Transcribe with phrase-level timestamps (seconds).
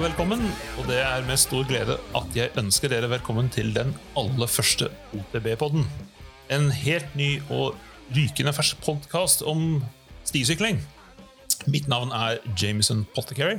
[0.00, 0.40] Velkommen,
[0.80, 4.86] og det er med stor glede at jeg ønsker dere velkommen til den aller første
[5.12, 5.82] OTB-podden.
[6.48, 7.76] En helt ny og
[8.16, 9.82] rykende fersk podkast om
[10.24, 10.80] stisykling.
[11.68, 13.58] Mitt navn er Jameson Pottercarry,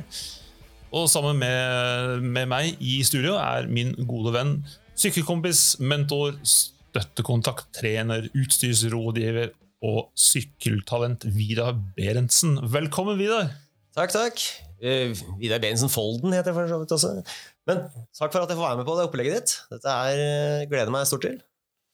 [0.90, 4.56] og sammen med, med meg i studio er min gode venn,
[4.98, 9.54] sykkelkompis, mentor, støttekontakt, trener, utstyrsrådgiver
[9.86, 12.58] og sykkeltalent Vidar Berentsen.
[12.74, 13.54] Velkommen, Vidar.
[13.94, 14.71] Takk, takk.
[14.82, 17.12] Uh, Vidar Bensen Folden heter jeg for så vidt også.
[17.70, 17.84] Men
[18.18, 19.54] takk for at jeg får være med på det opplegget ditt.
[19.70, 21.38] Dette er, uh, gleder meg stort til.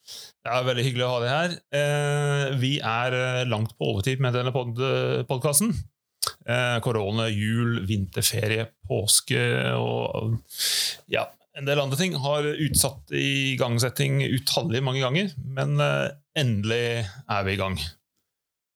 [0.09, 1.57] Det er Veldig hyggelig å ha deg her.
[1.77, 3.17] Uh, vi er
[3.51, 4.81] langt på overtid med denne pod
[5.29, 5.77] podkasten.
[6.85, 9.41] Korona, jul, vinterferie, påske
[9.77, 10.39] og
[11.13, 15.35] ja, en del andre ting har utsatt igangsetting utallige mange ganger.
[15.45, 15.77] Men
[16.37, 17.77] endelig er vi i gang.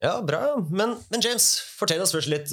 [0.05, 0.43] Ja, bra.
[0.69, 2.53] Men, men James, fortell oss først litt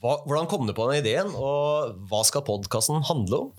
[0.00, 3.52] hva, hvordan kom du på den ideen, og hva skal podkasten handle om?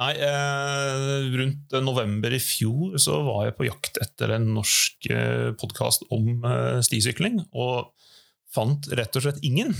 [0.00, 5.50] Nei, eh, Rundt november i fjor så var jeg på jakt etter en norsk eh,
[5.60, 7.90] podkast om eh, stisykling, og
[8.54, 9.74] fant rett og slett ingen.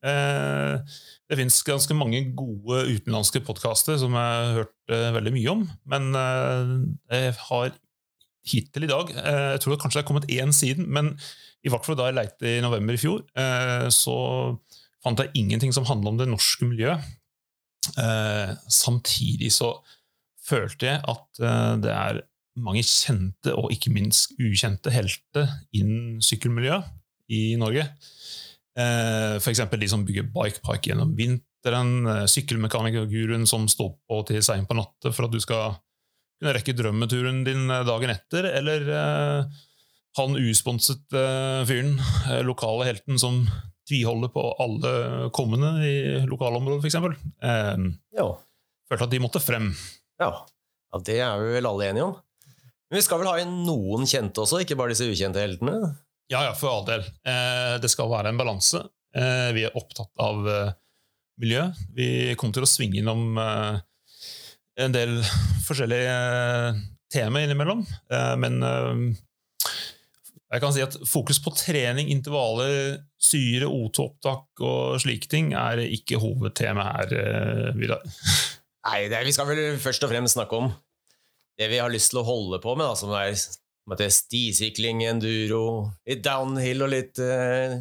[0.00, 0.96] Eh,
[1.28, 5.66] det fins ganske mange gode utenlandske podkaster som jeg har hørt eh, veldig mye om,
[5.92, 6.74] men eh,
[7.12, 7.74] jeg har
[8.50, 11.12] hittil i dag Jeg tror det kanskje det er kommet én siden, men
[11.60, 13.20] i hvert fall da jeg leite i november i fjor,
[13.92, 14.14] så
[15.04, 17.04] fant jeg ingenting som handla om det norske miljøet.
[17.98, 19.72] Eh, samtidig så
[20.44, 22.20] følte jeg at eh, det er
[22.60, 26.90] mange kjente og ikke minst ukjente helter innen sykkelmiljøet
[27.32, 27.86] i Norge.
[28.78, 29.62] Eh, F.eks.
[29.70, 35.14] de som bygger bikepark gjennom vinteren, eh, sykkelmekanikerguruen som står på til seint på natta
[35.14, 35.78] for at du skal
[36.40, 39.58] kunne rekke drømmeturen din eh, dagen etter, eller eh,
[40.18, 41.20] han usponsete
[41.68, 41.94] fyren,
[42.42, 43.44] lokale helten som
[43.90, 44.94] tviholder på alle
[45.34, 45.96] kommende i
[46.30, 46.98] lokalområdet, f.eks.
[47.42, 48.30] Eh.
[48.90, 49.70] Følte at de måtte frem.
[50.22, 50.32] Ja.
[50.92, 52.16] ja, det er vi vel alle enige om.
[52.90, 55.92] Men vi skal vel ha inn noen kjente også, ikke bare disse ukjente heltene?
[56.30, 57.04] Ja, ja, for all del.
[57.26, 58.82] Eh, det skal være en balanse.
[59.14, 60.72] Eh, vi er opptatt av eh,
[61.42, 61.68] miljø.
[61.94, 62.08] Vi
[62.38, 63.78] kommer til å svinge innom eh,
[64.82, 65.16] en del
[65.66, 67.82] forskjellige eh, temaer innimellom.
[68.38, 68.60] men
[70.50, 76.18] jeg kan si at Fokus på trening, intervaller, syre, O2-opptak og slike ting er ikke
[76.18, 77.14] hovedtema her.
[77.14, 78.02] Eh, Vidar.
[78.88, 80.70] Nei, det, vi skal vel først og fremst snakke om
[81.60, 85.90] det vi har lyst til å holde på med, da, som er, som stisykling, enduro,
[86.08, 87.76] litt downhill og litt eh,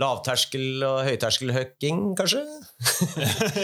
[0.00, 2.44] lavterskel- og høyterskelhøkking, kanskje?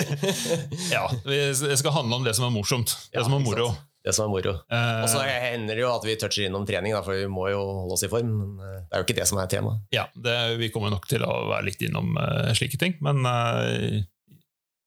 [0.96, 3.70] ja, det skal handle om det som er morsomt, det ja, som er moro.
[3.70, 3.86] Sant?
[4.04, 4.54] Det som er moro.
[4.72, 7.50] Uh, og så hender det jo at vi toucher innom trening, da, for vi må
[7.52, 8.30] jo holde oss i form.
[8.32, 9.82] Men eh, det er jo ikke det som er temaet.
[9.94, 12.96] Ja, det, vi kommer nok til å være litt innom uh, slike ting.
[13.04, 14.00] Men uh,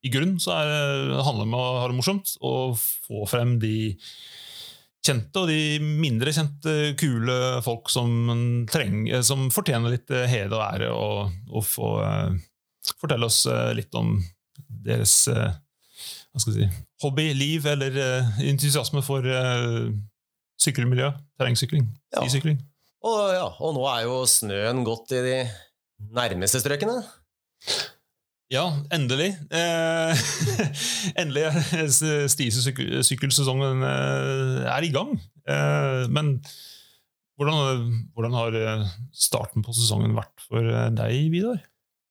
[0.04, 3.76] i grunnen så er, handler det om å ha det morsomt og få frem de
[5.04, 10.92] kjente og de mindre kjente, kule folk som, trenger, som fortjener litt heder og ære,
[10.96, 11.90] og, og få
[13.02, 13.42] fortelle oss
[13.76, 14.16] litt om
[14.84, 15.63] deres jeg
[16.42, 16.68] si,
[17.04, 19.92] hobby, liv eller uh, entusiasme for uh,
[20.62, 22.24] sykkelmiljø, terrengsykling, ja.
[23.04, 25.38] Og, ja, og nå er jo snøen gått i de
[26.16, 27.02] nærmeste strøkene.
[28.54, 29.32] Ja, endelig.
[29.50, 30.24] Eh,
[31.22, 31.88] endelig er
[32.30, 35.16] stisykkelsesongen eh, er i gang.
[35.50, 36.36] Eh, men
[37.40, 38.58] hvordan, hvordan, har
[39.10, 41.64] starten på sesongen vært for deg, Vidar?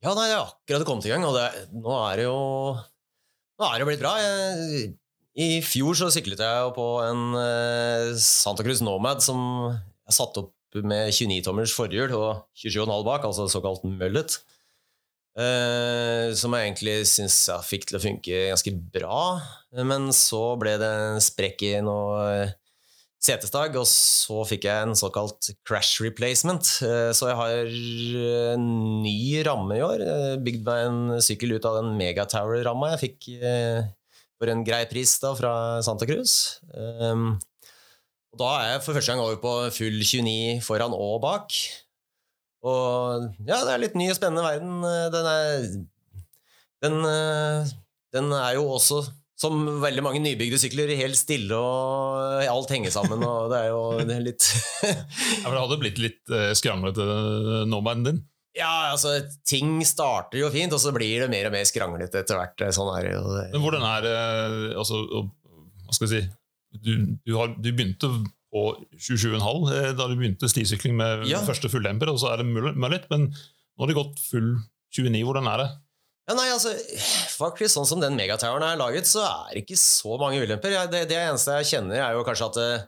[0.03, 1.47] Ja, nei, Det er akkurat kommet i gang, og det,
[1.79, 2.41] nå er det jo
[3.63, 4.17] nå har det blitt bra.
[5.33, 9.39] I fjor så syklet jeg på en uh, Santa Cruz Nomad som
[9.71, 14.41] jeg satte opp med 29-tommers forhjul og 27,5 bak, altså såkalt møllet.
[15.33, 19.23] Uh, som jeg egentlig syns jeg fikk til å funke ganske bra.
[19.89, 22.51] Men så ble det en sprekk i noe
[23.23, 26.67] setestag, og så fikk jeg en såkalt crash replacement.
[26.83, 27.55] Eh, så jeg har
[28.57, 28.67] en
[29.05, 30.05] ny ramme i år.
[30.43, 33.87] Bygd meg en sykkel ut av den Megatower-ramma jeg fikk eh,
[34.43, 35.55] for en grei pris da fra
[35.87, 36.59] Santa Cruz.
[36.75, 37.37] Ehm,
[38.33, 41.55] og da er jeg for første gang over på full 29 foran og bak.
[42.67, 44.83] Og ja, det er litt ny og spennende verden.
[45.15, 45.67] Den er
[46.83, 47.71] Den, eh,
[48.11, 49.05] den er jo også
[49.43, 53.23] som veldig mange nybygde sykler, helt stille og alt henger sammen.
[53.27, 54.45] og det er jo det er litt
[54.87, 58.21] Ja, for Det hadde blitt litt uh, skranglete, uh, nomaden din?
[58.57, 59.17] Ja, altså,
[59.49, 62.61] ting starter jo fint, og så blir det mer og mer skranglete etter hvert.
[62.61, 63.47] Eh, sånn er det.
[63.55, 64.09] Men hvordan er
[64.77, 66.93] altså, Hva skal jeg si Du,
[67.25, 68.11] du, har, du begynte
[68.53, 68.67] på
[69.01, 71.41] 27,5 da du begynte stisykling med ja.
[71.47, 74.55] første fulldemper, og så er det mullet, men nå har det gått full
[74.93, 75.25] 29.
[75.25, 75.69] Hvordan er det?
[76.31, 76.71] Ja, nei, altså,
[77.35, 80.71] faktisk Sånn som den megatoweren er laget, så er det ikke så mange ulemper.
[80.71, 82.85] Jeg, det, det eneste jeg kjenner, er jo kanskje at eh,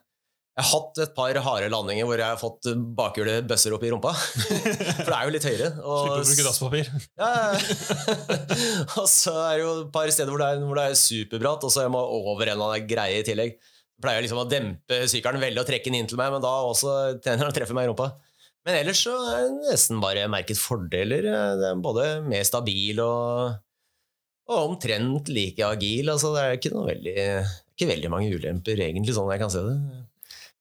[0.55, 3.89] jeg har hatt et par harde landinger hvor jeg har fått bakhjulet bøsser opp i
[3.91, 4.13] rumpa.
[5.01, 5.71] For det er jo litt høyere.
[5.75, 6.91] Slipp å bruke dasspapir.
[7.25, 7.31] ja,
[9.01, 11.67] og så er det jo et par steder hvor det er, hvor det er superbratt,
[11.67, 13.59] og så jeg må over en eller annen greie i tillegg.
[13.59, 16.55] Jeg pleier liksom å dempe sykkelen veldig og trekke den inn til meg, men da
[16.69, 16.95] også
[17.25, 18.13] tjener treffer meg i rumpa.
[18.65, 21.27] Men ellers så er det nesten bare merket fordeler.
[21.61, 23.59] Det er både mer stabil og,
[24.49, 26.09] og omtrent like agil.
[26.13, 27.27] Altså, det er ikke, veldig,
[27.75, 29.77] ikke veldig mange ulemper, egentlig, sånn jeg kan se det.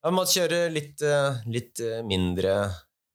[0.03, 2.57] Jeg måtte kjøre litt, eh, litt eh, mindre,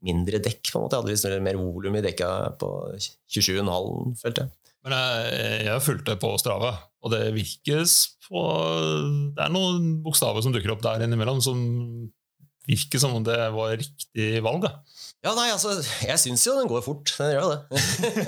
[0.08, 0.70] mindre dekk.
[0.72, 0.96] på en måte.
[0.96, 2.30] Jeg hadde litt mer volum i dekka
[2.60, 2.70] på
[3.28, 4.54] 27,5, følte jeg.
[4.86, 6.70] Men jeg, jeg fulgte på Strava,
[7.04, 8.40] og det virkes på
[9.34, 11.58] Det er noen bokstaver som dukker opp der innimellom som
[12.68, 14.66] virker som om det var riktig valg.
[14.66, 14.72] Da.
[15.26, 15.72] Ja, nei, altså,
[16.04, 17.10] jeg syns jo den går fort.
[17.18, 17.82] Den gjør det.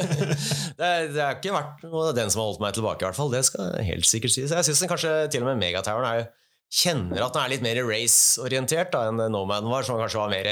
[0.78, 3.18] det, er, det har ikke vært noe den som har holdt meg tilbake, i hvert
[3.18, 3.32] fall.
[3.32, 4.54] Det skal jeg helt sikkert sies.
[4.56, 6.30] Jeg syns kanskje til og med Megatoweren er,
[6.70, 10.50] kjenner at den er litt mer race-orientert enn Nomaden var, som kanskje var mer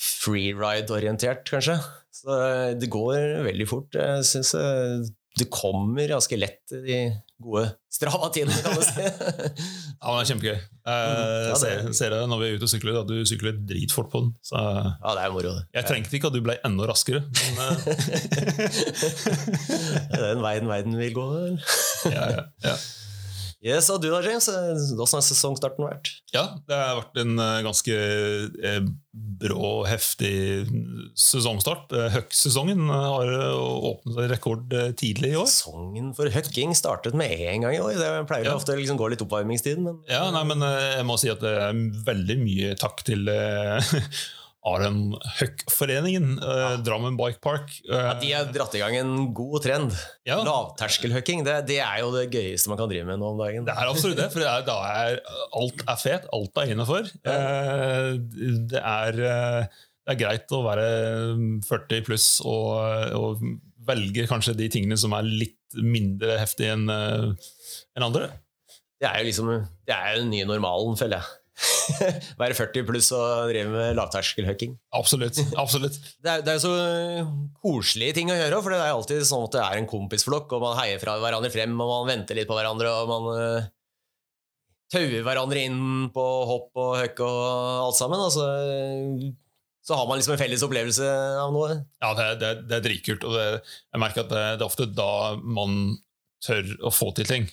[0.00, 1.78] freeride-orientert, kanskje.
[2.14, 2.40] Så
[2.80, 3.96] det går veldig fort.
[3.96, 4.54] Jeg syns
[5.38, 9.02] det kommer ganske lett de gode Strava-tidene, kan du si.
[10.04, 10.58] Ja, men det er kjempegøy.
[10.58, 10.60] Jeg
[11.48, 14.18] ja, ser, ser det når vi er ute og sykler, at du sykler dritfort på
[14.24, 14.30] den.
[14.44, 15.50] Så ja, det er moro.
[15.54, 15.62] det.
[15.78, 17.20] jeg trengte ikke at du ble enda raskere.
[17.30, 17.70] Men, eh,
[20.10, 21.24] Det er den veien verden vil gå.
[21.36, 21.54] vel?
[22.16, 22.74] ja, ja, ja.
[23.64, 24.44] Yes, og du da, James?
[24.92, 26.10] Hvordan har sesongstarten vært?
[26.34, 28.80] ja, det har vært en eh, ganske eh,
[29.40, 30.32] brå, heftig
[31.16, 31.94] sesongstart.
[31.96, 35.48] Eh, Huck-sesongen har åpnet rekord tidlig i år.
[35.48, 37.96] Sesongen for høkking startet med en gang i år.
[37.96, 38.56] Det pleier Ja.
[38.58, 41.54] ofte å liksom gå litt oppvarmingstid, men Ja, nei, men jeg må si at det
[41.70, 41.72] er
[42.04, 43.24] veldig mye takk til
[44.64, 44.98] eh, Aren
[45.38, 47.70] Huck-foreningen, eh, Drammen Bike Park.
[47.88, 49.92] eh, ja, de har dratt i gang en god trend.
[50.24, 53.64] ja, Lavterskelhucking, det, det er jo det gøyeste man kan drive med nå om dagen.
[53.66, 55.20] det er absolutt det, for det er, da er
[55.60, 57.10] alt er fet, alt er innafor.
[57.24, 58.08] Eh,
[58.72, 59.68] det, er, eh,
[60.04, 60.88] det er greit å være
[61.68, 62.72] 40 pluss og,
[63.18, 63.44] og
[63.84, 68.30] velge kanskje de tingene som er litt mindre heftige enn en andre.
[69.00, 69.48] Det er jo liksom
[69.84, 71.40] Det er jo den nye normalen, føler jeg.
[72.40, 74.74] Være 40 pluss og drive med lavterskelhooking.
[74.96, 75.38] Absolutt.
[75.60, 75.98] absolutt.
[76.24, 76.72] Det er, det er så
[77.62, 80.64] koselige ting å gjøre, for det er alltid sånn at det er en kompisflokk, og
[80.64, 83.70] man heier fra hverandre frem, og man venter litt på hverandre, og man uh,
[84.92, 85.80] tauer hverandre inn
[86.14, 87.40] på hopp og høkk og
[87.88, 88.22] alt sammen.
[88.24, 88.46] Og så,
[89.94, 91.10] har man liksom en felles opplevelse
[91.40, 91.82] av noe.
[92.02, 93.26] Ja, det, det, det er dritkult.
[93.28, 93.46] Og det,
[93.92, 95.98] jeg merker at det, det er ofte da man
[96.44, 97.52] tør å få til ting.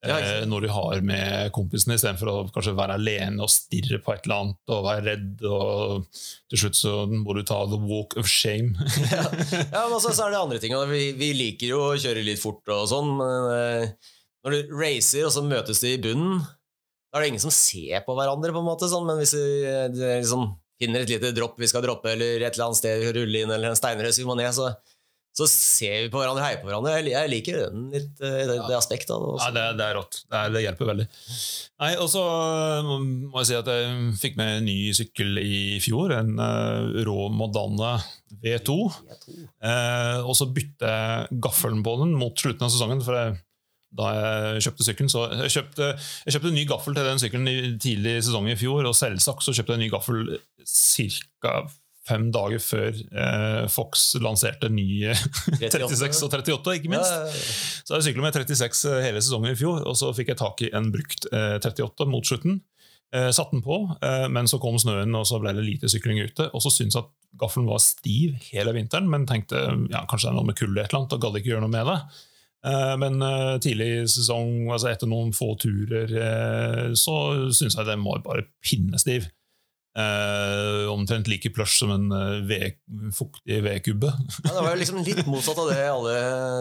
[0.00, 4.14] Ja, eh, når du har med kompisene, istedenfor å kanskje være alene og stirre på
[4.14, 5.42] et eller annet og være redd.
[5.44, 6.06] og
[6.48, 8.72] Til slutt så må du ta the walk of shame.
[9.10, 10.76] Ja, ja men også, så er det andre ting.
[10.88, 14.14] Vi, vi liker jo å kjøre litt fort og sånn, men eh,
[14.46, 16.40] når du racer, og så møtes de i bunnen,
[17.10, 18.88] da er det ingen som ser på hverandre, på en måte.
[18.88, 20.48] Sånn, men hvis du eh, er liksom,
[20.80, 23.44] finner et lite dropp vi skal droppe, eller et eller annet sted vi skal rulle
[23.44, 24.72] inn, eller en steinrøys vi må ned, så,
[25.30, 26.96] så ser vi på hverandre, heier på hverandre.
[27.06, 29.34] Jeg, liker den litt, eh, det, det aspektet av det.
[29.38, 30.18] Ja, det, det er rått.
[30.26, 31.06] Det, er, det hjelper veldig.
[31.84, 32.24] Nei, og så
[32.82, 37.28] må jeg si at jeg fikk med en ny sykkel i fjor, en uh, rå
[37.32, 37.94] Modane
[38.42, 38.76] V2.
[39.62, 43.04] Uh, og så bytte jeg gaffelen på den mot slutten av sesongen.
[43.06, 43.38] For jeg,
[44.00, 45.92] da jeg kjøpte sykkelen så jeg kjøpte,
[46.26, 48.98] jeg kjøpte en ny gaffel til den sykkelen i tidlig i sesongen i fjor, og
[48.98, 50.34] selvsagt så kjøpte jeg en ny gaffel
[50.66, 51.54] ca.
[52.10, 55.14] fem dager før eh, Fox lanserte nye
[55.60, 57.38] 36 og 38, ikke minst.
[57.86, 60.72] Så jeg sykla med 36 hele sesongen i fjor, og så fikk jeg tak i
[60.76, 62.60] en brukt eh, 38 mot slutten.
[63.14, 66.20] Eh, satt den på, eh, men så kom snøen, og så ble det lite sykling
[66.22, 66.46] ute.
[66.54, 70.34] Og så syntes jeg at gaffelen var stiv hele vinteren, men tenkte ja, kanskje det
[70.34, 72.00] er noe med kullet et eller annet, og gadd ikke gjøre noe med det.
[72.66, 77.16] Eh, men eh, tidlig i sesong, altså etter noen få turer, eh, så
[77.56, 79.30] syns jeg den var bare pinnestiv.
[79.90, 82.76] Eh, omtrent like plush som en eh, ved,
[83.14, 84.12] fuktig vedkubbe.
[84.44, 86.12] Ja, det var jo liksom litt motsatt av det alle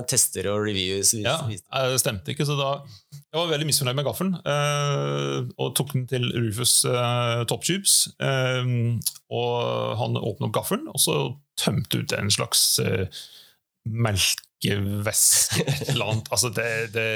[0.10, 1.28] tester og reviews viste.
[1.28, 2.72] Ja, eh, det stemte ikke, så da
[3.14, 8.08] Jeg var veldig misfornøyd med gaffelen, Uh, og tok den til Rufus uh, Top Tubes.
[8.18, 8.72] Eh,
[9.30, 9.58] og
[10.00, 11.20] han åpnet opp gaffelen, og så
[11.60, 12.80] tømte ut en slags
[13.86, 16.32] melkevæske, eller annet.
[16.34, 17.08] Altså, det, det,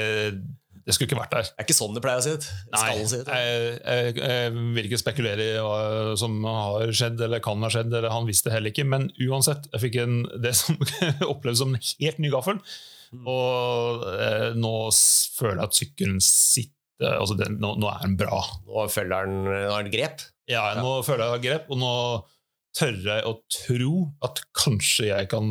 [0.84, 1.46] det skulle ikke vært der.
[1.48, 2.44] Det er ikke sånn det pleier å si ut.
[2.44, 3.30] Det Nei, se ut.
[3.32, 5.78] jeg, jeg, jeg vil ikke spekulere i hva
[6.20, 9.84] som har skjedd eller kan ha skjedd, eller han visste heller ikke, men uansett, jeg
[9.86, 10.76] fikk en, det som
[11.32, 12.60] opplevdes som en helt ny gaffel.
[13.14, 13.24] Mm.
[13.30, 14.74] Og eh, nå
[15.38, 18.42] føler jeg at sykkelen sitter altså den, nå, nå er den bra.
[18.68, 20.28] Nå følger den nå den grep.
[20.50, 21.94] Ja, nå føler jeg jeg grep, og nå
[22.76, 23.94] tør jeg å tro
[24.26, 25.48] at kanskje jeg kan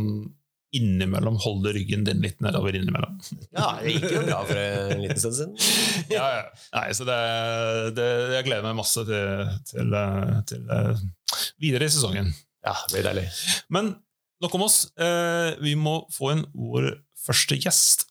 [0.78, 3.20] innimellom holde ryggen din litt nedover innimellom.
[3.54, 5.54] Ja, det gikk jo bra for en liten stund siden.
[6.14, 6.44] Ja, ja.
[6.76, 7.18] Nei, så det,
[7.98, 9.94] det, jeg gleder meg masse til, til,
[10.50, 11.04] til eh,
[11.62, 12.34] videre i sesongen.
[12.66, 13.28] Ja, det blir deilig.
[13.74, 13.94] Men
[14.44, 14.82] nok om oss.
[15.00, 16.90] Eh, Vi må få inn vår
[17.24, 18.08] første gjest.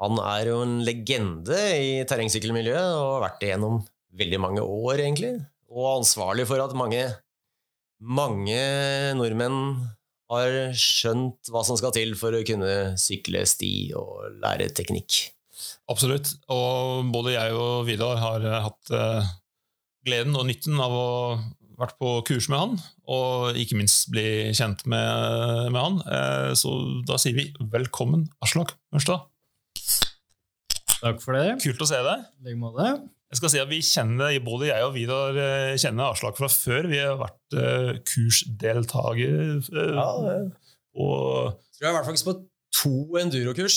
[0.00, 3.80] Han er jo en legende i terrengsykkelmiljøet og har vært det gjennom
[4.20, 5.34] veldig mange år, egentlig.
[5.70, 7.04] Og ansvarlig for at mange,
[8.00, 8.60] mange
[9.18, 9.60] nordmenn
[10.30, 15.24] har skjønt hva som skal til for å kunne sykle sti og lære teknikk.
[15.90, 16.32] Absolutt.
[16.52, 19.32] Og både jeg og Vidar har eh, hatt eh,
[20.06, 21.08] gleden og nytten av å
[21.80, 22.74] vært på kurs med han,
[23.08, 26.00] og ikke minst bli kjent med, med han.
[26.04, 26.74] Eh, Så
[27.08, 29.26] da sier vi velkommen, Aslak Mørstad.
[31.00, 31.56] Takk for det.
[31.64, 32.26] Kult å se deg.
[32.44, 32.90] I like måte.
[33.30, 36.88] Jeg skal si at vi kjenner, Både jeg og Vidar eh, kjenner Aslak fra før.
[36.90, 39.60] Vi har vært eh, kursdeltakere.
[39.70, 40.48] eh,
[40.98, 42.34] og Tror jeg har vært faktisk på
[42.80, 43.76] to endurokurs.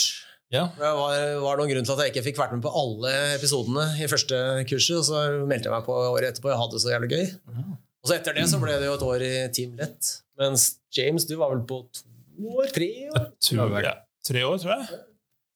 [0.54, 3.14] ja, Det var, var noen grunn til at jeg ikke fikk vært med på alle
[3.38, 6.50] episodene i første kurset, og så meldte jeg meg på året etterpå.
[6.50, 7.26] Jeg hadde det så jævlig gøy.
[8.04, 10.16] Og så etter det så ble det jo et år i Team Lett.
[10.42, 10.66] Mens
[10.98, 12.74] James, du var vel på to år?
[12.74, 13.28] Tre år?
[13.46, 13.94] tror, ja,
[14.26, 15.04] tre år, tror jeg.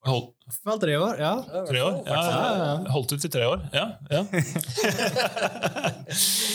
[0.06, 1.32] Holdt, Vel tre år, ja.
[1.68, 1.96] tre år?
[2.06, 3.64] Ja, Ja, ja, holdt ut i tre år.
[3.74, 4.22] Ja, ja.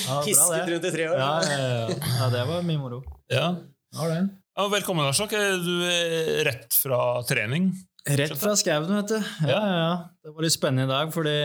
[0.07, 1.17] ja Pisket rundt i tre år.
[1.19, 1.89] Ja, ja, ja.
[2.21, 3.03] ja, det var mye moro.
[3.33, 3.49] ja.
[3.93, 4.23] Ja.
[4.53, 5.31] Ja, velkommen, Aslak.
[5.65, 7.71] Du er rett fra trening.
[8.09, 9.19] Rett fra skauen, vet du.
[9.49, 9.95] Ja, ja, ja.
[10.21, 11.37] Det var litt spennende i dag, fordi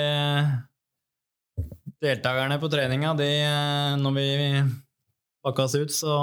[2.03, 3.29] deltakerne på treninga, de,
[4.01, 4.27] når vi
[5.45, 6.13] pakka oss ut, så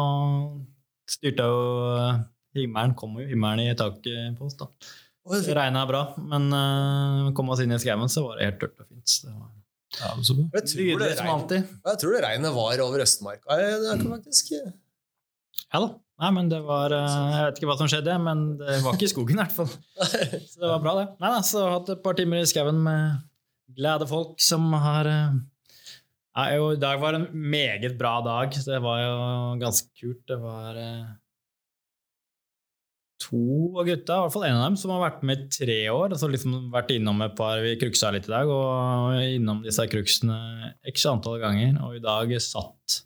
[1.09, 1.61] styrte jo
[2.57, 4.67] himmelen, kom jo himmelen i taket på oss, da.
[5.25, 8.83] Det regna bra, men uh, kom oss inn i skauen, så var det helt tørt
[8.85, 9.19] og fint.
[9.25, 9.51] Det var
[9.95, 10.45] Ja, så bra.
[10.59, 11.69] Jeg tror, det Nydelig som regn, alltid.
[11.89, 13.57] jeg tror det regnet var over Østmarka.
[13.61, 15.93] Det er faktisk Ja da.
[16.23, 19.09] Nei, men det var eh, Jeg vet ikke hva som skjedde, men det var ikke
[19.09, 19.71] i skogen, i hvert fall.
[20.51, 21.07] Så det var bra, det.
[21.23, 23.25] Nei da, så jeg hatt et par timer i skauen med
[23.75, 25.35] glade folk som har eh,
[26.55, 28.55] jo, I dag var en meget bra dag.
[28.55, 29.17] Det var jo
[29.63, 30.23] ganske kult.
[30.31, 31.03] Det var eh,
[33.35, 35.79] to av gutta, i hvert fall en av dem, som har vært med i tre
[35.91, 36.15] år.
[36.15, 40.39] Altså liksom vært innom et par Vi kruksa litt i dag, og innom disse kruksene
[40.93, 41.77] x antall ganger.
[41.85, 43.01] Og i dag satt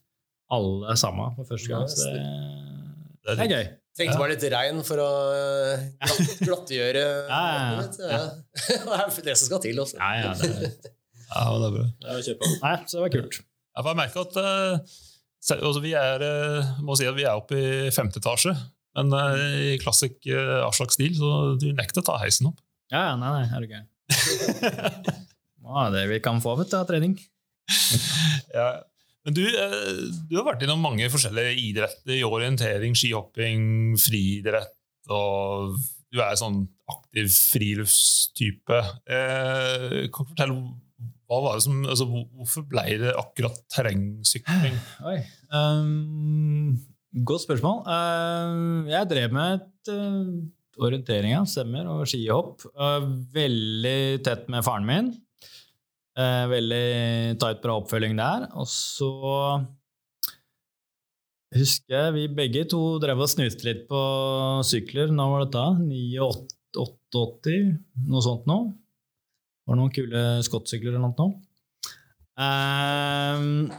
[0.52, 1.88] alle sammen for første gang.
[1.88, 3.68] Så det, Det er gøy.
[3.98, 5.10] Trengte bare litt regn for å
[6.44, 8.20] glattgjøre Ja, ja, ja.
[8.68, 9.98] Det er det som skal til også.
[9.98, 10.70] Ja, ja, det,
[11.28, 11.86] Ja, det er bra.
[12.06, 13.40] Nei, så det var kult.
[13.42, 14.94] Ja, for jeg merker at eh,
[15.58, 18.54] altså, vi er, eh, må si at vi er oppe i femte etasje,
[18.98, 22.60] men eh, i klassisk uh, Aslak-stil, så du nekter å ta heisen opp.
[22.92, 25.16] Ja, ja, nei, nei, er det gøy.
[25.64, 27.18] Nå er det vi kan få, vet du, av trening.
[28.48, 28.78] Ja.
[29.26, 29.88] Men du, eh,
[30.24, 34.72] du har vært innom mange forskjellige idretter, i orientering, skihopping, friidrett,
[35.12, 35.74] og
[36.08, 38.78] du er sånn aktiv friluftstype.
[39.04, 40.56] Eh, kan du fortelle
[41.28, 44.78] hva var det som, altså, Hvorfor ble det akkurat terrengsykling?
[45.10, 45.18] Oi.
[45.52, 46.78] Um,
[47.12, 47.80] godt spørsmål.
[47.86, 52.66] Um, jeg drev med et uh, orientering, ja, stemmer, og skihopp.
[52.76, 55.10] Uh, veldig tett med faren min.
[56.18, 58.48] Veldig tight bra oppfølging der.
[58.58, 59.06] Og så
[61.54, 64.00] husker jeg vi begge to drev og snuste litt på
[64.66, 65.12] sykler.
[65.14, 67.54] Nå var dette 89-88,
[68.10, 68.58] noe sånt nå.
[69.62, 71.30] Det var noen kule skottsykler eller noe.
[72.34, 73.70] Um,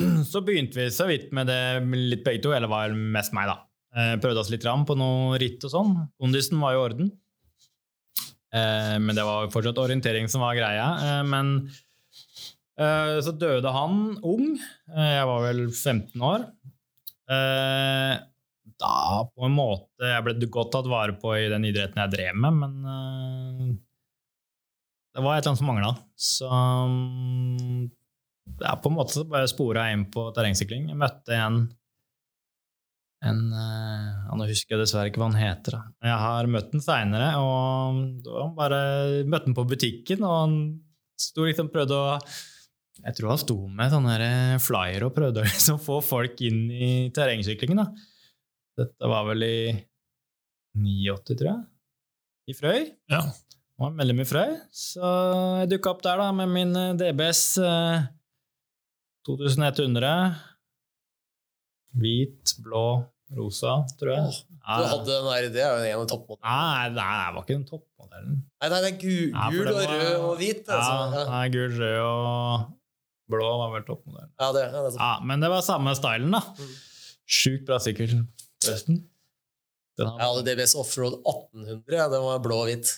[0.32, 1.60] så begynte vi så vidt med det
[1.96, 3.58] litt begge to, eller var mest meg, da.
[3.92, 5.92] Eh, prøvde oss litt ram på noe ritt og sånn.
[6.20, 7.12] Kondisen var i orden.
[8.52, 10.88] Eh, men det var fortsatt orientering som var greia.
[10.96, 11.56] Eh, men
[12.82, 14.56] så døde han ung.
[14.88, 16.46] Jeg var vel 15 år.
[18.82, 18.94] Da
[19.28, 22.56] på en måte Jeg ble godt tatt vare på i den idretten jeg drev med,
[22.58, 23.76] men
[25.12, 25.92] det var et eller annet som mangla.
[26.16, 27.84] Så mm,
[28.60, 30.90] ja, på en måte så bare spora jeg inn på terrengsykling.
[30.92, 31.64] Jeg møtte en
[33.22, 35.76] en eh, ja, Nå husker jeg dessverre ikke hva han heter.
[35.76, 36.08] Da.
[36.08, 38.80] Jeg har møtt den seinere, og han bare
[39.30, 40.56] møtte han på butikken, og han
[41.20, 42.16] sto liksom prøvde å
[43.02, 44.32] Jeg tror han sto med sånne
[44.62, 47.84] flyer og prøvde å liksom få folk inn i terrengsyklingen.
[47.84, 47.86] Da.
[48.82, 49.56] Dette var vel i
[50.74, 51.62] 89, tror jeg.
[52.50, 52.80] I Frøy.
[53.12, 53.22] Ja.
[53.22, 55.12] Han var medlem i Frøy, så
[55.62, 58.10] jeg dukka opp der da med min eh, DBS eh,
[59.26, 60.12] 2100.
[62.02, 62.84] Hvit, blå,
[63.36, 64.36] rosa, tror jeg.
[64.62, 66.52] Ja, Du hadde den der, det er jo en av toppmodellene.
[66.52, 68.38] Nei, det var ikke den toppmodellen.
[68.62, 70.62] Nei, nei, det er gu, gul det og var- rød og hvit.
[70.68, 70.94] Ja, Altså.
[71.18, 72.72] Ja, nei, gul, rød og
[73.32, 74.32] blå var vel toppmodellen.
[74.40, 74.94] ja, det, ja, det.
[74.98, 76.40] Ja, men det var samme stylen, da.
[76.58, 76.74] Mm.
[77.28, 78.26] Sjukt bra sykkel,
[78.64, 79.02] forresten.
[79.98, 82.88] Den Jeg hadde DBS Offroad 1800, ja, den var blå og hvit.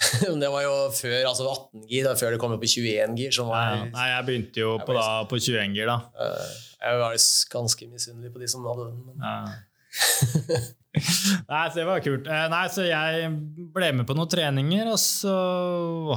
[0.30, 3.16] Men det var jo før altså 18 gir, da, før det kom opp i 21
[3.20, 3.32] gir.
[3.36, 3.84] Som var, ja.
[3.92, 5.98] Nei, jeg begynte jo på, da, på 21-gir, da.
[6.24, 7.16] eh, jeg var
[7.52, 9.00] ganske misunnelig på de som hadde den.
[9.06, 9.38] Men, Ja.
[10.90, 12.26] Nei, så det var kult.
[12.26, 13.28] Eh, Nei, så jeg
[13.76, 15.34] ble med på noen treninger, og så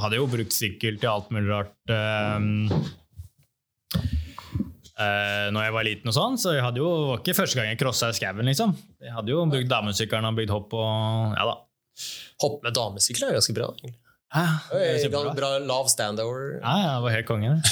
[0.02, 1.76] hadde jeg jo brukt sykkel til alt mulig rart.
[4.94, 7.58] Eh, når jeg var liten og sånn, så jeg hadde jo, det var ikke første
[7.58, 8.74] gang jeg crossa i skauen, liksom.
[9.02, 11.56] Jeg hadde jo brukt damesykkelen og bygd hopp og Ja da.
[12.42, 13.68] Hopp med damesykler er ganske bra.
[13.74, 13.94] egentlig.
[14.34, 15.34] Ja, det kjempebra.
[15.38, 16.56] Bra lav standover.
[16.58, 17.52] Ja, ja, det var helt konge.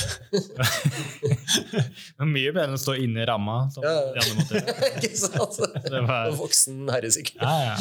[2.22, 3.56] Mye bedre enn å stå inne i ramma.
[3.74, 3.94] Som Ja.
[4.14, 4.54] de andre måtte.
[5.02, 5.58] Ikke sant?
[5.88, 7.40] Det var- En Voksen herresykkel.
[7.42, 7.76] Ja, ja.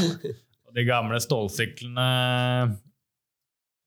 [0.67, 2.07] Og de gamle stålsyklene,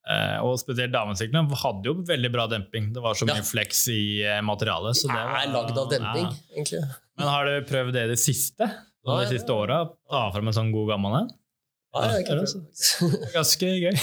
[0.06, 2.92] eh, og spesielt damesyklene, hadde jo veldig bra demping.
[2.94, 3.50] Det var så mye Ja.
[3.50, 4.94] flex i eh, materialet.
[5.00, 6.34] Så Det var, er lagd av demping, Ja.
[6.56, 6.82] egentlig.
[7.18, 8.70] Men har du prøvd det i det siste?
[9.04, 9.82] De siste åra?
[10.08, 11.28] Ta fram en sånn god gammel en?
[11.94, 13.94] Nei, jeg Det er Ganske gøy.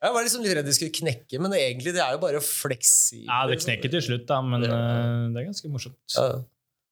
[0.00, 3.28] Jeg var liksom litt redd de skulle knekke, men egentlig det er jo bare fleksibelt.
[3.28, 4.72] Ja, det knekker til slutt, da, men Ja.
[4.72, 5.98] eh, det er ganske morsomt.
[6.16, 6.28] Ja.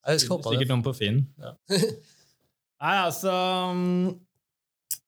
[0.08, 0.68] Jeg husker Sikkert det.
[0.72, 1.22] noen på Finn.
[2.78, 3.32] Nei, altså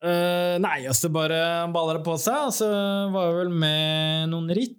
[0.03, 1.41] eh, Nei, altså bare
[1.73, 2.37] baller det på seg.
[2.49, 2.69] Altså
[3.15, 4.77] var jeg vel med noen ritt.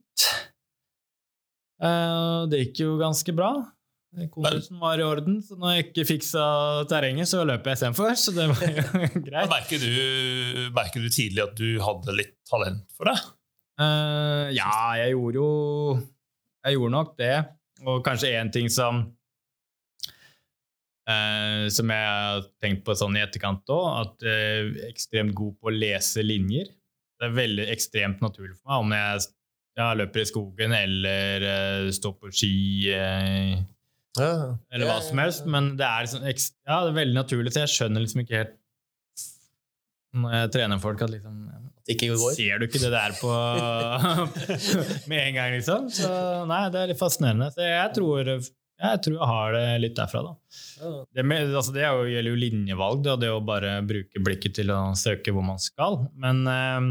[1.81, 3.53] Uh, det gikk jo ganske bra.
[4.11, 6.43] Kondusen var i orden, så når jeg ikke fiksa
[6.91, 8.11] terrenget, så løp jeg istedenfor.
[8.23, 8.83] Så det var jo
[9.27, 9.47] greit.
[9.51, 9.93] Merker du,
[10.75, 13.15] merker du tidlig at du hadde litt talent for det?
[13.79, 15.51] Uh, ja, jeg gjorde jo
[16.67, 17.37] Jeg gjorde nok det.
[17.87, 18.99] Og kanskje én ting som
[21.07, 25.55] uh, Som jeg har tenkt på sånn i etterkant òg, at jeg er ekstremt god
[25.55, 26.67] på å lese linjer.
[27.15, 29.29] Det er veldig ekstremt naturlig for meg om jeg
[29.79, 32.55] jeg løper i skogen eller uh, står på ski.
[32.91, 33.53] Eh,
[34.19, 34.57] Ja.
[34.73, 36.25] eller hva som helst, men det er, liksom,
[36.67, 38.57] ja, det er veldig naturlig, så jeg skjønner liksom ikke helt
[40.11, 41.35] når jeg trener folk at liksom
[41.91, 42.33] ikke går.
[42.35, 43.29] Ser du ikke det der på
[45.09, 45.87] med en gang, liksom?
[45.93, 46.09] Så
[46.49, 47.47] nei, det er litt fascinerende.
[47.55, 48.27] Så jeg tror
[48.81, 50.33] jeg, tror jeg har det litt derfra, da.
[51.15, 54.57] Det, med, altså det er jo, gjelder jo linjevalg, da, det å bare bruke blikket
[54.59, 55.99] til å søke hvor man skal.
[56.21, 56.89] Men eh,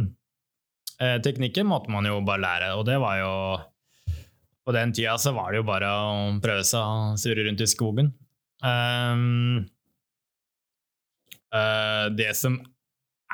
[1.03, 3.35] eh, teknikken måtte man jo bare lære, og det var jo
[4.71, 7.67] På den tida så var det jo bare å prøve seg å surre rundt i
[7.67, 8.13] skogen.
[8.63, 9.65] Um,
[11.51, 12.61] uh, det som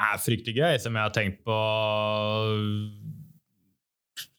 [0.01, 1.59] er fryktelig gøy, som jeg har tenkt på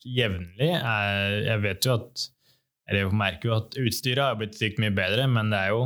[0.07, 2.25] jevnlig er, Jeg vet jo at
[2.87, 5.85] Eller jeg merker jo at utstyret har blitt sykt mye bedre, men det er jo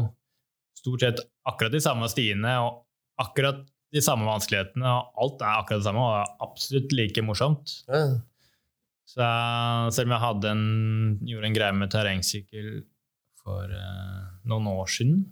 [0.80, 2.86] stort sett akkurat de samme stiene og
[3.20, 7.82] akkurat de samme vanskelighetene, og alt er akkurat det samme og er absolutt like morsomt.
[7.92, 8.06] Ja.
[9.12, 9.28] Så
[9.92, 10.66] selv om jeg hadde en,
[11.28, 12.72] gjorde en greie med terrengsykkel
[13.42, 15.24] for uh, noen år siden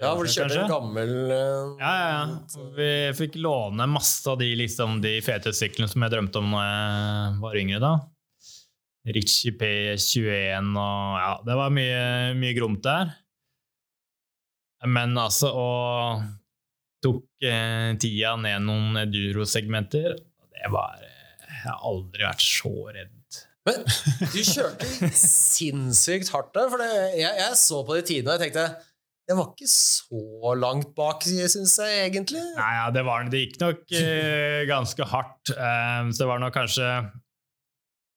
[0.00, 2.66] Ja, hvor du kjørte en gammel uh, Ja, ja, ja.
[2.78, 6.64] Vi fikk låne masse av de, liksom, de fete syklene som jeg drømte om når
[6.64, 7.82] jeg var yngre.
[7.82, 7.92] da.
[9.06, 12.02] Ritchie P21 og Ja, det var mye,
[12.38, 13.12] mye gromt der.
[14.86, 16.24] Men altså, og
[17.04, 20.16] tok eh, tida ned noen Duro-segmenter.
[20.16, 23.15] Det var eh, Jeg har aldri vært så redd.
[23.66, 23.82] Men
[24.32, 26.68] du kjørte sinnssykt hardt der.
[26.72, 28.68] For det, jeg, jeg så på de tidene og jeg tenkte
[29.26, 32.44] det var ikke så langt bak, syns jeg egentlig.
[32.54, 35.50] Nei, ja, det, var, det gikk nok eh, ganske hardt.
[35.50, 36.90] Eh, så det var nok kanskje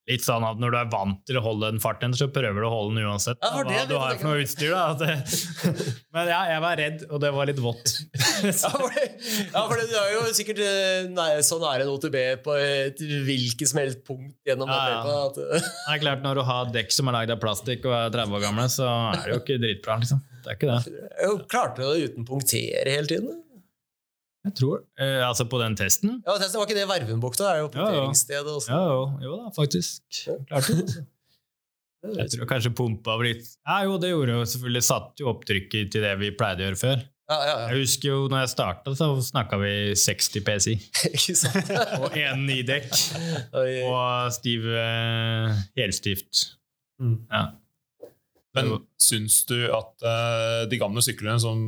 [0.09, 2.65] litt sånn at når du er vant til å holde den farten, så prøver du
[2.67, 3.37] å holde den uansett.
[3.43, 4.73] Ja, hva det du har for noe utstyr.
[4.73, 4.95] Da.
[4.97, 5.15] Det,
[6.15, 7.95] men ja, jeg var redd, og det var litt vått.
[8.39, 9.01] Ja, for det,
[9.51, 13.67] ja, for det er jo sikkert eh, nei, så nære en OTB på et hvilket
[13.67, 15.17] som helst punkt gjennom Ja, ja.
[15.27, 15.39] at,
[15.89, 18.37] Det er klart, Når du har dekk som er lagd av plastikk og er 30
[18.39, 19.99] år gamle, så er det jo ikke dritbra.
[20.01, 20.23] liksom.
[20.39, 21.03] Det er ikke det.
[21.19, 23.35] Jeg klarte det uten punktere hele tiden.
[24.47, 24.83] Jeg tror.
[24.99, 26.19] Eh, altså på den testen?
[26.25, 27.43] Ja, testen Var ikke det Vervenbukta?
[27.43, 27.85] Det er jo Ja, ja.
[27.85, 28.71] punkteringsstedet også.
[28.71, 30.01] Ja, jo, jo da, faktisk.
[30.47, 30.85] Klarte det.
[30.87, 31.05] altså.
[32.15, 33.43] Jeg tror kanskje pumpa litt.
[33.67, 34.83] Ja, jo, det gjorde jo selvfølgelig.
[34.87, 37.01] Satt jo opptrykket til det vi pleide å gjøre før.
[37.29, 37.65] Ja, ja, ja.
[37.69, 40.77] Jeg husker jo når jeg starta, så snakka vi 60 PSI.
[41.19, 41.73] Ikke sant?
[42.01, 42.87] Og én i dekk.
[43.59, 46.45] Og stiv eh, helstift.
[47.03, 47.19] Mm.
[47.27, 47.43] Ja.
[48.57, 51.59] Men syns du at eh, de gamle syklene som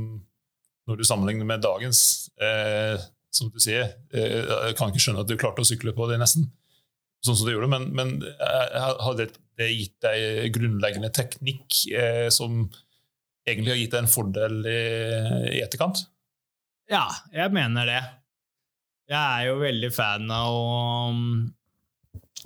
[0.89, 5.29] når du sammenligner med dagens eh, Som du sier, eh, jeg kan ikke skjønne at
[5.29, 6.49] du klarte å sykle på det nesten,
[7.23, 12.65] sånn som du gjorde, men, men eh, har det, gitt deg grunnleggende teknikk eh, som
[13.45, 14.81] egentlig har gitt deg en fordel i,
[15.53, 16.01] i etterkant?
[16.91, 18.01] ja, jeg mener det.
[19.11, 21.21] Jeg er jo veldig fan av å,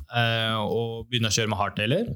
[0.06, 2.12] eh, å begynne å kjøre med hardtailer.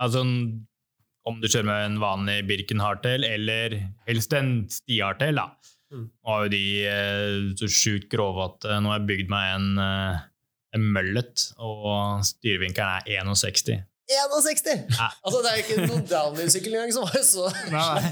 [0.00, 3.78] Altså om du kjører med en vanlig Birken hardtail, eller
[4.08, 5.48] helst en sti-hardtail, da.
[5.94, 6.04] Mm.
[6.26, 9.66] Har jo de eh, så sjukt grove at eh, nå har jeg bygd meg en,
[9.84, 10.22] eh,
[10.74, 13.84] en møllet, og styrevinkelen er 61.
[14.10, 14.82] 61!
[14.90, 15.06] Nei.
[15.24, 18.02] Altså, det er ikke noen downhill-sykkel engang som var så Nei,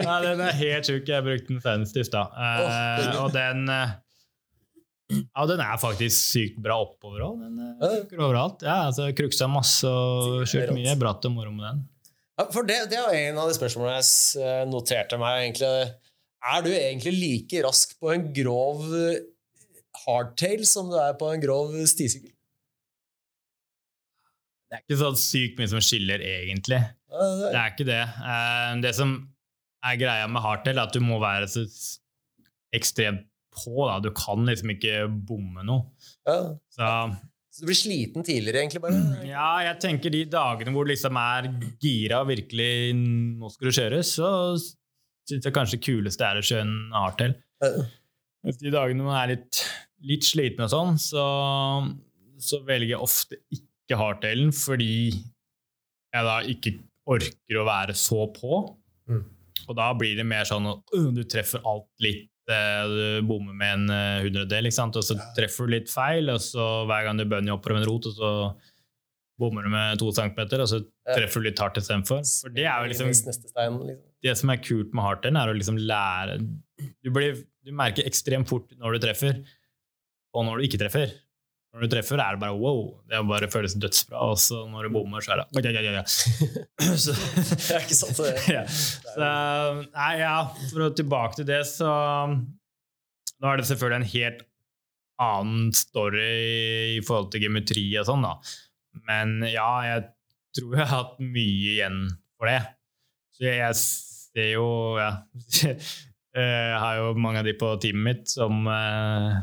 [0.00, 0.14] nei.
[0.24, 1.10] Den er helt sjuk.
[1.10, 2.32] Jeg brukte den senest i stad.
[2.32, 3.66] Eh, og den
[5.12, 7.42] Ja, den er faktisk sykt bra oppover òg.
[7.42, 7.90] Den eh, Ja.
[8.00, 8.64] funker overalt.
[8.64, 11.82] Ja, altså, Kruksa masse og kjørt mye bratt og moro med den.
[12.38, 15.44] Ja, for det, det var en av de spørsmålene jeg noterte meg.
[15.44, 15.92] egentlig.
[16.44, 19.20] Er du egentlig like rask på en grov eh,
[20.04, 22.30] hardtail som du er på en grov stisykkel?
[24.68, 26.80] Det er ikke så sykt mye som skiller, egentlig.
[27.08, 28.00] Det er- ikke det.
[28.02, 29.12] Eh, Det som
[29.84, 31.64] er greia med hardtail, er at du må være så
[32.74, 33.86] ekstremt på.
[33.86, 34.00] Da.
[34.00, 35.86] Du kan liksom ikke bomme noe.
[36.26, 36.56] ja.
[36.70, 37.16] Så
[37.54, 38.80] Så du blir sliten tidligere, egentlig?
[38.82, 39.24] bare?
[39.30, 41.46] ja, jeg tenker de dagene hvor du liksom er
[41.80, 44.74] gira og virkelig nå skal du kjøre, så
[45.28, 47.36] syns jeg kanskje kuleste er å kjøre en hardtail.
[48.44, 49.62] De dagene man er litt,
[50.04, 51.24] litt sliten og sånn, så,
[52.40, 54.96] så velger jeg ofte ikke hardtailen fordi
[56.14, 56.76] jeg da ikke
[57.10, 58.60] orker å være så på.
[59.10, 59.24] Mm.
[59.68, 63.56] Og da blir det mer sånn at uh, du treffer alt litt eh, Du bommer
[63.56, 67.24] med en eh, hundredel, og så treffer du litt feil, og så hver gang du
[67.28, 68.32] bunny oppover en rot, og så
[69.40, 72.20] bommer du med to centimeter, og så treffer du litt hardt istedenfor.
[72.44, 73.94] For det er jo liksom liksom.
[74.24, 78.48] Det som er kult med hardtailen, er å liksom lære du, blir, du merker ekstremt
[78.50, 79.42] fort når du treffer,
[80.34, 81.12] og når du ikke treffer.
[81.74, 82.82] Når du treffer, er det bare wow.
[83.10, 84.20] Det bare føles dødsbra.
[84.30, 86.90] Og så når du bommer, så er det ja, ja, oi.
[87.02, 87.14] så,
[87.50, 88.34] Det er ikke sant, det.
[88.54, 88.62] ja.
[88.70, 89.30] så,
[89.88, 90.36] nei, ja,
[90.70, 91.90] For å tilbake til det, så
[92.30, 94.44] Nå er det selvfølgelig en helt
[95.24, 96.28] annen story
[96.94, 98.38] i forhold til geometri og sånn, da.
[99.10, 100.06] Men ja, jeg
[100.54, 102.00] tror jeg har hatt mye igjen
[102.38, 102.60] for det.
[103.34, 103.78] Så jeg,
[104.34, 104.68] jeg ser jo
[104.98, 105.12] ja,
[106.34, 109.36] Jeg har jo mange av de på teamet mitt som eh,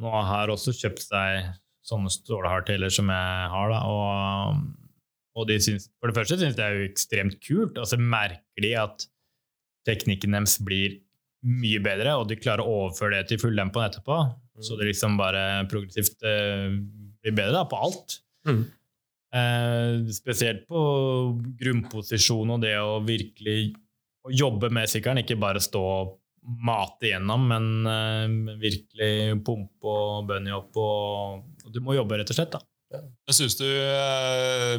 [0.00, 1.50] nå har også kjøpt seg
[1.86, 3.82] sånne stålhardtailer som jeg har, da.
[3.84, 4.62] Og,
[5.36, 7.98] og de syns, for det første syns de det er jo ekstremt kult, og så
[8.00, 9.06] merker de at
[9.86, 10.98] teknikken deres blir
[11.46, 14.18] mye bedre, og de klarer å overføre det til fulltempoen etterpå.
[14.64, 16.72] Så det liksom bare progressivt eh,
[17.20, 18.18] blir bedre da, på alt.
[18.48, 18.64] Mm.
[19.34, 20.80] Eh, spesielt på
[21.58, 23.74] grunnposisjon og det å virkelig
[24.26, 26.14] å jobbe med sykkelen, ikke bare stå og
[26.62, 30.78] mate igjennom, men eh, virkelig pumpe og bunny opp.
[30.78, 32.54] Og, og du må jobbe, rett og slett.
[32.54, 33.02] da.
[33.26, 34.78] jeg syns du eh,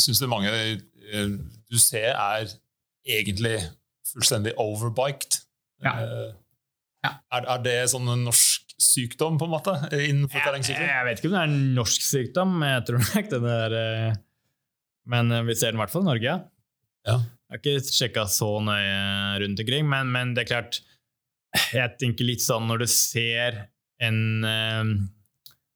[0.00, 1.34] synes det du mange eh,
[1.68, 2.48] du ser er
[3.04, 3.58] egentlig
[4.12, 5.42] fullstendig overbiked?
[5.84, 5.98] Ja.
[6.00, 6.30] Eh,
[7.02, 7.16] Ja.
[7.34, 10.88] Er, er det sånn en norsk sykdom, på en måte, innenfor Jeg, terrengsykling?
[10.90, 14.20] jeg vet ikke om det er en norsk sykdom, jeg tror ikke den er eh,
[15.12, 16.36] Men eh, vi ser den i hvert fall i Norge,
[17.08, 17.18] ja.
[17.52, 20.78] Jeg har ikke sjekka så nøye rundt omkring, men, men det er klart
[21.74, 23.58] Jeg tenker litt sånn når du ser
[24.02, 24.94] en, eh,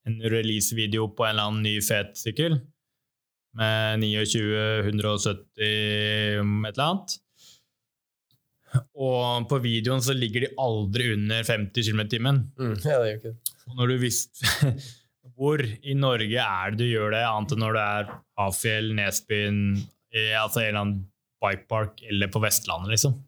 [0.07, 2.61] en release-video på en eller annen ny fet sykkel
[3.57, 4.43] med 29,
[4.93, 7.17] 170 et eller annet
[8.97, 12.41] og på videoen så ligger de aldri under 50 km i timen.
[12.61, 12.77] Mm.
[12.85, 13.35] Ja, det gjør ikke.
[13.67, 14.73] Og når du visste
[15.37, 18.11] Hvor i Norge er det du gjør det, annet enn når du er
[18.41, 19.59] Hafjell, Nesbyen,
[20.15, 21.01] i, altså en eller annen
[21.43, 23.19] bikepark eller på Vestlandet, liksom?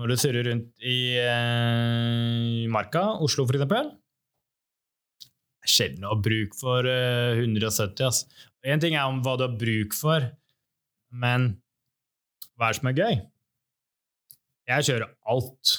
[0.00, 3.92] Når du surrer rundt i eh, Marka, Oslo for eksempel
[5.68, 8.02] Sjelden å ha bruk for eh, 170.
[8.08, 8.24] ass.
[8.66, 10.26] Én ting er om hva du har bruk for,
[11.12, 11.52] men
[12.56, 13.20] hva er det som er gøy?
[14.70, 15.76] Jeg kjører alt.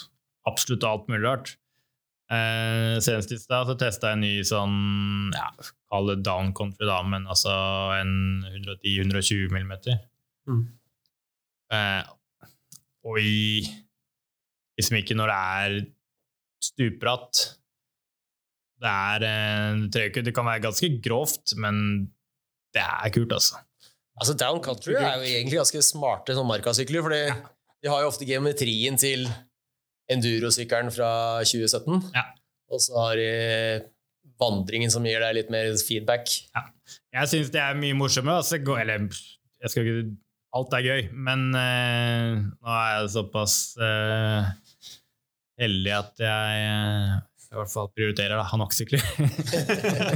[0.50, 1.54] Absolutt alt mulig rart.
[2.34, 4.78] Eh, senest i stad så testa jeg en ny sånn
[5.36, 5.50] ja,
[5.92, 7.52] Kall det down country, da, men altså
[8.00, 8.14] en
[8.50, 10.00] 110-120 millimeter.
[10.50, 10.64] Mm.
[11.74, 12.04] Eh,
[13.04, 13.66] og i
[14.74, 15.74] Liksom ikke når det er
[16.66, 17.42] stupbratt.
[18.82, 21.76] Det er eh, det, ikke, det kan være ganske grovt, men
[22.74, 23.62] det er kult, altså.
[24.18, 27.22] Altså, Down country er jo egentlig ganske smarte sånn markasykler, fordi
[27.84, 29.28] de har jo ofte geometrien til
[30.12, 31.10] endurosykkelen fra
[31.44, 32.24] 2017, Ja.
[32.72, 33.30] og så har de
[34.40, 36.32] vandringen som gir deg litt mer feedback.
[37.14, 38.42] Jeg syns det er mye morsommere.
[38.42, 40.18] Altså, eller jeg skal ikke
[40.54, 44.52] Alt er gøy, men uh, nå er jeg såpass uh,
[45.58, 47.16] heldig at jeg uh,
[47.50, 49.02] i hvert fall prioriterer da, Hanok-sykler.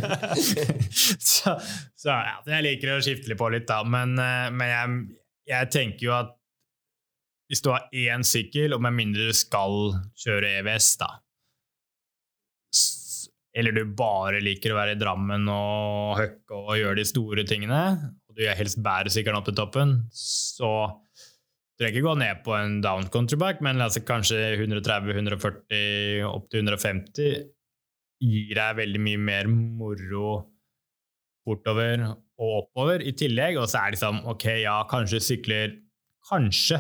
[1.32, 1.56] så
[1.98, 3.82] så ja, jeg liker å skifte litt på litt, da.
[3.82, 4.94] Men, men jeg,
[5.56, 6.37] jeg tenker jo at
[7.48, 11.14] hvis du har én sykkel, og med mindre du skal kjøre EVS, da
[13.58, 17.82] Eller du bare liker å være i Drammen og høkke og gjøre de store tingene,
[18.30, 20.72] og du helst bærer sykkelen opp til toppen, så
[21.78, 27.48] trenger ikke gå ned på en down countryback, men altså kanskje 130-140 opp til 150
[28.28, 30.30] gir deg veldig mye mer moro
[31.48, 33.60] bortover og oppover i tillegg.
[33.62, 35.78] Og så er det liksom ok, ja, kanskje sykler
[36.28, 36.76] Kanskje.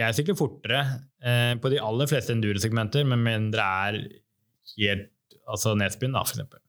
[0.00, 0.80] Jeg sykler fortere
[1.20, 3.98] eh, på de aller fleste enduro-segmenter, men mindre er
[4.76, 5.10] helt
[5.50, 6.62] altså nedspinn, da, for eksempel.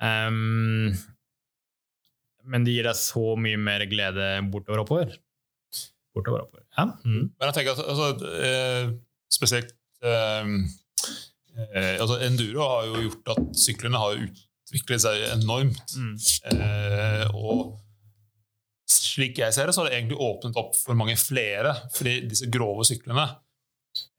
[0.00, 0.94] Um,
[2.50, 5.18] men det gir deg så mye mer glede bortover oppover.
[6.16, 6.64] Bortover oppover.
[6.78, 6.86] Ja.
[7.04, 7.26] Mm.
[7.28, 8.94] Men jeg tenker at altså, eh,
[9.30, 10.54] spesielt eh,
[11.68, 15.94] eh, altså Enduro har jo gjort at syklene har utviklet seg enormt.
[15.98, 16.16] Mm.
[16.54, 17.76] Eh, og
[19.20, 21.76] slik jeg ser det, så har det egentlig åpnet opp for mange flere.
[21.94, 23.28] fordi disse grove syklene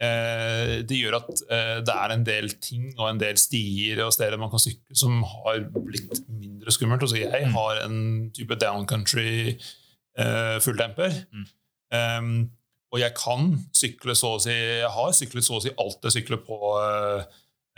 [0.01, 4.13] eh, det gjør at eh, det er en del ting og en del stier og
[4.13, 7.01] steder man kan sykle som har blitt mindre skummelt.
[7.05, 7.53] Altså, jeg Mm.
[7.55, 9.57] har en type downcountry
[10.17, 11.13] eh, fulldemper.
[11.31, 11.45] Mm.
[11.91, 12.51] Um,
[12.91, 16.11] og jeg kan sykle så å si Jeg har syklet så å si alt jeg
[16.17, 17.23] sykler på, eh,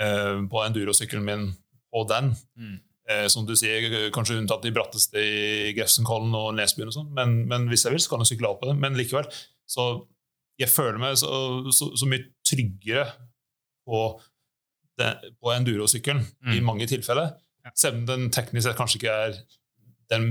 [0.01, 1.47] eh, på endurosykkelen min
[1.93, 2.35] på den.
[2.57, 2.79] Mm.
[3.09, 7.33] Eh, som du sier, kanskje unntatt de bratteste i Grefsenkollen og Nesbyen, og sånn, men,
[7.51, 8.77] men hvis jeg vil, så kan jeg sykle av på det.
[8.79, 9.27] Men likevel,
[9.67, 9.87] så
[10.61, 11.27] jeg føler meg så,
[11.75, 13.03] så, så mye tryggere
[13.83, 13.99] på,
[15.01, 16.21] det- på endurosykkelen
[16.53, 16.63] i Mm.
[16.69, 17.33] mange tilfeller.
[17.65, 17.71] Ja.
[17.75, 19.35] Selv om den teknisk sett kanskje ikke er
[20.13, 20.29] den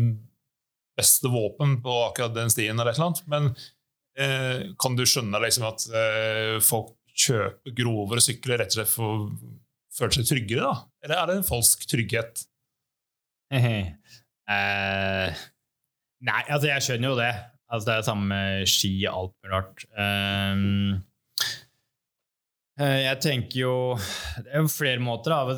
[0.96, 3.50] beste våpen på akkurat den stien, eller et eller annet, men
[4.16, 9.12] eh, kan du skjønne liksom at eh, folk kjøper grovere sykler rett og slett for
[9.12, 9.28] å
[9.92, 10.64] føle seg tryggere?
[10.72, 10.86] da?
[11.04, 12.46] Eller er det en falsk trygghet?
[14.52, 15.42] Eh,
[16.26, 17.32] nei, altså jeg skjønner jo det.
[17.72, 18.38] Altså det er det samme
[18.68, 19.84] ski og alt mulig rart.
[19.96, 20.64] Um,
[22.76, 25.56] eh, jeg tenker jo Det er jo flere måter, da.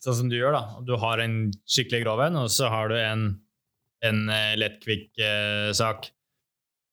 [0.00, 0.84] Sånn som du gjør, da.
[0.86, 3.26] Du har en skikkelig grov en, og så har du en,
[4.06, 6.08] en eh, lett, kvikk eh, sak.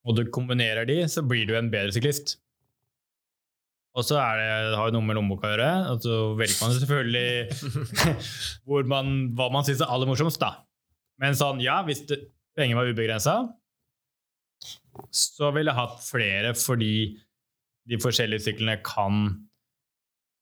[0.03, 2.36] Og du kombinerer de, så blir du en bedre syklist.
[3.93, 5.71] Og så er det, har det noe med lommeboka å gjøre.
[5.93, 7.97] Og så velger man selvfølgelig
[8.67, 10.63] hvor man, hva man syns er aller morsomst, da.
[11.21, 12.23] Men sånn, ja, hvis det,
[12.58, 13.36] penger var ubegrensa,
[15.13, 16.95] så ville jeg hatt flere fordi
[17.89, 19.25] de forskjellige syklene kan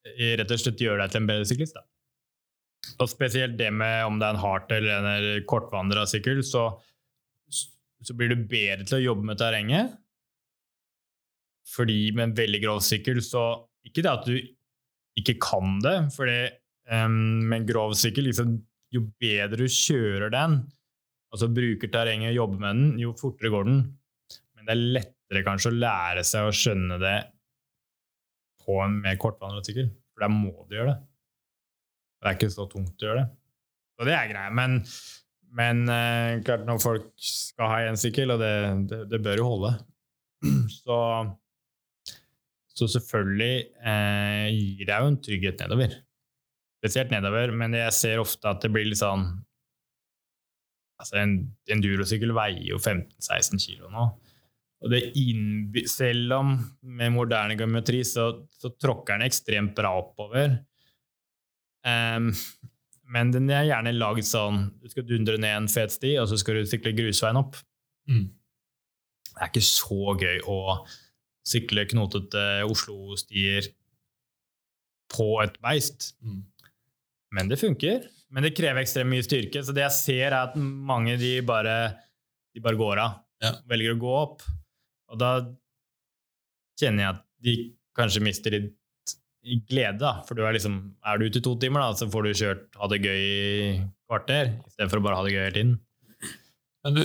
[0.06, 1.76] eh, rett og slett gjøre deg til en bedre syklist.
[1.76, 1.84] Da.
[3.02, 6.68] Og spesielt det med om det er en hardt eller en kortvandra sykkel, så,
[7.52, 9.98] så blir du bedre til å jobbe med terrenget.
[11.68, 14.36] Fordi med en veldig grov sykkel, så Ikke det at du
[15.18, 17.16] ikke kan det, for um,
[17.48, 18.54] med en grov sykkel liksom,
[18.94, 20.58] Jo bedre du kjører den,
[21.32, 23.78] altså bruker terrenget, og jobber med den, jo fortere går den.
[24.52, 27.16] Men det er lettere kanskje å lære seg å skjønne det
[28.62, 29.88] på en mer kortvandret sykkel.
[30.12, 30.98] For der må du gjøre det.
[32.20, 33.30] Det er ikke så tungt å gjøre det.
[33.98, 34.52] Og det er greia.
[34.54, 34.76] Men,
[35.56, 38.52] men uh, klart når folk skal ha én sykkel, og det,
[38.92, 39.72] det, det bør jo holde,
[40.82, 40.98] så,
[42.72, 43.54] så selvfølgelig
[43.84, 45.96] eh, gir det jo en trygghet nedover.
[46.82, 49.26] Spesielt nedover, men jeg ser ofte at det blir litt sånn
[51.02, 51.32] altså En
[51.74, 54.04] endurosykkel veier jo 15-16 kilo nå.
[54.82, 60.60] Og det innby- selv om med moderne geometri så, så tråkker den ekstremt bra oppover.
[61.82, 62.30] Um,
[63.12, 66.38] men den er gjerne lagd sånn Du skal dundre ned en fet sti, og så
[66.38, 67.58] skal du sykle grusveien opp.
[68.10, 68.28] Mm.
[69.32, 70.58] Det er ikke så gøy å
[71.48, 73.68] sykle knotete Oslo-stier
[75.12, 76.12] på et beist.
[76.24, 76.42] Mm.
[77.36, 78.06] Men det funker.
[78.32, 79.62] Men det krever ekstremt mye styrke.
[79.64, 81.76] Så det jeg ser, er at mange de bare,
[82.54, 83.18] de bare går av.
[83.42, 83.56] Ja.
[83.68, 84.46] Velger å gå opp.
[85.12, 85.32] Og da
[86.80, 87.56] kjenner jeg at de
[87.98, 90.14] kanskje mister litt glede, da.
[90.26, 92.78] For du er liksom Er du ute i to timer, da, så får du kjørt
[92.80, 95.78] ha det gøy i kvarter, istedenfor å bare ha det gøy hele tiden.
[96.82, 97.02] Men du,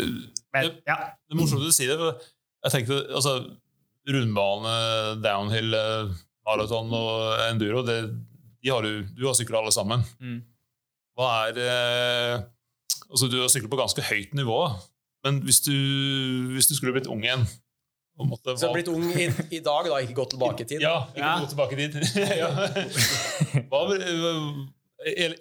[0.55, 0.97] Men, ja.
[1.27, 1.97] Det er morsomt du sier det.
[2.01, 2.21] for
[2.67, 3.33] jeg tenkte, altså,
[4.07, 4.73] Rundbane,
[5.23, 6.11] downhill, eh,
[6.47, 7.97] maraton og enduro, det,
[8.63, 10.05] de har du, du har sykla alle sammen.
[10.23, 10.39] Mm.
[11.17, 12.33] Hva er eh,
[13.09, 14.59] altså Du har syklet på ganske høyt nivå,
[15.25, 15.73] men hvis du,
[16.53, 17.47] hvis du skulle blitt ung igjen
[18.25, 20.81] måtte Så du har blitt ung i, i dag, da, ikke gått tilbake i tid.
[20.81, 21.33] Ja, ikke Ja.
[21.43, 21.97] gå tilbake dit.
[22.41, 22.49] ja.
[23.69, 23.81] Hva,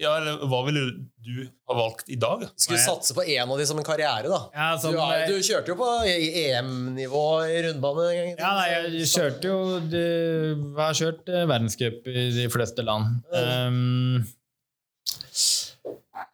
[0.01, 0.83] ja, eller hva ville
[1.27, 1.33] du
[1.67, 2.45] ha valgt i dag?
[2.55, 4.41] Skulle satse på en av de som en karriere, da.
[4.55, 8.07] Ja, Du, sånn, er, du kjørte jo på EM-nivå i rundbane.
[8.13, 8.41] en gang.
[8.41, 8.67] Ja, nei,
[9.01, 13.21] jeg kjørte jo du, Jeg har kjørt eh, verdenscup i de fleste land.
[13.35, 14.27] Um,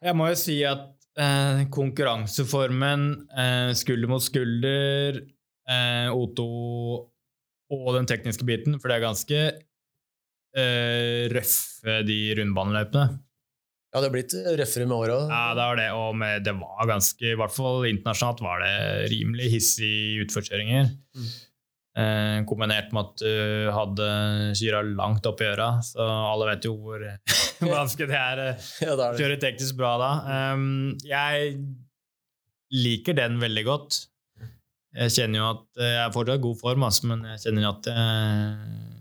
[0.03, 5.21] jeg må jo si at eh, konkurranseformen eh, skulder mot skulder,
[5.69, 6.45] eh, O2
[7.73, 9.43] og den tekniske biten, for det er ganske
[10.57, 13.05] eh, røffe, de rundbaneløpene.
[13.93, 15.17] Ja, det har blitt røffere med åra.
[15.29, 19.09] Ja, det var det, og med, det var ganske, i hvert fall internasjonalt, var det
[19.13, 20.87] rimelig hissige utforkjøringer.
[21.13, 21.27] Mm.
[21.93, 24.07] Eh, kombinert med at du hadde
[24.57, 27.03] kyra langt opp i øra, så alle vet jo hvor
[27.75, 29.11] vanskelig det er å Ja, er det.
[29.21, 30.09] kjøre teknisk bra da.
[30.57, 31.53] Um, jeg
[32.73, 33.99] liker den veldig godt.
[34.97, 37.91] Jeg kjenner jo at eh, jeg er fortsatt god form, altså, men jeg kjenner at
[37.93, 38.99] jeg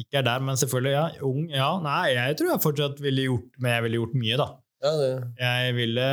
[0.00, 0.42] ikke er der.
[0.44, 1.70] Men selvfølgelig, ja, ung, ja.
[1.84, 4.48] Nei, jeg tror jeg fortsatt ville gjort, men jeg ville gjort mye, da.
[4.84, 5.10] Ja, det.
[5.40, 6.06] Jeg ville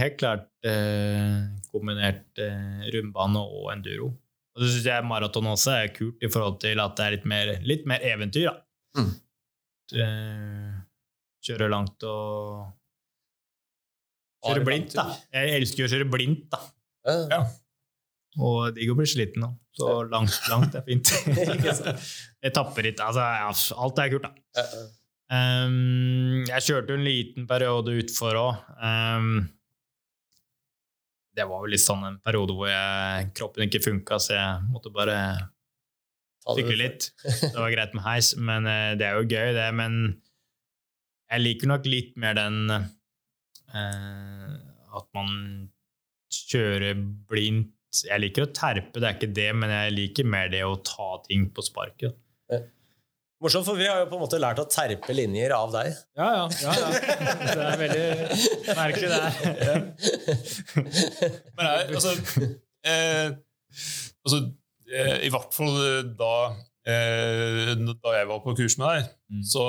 [0.00, 4.12] helt klart eh, kombinert eh, rundbane og enduro.
[4.52, 7.26] Og så syns jeg maraton også er kult i forhold til at det er litt
[7.28, 8.48] mer, litt mer eventyr.
[8.48, 9.00] da.
[9.00, 9.12] Mm.
[10.02, 10.80] Eh,
[11.42, 12.70] Kjøre langt og
[14.42, 15.04] Kjøre blindt, da.
[15.34, 16.58] Jeg elsker å kjøre blindt, da.
[17.06, 17.18] Ja.
[17.30, 17.42] Ja.
[18.42, 19.52] Og digg å bli sliten nå.
[19.76, 21.12] Så langt, langt er fint.
[22.42, 23.00] Ikke hit.
[23.00, 23.50] Altså, ja,
[23.84, 24.62] alt er kult, da.
[25.32, 28.64] Um, jeg kjørte en liten periode utfor òg.
[28.82, 29.46] Um,
[31.32, 34.92] det var vel litt sånn en periode hvor jeg, kroppen ikke funka, så jeg måtte
[34.92, 35.16] bare
[36.42, 37.08] sykle litt.
[37.52, 39.68] Det var greit med heis, men eh, det er jo gøy, det.
[39.78, 40.00] Men
[41.30, 44.50] jeg liker nok litt mer den eh,
[44.98, 45.30] at man
[46.32, 46.98] kjører
[47.30, 47.72] blindt.
[48.08, 51.14] Jeg liker å terpe, det er ikke det, men jeg liker mer det å ta
[51.26, 52.16] ting på sparket.
[53.42, 55.96] Morsomt, for vi har jo på en måte lært å terpe linjer av deg.
[56.14, 56.44] Ja, ja.
[56.62, 56.90] ja, ja.
[57.42, 58.04] Det er veldig
[58.78, 59.32] merkelig, det her.
[61.56, 62.12] Men nei, altså,
[62.86, 63.32] eh,
[64.22, 64.38] altså
[64.92, 65.74] eh, I hvert fall
[66.20, 66.30] da,
[66.86, 69.40] eh, da jeg var på kurs med deg, Mm.
[69.48, 69.62] så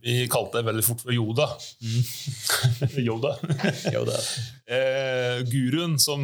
[0.00, 1.44] vi kalte det veldig fort for Yoda.
[3.06, 3.34] Yoda.
[3.92, 4.14] Yoda.
[4.72, 6.22] eh, guruen som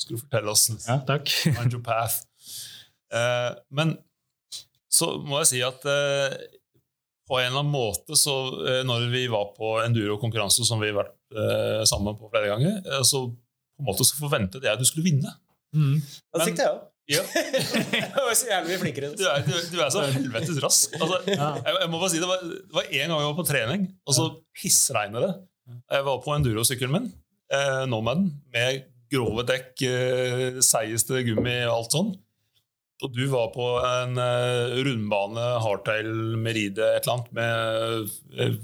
[0.00, 1.28] skulle fortelle oss Ja, takk.
[1.52, 2.22] Mind your path.
[3.12, 3.92] Eh, men
[4.92, 6.34] så må jeg si at eh,
[7.28, 8.34] på en eller annen måte så
[8.66, 12.80] eh, når vi var på enduro-konkurranse, som vi har vært eh, sammen på flere ganger,
[12.84, 15.32] eh, så på en måte så forventet jeg at du skulle vinne.
[15.72, 16.00] Mm.
[16.32, 16.88] Da det jeg òg.
[17.10, 17.22] Ja.
[17.98, 19.08] Jeg var så jævlig flinkere.
[19.18, 20.92] Du er, du, du er så helvetes rask.
[21.00, 23.46] Altså, jeg, jeg må bare si, Det var, det var en gang jeg var på
[23.48, 25.32] trening, og så pissregner det.
[25.96, 27.08] Jeg var på endurosykkelen min,
[27.52, 32.14] eh, Nomaden, med grove dekk, eh, seigeste gummi og alt sånn.
[33.02, 37.50] Og du var på en eh, rundbane, hardtail, meride, et eller annet, med
[38.38, 38.54] eh,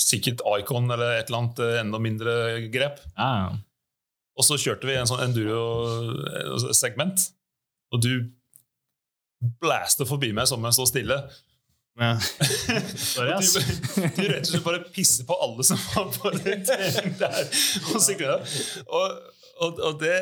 [0.00, 2.32] sikkert Icon eller et eller annet eh, enda mindre
[2.72, 2.96] grep.
[3.18, 3.50] Ja.
[4.40, 7.18] Og så kjørte vi en sånn enduro-segment,
[7.92, 8.12] og du
[9.60, 11.18] blæste forbi meg som jeg står stille.
[12.00, 12.14] Ja.
[13.12, 13.52] Sorry, ass.
[13.58, 13.60] Du,
[14.00, 16.80] du rett og slett bare pisser på alle som var på den der.
[18.86, 19.06] Og,
[19.60, 20.16] og, og, det,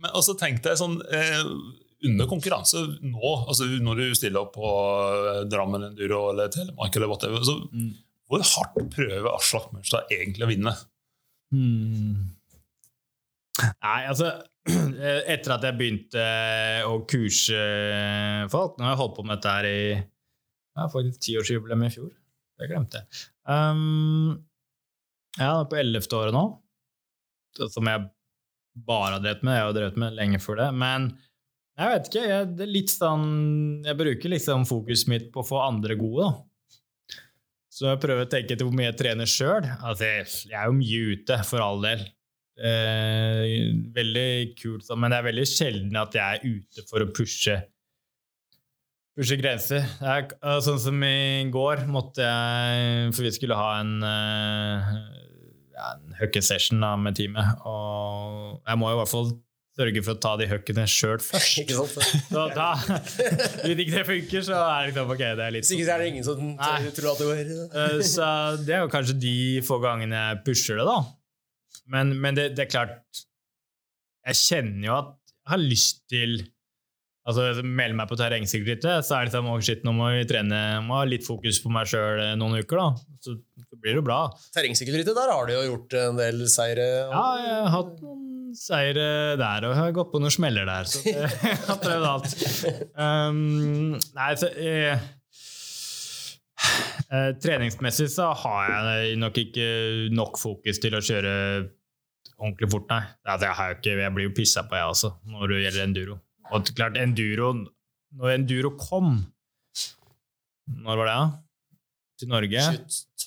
[0.00, 1.44] men, og så tenkte jeg sånn eh,
[2.08, 7.10] Under konkurranse nå, altså når du stiller opp på eh, Drammen Enduro eller Telemark, eller
[7.12, 7.90] whatever, så Mm.
[8.30, 10.72] hvor hardt prøver Aslak Mørstad egentlig å vinne?
[11.52, 12.30] Hmm.
[13.60, 14.30] Nei, altså
[14.70, 16.22] Etter at jeg begynte
[16.86, 17.58] å kurse
[18.52, 22.10] folk Nå har jeg holdt på med dette her i ja, faktisk tiårsjubileum i fjor.
[22.60, 23.22] Det glemte jeg.
[23.50, 24.36] Um,
[25.36, 26.44] ja, er på ellevte året nå,
[27.74, 28.04] som jeg
[28.86, 29.56] bare har drevet med.
[29.58, 30.68] Jeg har drevet med lenge før det.
[30.78, 31.08] Men
[31.80, 32.28] jeg vet ikke.
[32.28, 33.26] Jeg, litt sånn,
[33.86, 36.28] jeg bruker liksom fokuset mitt på å få andre gode.
[36.28, 37.20] da.
[37.70, 39.66] Så jeg prøver å tenke etter hvor mye jeg trener sjøl.
[39.78, 42.02] Altså, jeg jeg er jo mye ute, for all del.
[42.60, 47.56] Eh, veldig kult, men det er veldig sjelden at jeg er ute for å pushe
[49.16, 49.86] pushe grenser.
[50.00, 54.90] Er, eh, sånn som i går måtte jeg For vi skulle ha en, eh,
[55.72, 57.64] ja, en høkkesession da, med teamet.
[57.64, 59.32] Og jeg må jo i hvert fall
[59.80, 61.62] sørge for å ta de høkkene sjøl først.
[61.64, 62.26] Ikke sant?
[62.28, 62.68] Så da,
[63.64, 66.04] hvis ikke det funker, så er det liksom ok, det er litt Sikkert ikke er
[66.04, 66.92] det ingen som Nei.
[67.00, 67.42] tror at det går
[67.80, 68.28] Eh, Så
[68.66, 69.34] det er jo kanskje de
[69.66, 70.98] få gangene jeg pusher det, da.
[71.90, 73.20] Men, men det, det er klart
[74.30, 76.40] Jeg kjenner jo at jeg har lyst til
[77.28, 80.56] Altså, Melde meg på terrengsykkelrittet, så er det sånn oh, shit, nå må vi trene,
[80.86, 83.18] må ha litt fokus på meg sjøl noen uker, da.
[83.22, 83.34] Så,
[83.68, 84.16] så blir det jo bra.
[84.56, 86.86] Terrengsykkelrittet, der har du jo gjort en del seire.
[87.12, 88.24] Ja, jeg har hatt noen
[88.58, 90.88] seire der, og har gått på noen smeller der.
[90.90, 92.36] Så jeg har prøvd alt.
[92.94, 95.04] Um, nei, så uh,
[97.10, 99.68] uh, Treningsmessig så har jeg nok ikke
[100.14, 101.34] nok fokus til å kjøre
[102.40, 103.02] ordentlig fort, nei.
[103.26, 105.86] Altså, jeg, har jo ikke, jeg blir jo pissa på, jeg også, når det gjelder
[105.86, 106.18] enduro.
[106.50, 107.52] Og klart, enduro
[108.18, 109.20] Når enduro kom
[110.66, 111.26] Når var det, da?
[112.18, 112.64] Til Norge?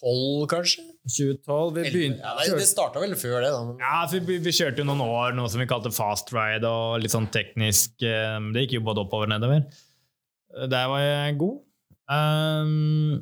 [0.01, 0.83] 2012, kanskje?
[1.03, 1.73] 2012.
[1.75, 3.61] Vi begynte Ja, nei, det starta vel før det, da.
[3.83, 7.01] Ja, for vi, vi kjørte jo noen år noe som vi kalte fast ride, og
[7.03, 9.65] litt sånn teknisk eh, Det gikk jo både oppover og nedover.
[10.55, 11.59] Eh, Der var jeg god.
[12.13, 13.21] Um,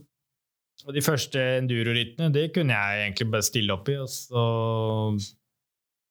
[0.87, 4.45] og de første enduro-rittene det kunne jeg egentlig bare stille opp i, og så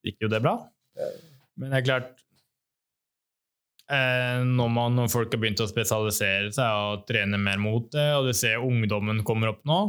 [0.06, 0.56] gikk jo det bra.
[1.58, 2.12] Men det er klart
[3.90, 8.06] eh, når, man, når folk har begynt å spesialisere seg og trene mer mot det,
[8.16, 9.80] og du ser ungdommen kommer opp nå,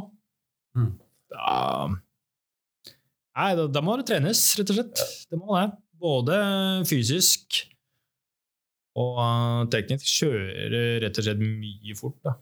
[0.72, 0.92] Mm.
[1.32, 1.52] Da
[3.32, 5.02] Nei, da, da må det trenes, rett og slett.
[5.32, 5.70] Det må det.
[6.02, 6.36] Både
[6.90, 7.62] fysisk
[9.00, 10.04] og uh, teknisk.
[10.20, 12.36] Kjøre rett og slett mye fort, da.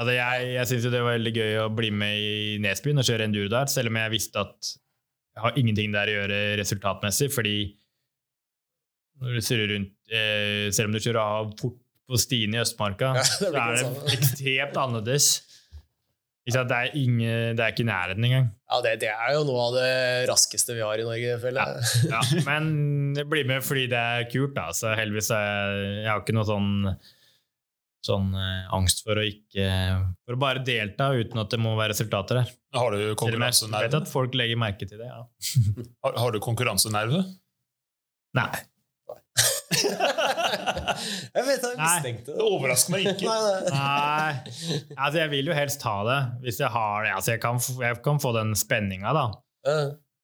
[0.00, 2.32] Altså, jeg jeg syns det var veldig gøy å bli med i
[2.64, 4.72] Nesbyen og kjøre enduro der, selv om jeg visste at
[5.32, 7.56] jeg har ingenting der å gjøre resultatmessig, fordi
[9.22, 11.78] når du surrer rundt eh, Selv om du kjører av fort
[12.10, 15.28] på stiene i Østmarka, Ja, så er det ekstremt annerledes.
[16.42, 18.46] Det, er ingen, det er ikke i nærheten engang.
[18.66, 19.90] Ja, det, det er jo noe av det
[20.26, 21.90] raskeste vi har i Norge, føler jeg.
[22.10, 24.56] Ja, men jeg blir med fordi det er kult.
[24.56, 24.72] Da.
[24.74, 26.72] Så heldigvis er jeg, jeg har ikke noe sånn,
[28.02, 29.68] sånn eh, angst for å ikke
[30.24, 32.50] For å bare delta uten at det må være resultater der.
[32.74, 33.84] Har du konkurransenerve?
[33.86, 35.12] jeg vet at folk legger merke til det.
[35.12, 35.22] Ja.
[36.08, 37.22] Har, har du konkurransenerve?
[38.34, 38.50] Nei.
[41.36, 41.86] jeg vet jeg Nei.
[41.86, 42.46] mistenkte Det det.
[42.46, 43.36] overrasker meg ikke.
[43.72, 44.32] Nei.
[44.96, 46.20] Altså, jeg vil jo helst ha det.
[46.44, 47.12] Hvis jeg har det.
[47.16, 49.26] Altså, jeg, kan, jeg kan få den spenninga, da.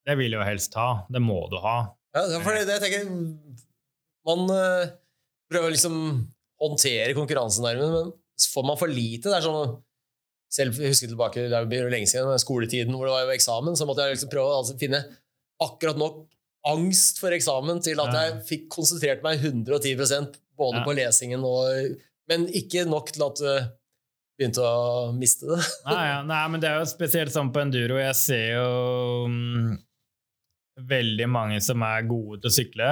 [0.08, 0.88] Det vil jeg jo helst ha.
[1.12, 1.78] Det må du ha.
[2.16, 3.10] Ja, det er fordi det jeg tenker
[4.26, 4.88] Man uh,
[5.52, 5.98] prøver liksom
[6.58, 9.28] håndtere konkurransenerven, men så får man for lite.
[9.28, 9.76] Det er sånn
[10.52, 13.76] selv jeg husker tilbake, det er jo lenge siden, skoletiden hvor det var jo eksamen,
[13.76, 15.02] så måtte jeg liksom prøve å altså, finne
[15.60, 16.22] akkurat nok
[16.68, 21.96] angst for eksamen til at jeg fikk konsentrert meg 110% både på lesingen og
[22.28, 23.52] Men ikke nok til at du
[24.38, 25.58] begynte å miste det.
[25.88, 26.18] Nei, ja.
[26.28, 27.96] Nei, men det er jo spesielt sånn på enduro.
[27.98, 28.66] Jeg ser jo
[29.26, 29.72] um,
[30.92, 32.90] veldig mange som er gode til å sykle.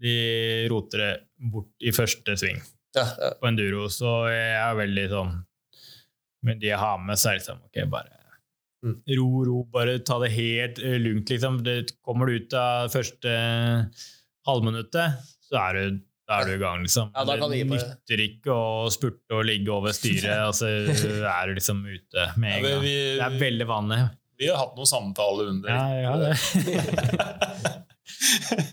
[0.00, 0.14] De
[0.72, 1.12] roter det
[1.52, 2.56] bort i første sving
[2.96, 3.34] Ja, ja.
[3.36, 5.34] på enduro, så jeg er veldig sånn
[6.48, 8.19] Men de jeg har med, så er det liksom Ok, bare.
[8.82, 11.58] Ro, ro, bare ta det helt eh, lugnt, liksom.
[11.66, 13.34] Det, kommer du ut av første
[14.48, 15.18] halvminuttet,
[15.50, 15.98] så er du
[16.30, 17.08] da er du i gang, liksom.
[17.10, 21.50] Ja, da kan det nytter ikke å spurte og ligge over styret, og så er
[21.50, 23.18] du liksom ute med Ja, en vi, gang.
[23.18, 23.98] Det er veldig vanlig.
[24.38, 26.30] vi har hatt noen samtaler under Ja, ja, det.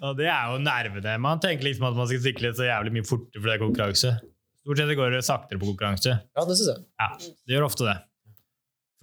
[0.06, 1.18] og det er jo nervene.
[1.24, 4.14] Man tenker liksom at man skal sykle så jævlig mye fortere for det er konkurranse.
[4.62, 6.14] Stort sett går det saktere på konkurranse.
[6.22, 6.86] ja, det syns jeg.
[7.02, 7.10] Ja,
[7.48, 7.98] det gjør ofte det.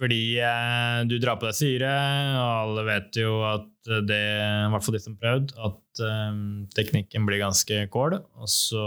[0.01, 1.91] Fordi eh, du drar på deg syre,
[2.35, 3.69] og alle vet jo at
[4.09, 4.23] det,
[4.65, 6.41] i hvert fall de som prøvd, at eh,
[6.75, 8.85] teknikken blir ganske kål, og så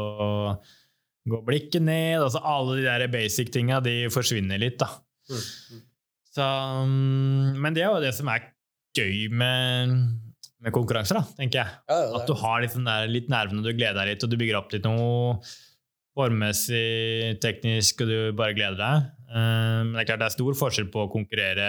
[1.28, 4.90] går blikket ned, altså alle de der basic tinga, de forsvinner litt, da.
[5.28, 5.82] Mm.
[6.28, 6.46] Så,
[6.88, 8.50] mm, men det er jo det som er
[8.98, 9.96] gøy med,
[10.64, 11.78] med konkurranser, da, tenker jeg.
[11.88, 14.38] Ja, ja, At du har litt, der, litt nervene, du gleder deg litt, og du
[14.40, 15.38] bygger opp litt noe
[16.18, 19.14] formmessig, teknisk, og du bare gleder deg.
[19.28, 21.66] Eh, Men det er klart det er stor forskjell på å konkurrere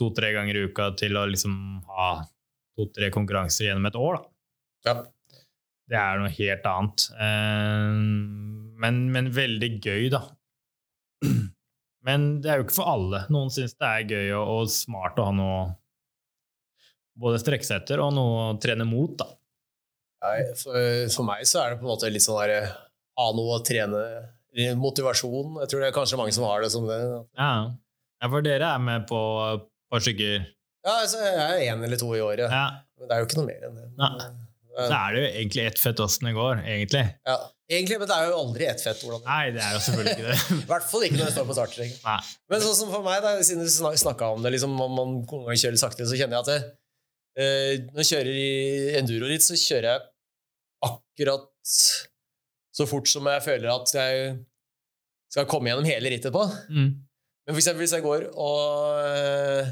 [0.00, 1.54] to-tre ganger i uka til å liksom
[1.88, 2.08] ha
[2.76, 4.18] to-tre konkurranser gjennom et år.
[4.18, 4.90] Da.
[4.90, 4.96] Ja.
[5.86, 7.06] Det er noe helt annet.
[7.14, 8.00] Eh,
[8.76, 10.24] Men, men veldig gøy, da.
[12.06, 13.22] Men det er jo ikke for alle.
[13.34, 15.62] Noen syns det er gøy og, og smart å ha noe
[17.16, 19.26] både strekke seg etter og noe å trene mot, da.
[20.26, 20.76] Nei, for,
[21.14, 22.60] for meg så er det på en måte litt sånn derre
[23.16, 23.98] Ha noe å trene
[24.80, 25.58] Motivasjon.
[25.62, 26.98] Jeg tror det er kanskje mange som har det som det.
[27.36, 27.50] Ja,
[28.22, 29.20] ja for dere er med på
[29.96, 30.46] et stykker.
[30.86, 32.46] Ja, altså, jeg er én eller to i året.
[32.46, 32.66] Ja.
[32.96, 33.86] Men det er jo ikke noe mer enn det.
[33.98, 34.30] Ja.
[34.76, 37.04] Så er det jo egentlig ett fett åssen det går, egentlig.
[37.28, 37.36] ja.
[37.66, 39.00] Egentlig, men det er jo aldri ett fett.
[39.02, 40.34] Hvordan det Nei, det er jo selvfølgelig ikke det.
[40.62, 42.26] I hvert fall ikke når jeg står på startstreken.
[42.52, 45.08] Men sånn som for meg, da, siden du snak- snakka om det, liksom, om man
[45.16, 46.58] noen ganger kjører sakte, så kjenner jeg at det,
[47.42, 48.52] eh, når jeg kjører i
[49.00, 50.04] enduro-ritt, så kjører jeg
[50.86, 51.50] akkurat
[52.76, 54.36] så fort som jeg føler at jeg
[55.32, 56.42] skal komme gjennom hele rittet på.
[56.70, 56.90] Mm.
[57.46, 58.58] Men for eksempel hvis jeg går og
[59.06, 59.68] øh,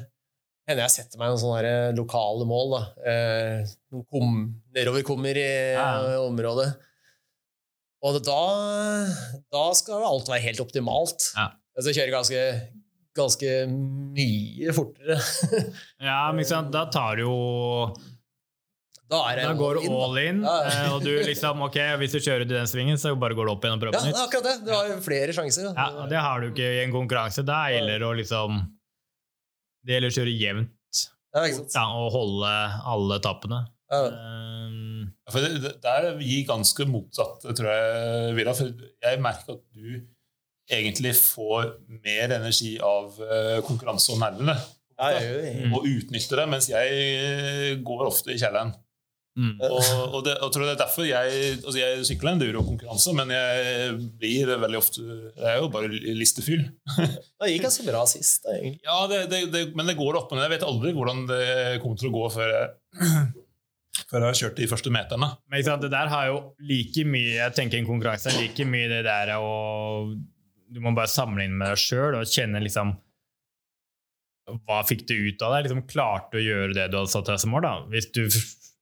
[0.68, 2.82] hender jeg setter meg noen sånne eh, lokale mål, da.
[3.10, 4.38] Eh, noen kom,
[4.76, 5.88] nedover kommer i Ja.
[6.14, 6.70] eh, området.
[8.04, 8.40] Og da,
[9.52, 11.30] da skal alt være helt optimalt.
[11.36, 11.50] Ja.
[11.76, 12.42] Altså jeg kjører ganske,
[13.16, 15.16] ganske mye fortere.
[16.04, 17.36] Ja, men ikke sant, da tar du jo
[19.10, 20.52] Da er Da går du all in, da.
[20.54, 23.36] all in, eh, og du liksom Ok, hvis du kjører til den svingen, så bare
[23.36, 24.20] går du opp igjen og prøver Ja, på ja, nytt.
[24.20, 24.54] Ja, akkurat det.
[24.64, 25.66] Du har jo flere sjanser.
[25.76, 27.44] Ja, og det har du ikke i en konkurranse.
[27.44, 28.62] Da gjelder det å liksom
[29.84, 31.02] Det gjelder å kjøre jevnt
[31.34, 31.76] Ja, ikke sant?
[31.76, 32.52] ja, og holde
[32.94, 33.60] alle etappene.
[33.92, 34.00] Ja.
[34.08, 38.54] Um, For det, det, der gir ganske motsatt, tror jeg, Villa.
[38.56, 38.72] For
[39.04, 40.00] jeg merker at du
[40.72, 44.54] egentlig får mer energi av eh, konkurranse og nervene.
[44.96, 45.10] Ja.
[45.74, 48.72] Og utnytter det, mens jeg går ofte i kjelleren.
[49.38, 49.54] Mm.
[49.66, 49.78] Og,
[50.14, 54.52] og, det, og tror det er derfor jeg altså Jeg sykler enduro-konkurranse, men jeg blir
[54.64, 56.66] veldig ofte Jeg er jo bare listefyll.
[57.44, 58.46] Det gikk ganske bra sist.
[58.46, 58.56] Da.
[58.56, 60.46] Ja, det, det, det, men det går opp og ned.
[60.46, 61.46] Jeg vet aldri hvordan det
[61.82, 62.68] kommer til å gå før jeg
[64.10, 65.30] før jeg har kjørt de første meterne.
[65.48, 68.66] Men ikke sant, det der har jo like mye Jeg tenker en konkurranse er like
[68.68, 69.48] mye det der å
[70.74, 72.94] Du må bare sammenligne med deg sjøl og kjenne liksom
[74.64, 75.64] Hva fikk du ut av det?
[75.66, 77.66] Liksom Klarte du å gjøre det du hadde satt deg som mål?
[77.66, 77.74] da?
[77.92, 78.24] Hvis du,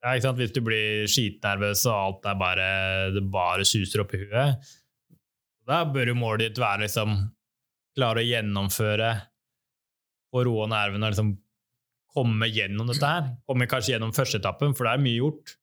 [0.03, 0.41] ja, ikke sant?
[0.41, 2.69] Hvis du blir skitnervøs og alt er bare,
[3.15, 4.73] det bare suser opp i huet,
[5.69, 7.15] da bør jo målet ditt være liksom
[7.95, 9.13] klare å gjennomføre
[10.33, 11.33] og roe nervene og liksom
[12.13, 13.31] komme gjennom dette her.
[13.49, 15.55] Komme kanskje gjennom første etappen, for det er mye gjort.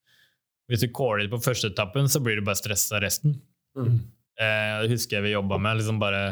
[0.69, 3.35] Hvis du caller det på første etappen, så blir du bare stressa resten.
[3.77, 3.97] Mm.
[4.39, 5.81] Eh, det husker jeg vi jobba med.
[5.81, 6.23] liksom bare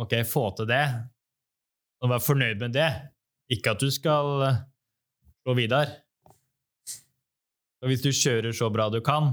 [0.00, 0.84] Ok, få til det,
[2.00, 2.88] og være fornøyd med det.
[3.52, 4.62] Ikke at du skal eh,
[5.44, 5.98] gå videre.
[7.80, 9.32] Og hvis du kjører så bra du kan,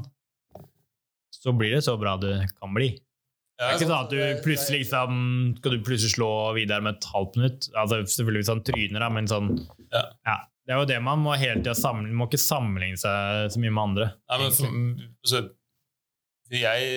[1.36, 2.94] så blir det så bra du kan bli.
[3.58, 5.16] Det er ikke sånn at du plutselig liksom,
[5.58, 7.68] skal du plutselig slå videre med et halvt minutt.
[7.74, 9.50] Altså, selvfølgelig hvis han tryner, da, men sånn
[9.92, 10.04] Ja.
[10.30, 10.38] ja.
[10.68, 12.12] Det er jo det man må hele tida sammenligne.
[12.14, 14.08] Man må ikke sammenligne seg så mye med andre.
[14.60, 14.68] For,
[15.24, 15.40] altså,
[16.52, 16.90] jeg,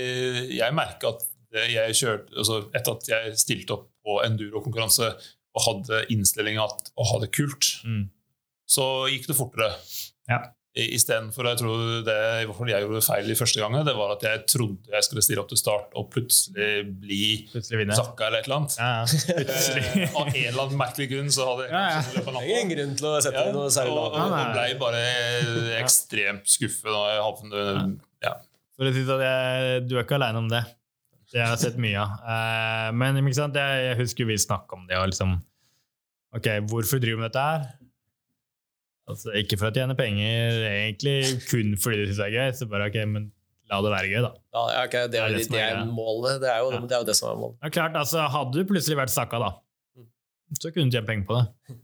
[0.58, 1.26] jeg merker at
[1.70, 5.08] jeg kjørte altså, Etter at jeg stilte opp på enduro-konkurranse
[5.50, 8.04] og hadde innstillinga at å ha det kult, Mm.
[8.70, 9.72] så gikk det fortere.
[10.70, 10.84] Ja.
[10.94, 14.12] Istedenfor jeg tror det i hvert fall jeg gjorde feil i første gangen, det var
[14.14, 16.68] at jeg trodde jeg skulle stille opp til start og plutselig
[17.02, 18.76] bli Plutselig zakka eller et eller annet.
[18.78, 19.40] Ja, ja.
[19.40, 21.98] Eh, av en eller annen merkelig grunn så hadde jeg Ja, ja.
[22.06, 22.44] kanskje er natta.
[22.54, 24.20] ingen grunn til å sette Ja, noe særlig og, lavt.
[24.22, 25.02] og, ble bare
[25.80, 27.98] ekstremt skuffet da jeg havnet
[28.28, 28.34] ja.
[28.78, 30.62] For å si sånn, jeg, du er ikke aleine om det.
[31.34, 32.14] Det har jeg sett mye av.
[32.30, 33.58] Eh, men ikke sant?
[33.58, 34.96] Jeg, jeg husker vi snakka om det.
[35.02, 35.34] Og liksom,
[36.38, 37.68] ok, Hvorfor driver vi med dette her?
[39.10, 41.16] Altså, ikke for å tjene penger, egentlig
[41.50, 42.50] kun fordi det synes jeg er gøy.
[42.60, 43.22] Så bare, ok, men
[43.70, 44.30] la det være gøy, da.
[44.56, 46.34] Ja, okay, det, det, Det er er, det det, er er målet.
[46.42, 46.78] Det er, jo, Ja.
[46.86, 47.56] det er jo det som er målet.
[47.62, 49.50] Ja, klart, altså, Hadde du plutselig vært stakka, da,
[50.58, 51.46] så kunne du tjent penger på det.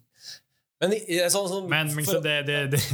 [0.77, 0.93] Men
[1.33, 2.81] sånn, sånn, Men, men for, så det, det, det.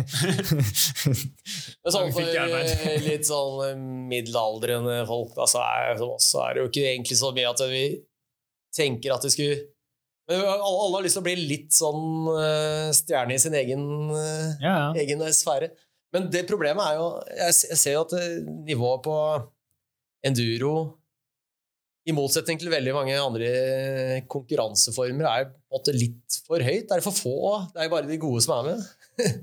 [1.91, 3.75] sånn for eh, litt sånn eh,
[4.13, 7.83] middelaldrende folk da, så er, så er det jo ikke egentlig så mye at vi
[8.77, 9.57] tenker at vi skulle
[10.41, 13.85] alle, har lyst til å bli litt sånn eh, stjerne i sin egen,
[14.17, 14.89] eh, Ja, ja.
[15.03, 15.71] egen sfære.
[16.13, 19.17] Men det problemet er jo Jeg, jeg ser jo at eh, nivået på
[20.29, 20.75] enduro
[22.07, 23.51] i motsetning til veldig mange andre
[24.31, 26.89] konkurranseformer er på en måte litt for høyt.
[26.91, 27.35] Det er for få.
[27.73, 28.87] Det er jo bare de gode som er med.
[29.23, 29.37] Eh,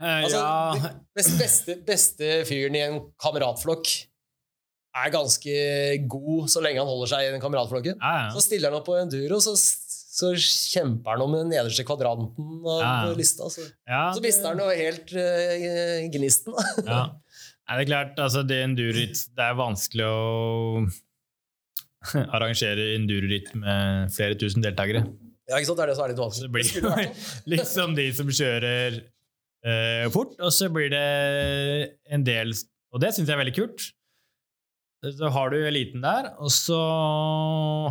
[0.00, 0.90] Altså, ja.
[1.12, 3.90] Best, beste, beste fyren i en kameratflokk
[4.96, 5.56] er ganske
[6.08, 7.98] god så lenge han holder seg i den kameratflokken.
[8.00, 8.30] Ja, ja.
[8.32, 9.52] Så stiller han opp på enduro, så,
[10.10, 12.94] så kjemper han om den nederste kvadranten av Ja.
[13.14, 13.46] lista.
[13.52, 16.56] Så, ja, så mister han jo helt uh, gnisten.
[16.86, 17.04] Ja.
[17.70, 20.80] Nei, det er klart, altså det enduroritt Det er vanskelig å
[22.34, 25.04] arrangere enduroritt med flere tusen deltakere.
[25.50, 25.78] Ja, ikke sant?
[25.80, 26.48] Det er det som er litt Så vanskelig.
[26.48, 27.46] det blir sånn.
[27.54, 28.98] liksom de som kjører
[29.66, 31.06] uh, fort, og så blir det
[32.10, 32.54] en del
[32.94, 33.88] Og det syns jeg er veldig kult.
[35.06, 36.76] Så har du eliten der, og så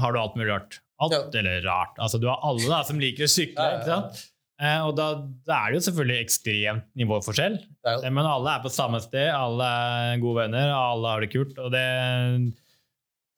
[0.04, 0.82] har du alt mulig rart.
[1.00, 1.40] Alt, Ja.
[1.40, 1.96] eller rart.
[2.00, 3.68] Altså, du har alle da, som liker å sykle.
[3.80, 4.26] Ikke sant?
[4.60, 5.06] Eh, og da,
[5.48, 7.54] da er det jo selvfølgelig ekstremt nivåforskjell.
[7.88, 11.32] Jo- Eh, Men alle er på samme sted, alle er gode venner, alle har det
[11.32, 11.58] kult.
[11.58, 11.86] Og det,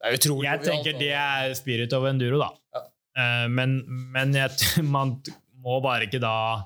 [0.02, 2.48] Det er utrolig jeg tenker det er spirit of enduro, da.
[2.74, 2.82] Ja.
[3.22, 3.76] Eh, Men,
[4.10, 4.50] men jeg,
[4.82, 5.20] man
[5.62, 6.64] må bare ikke da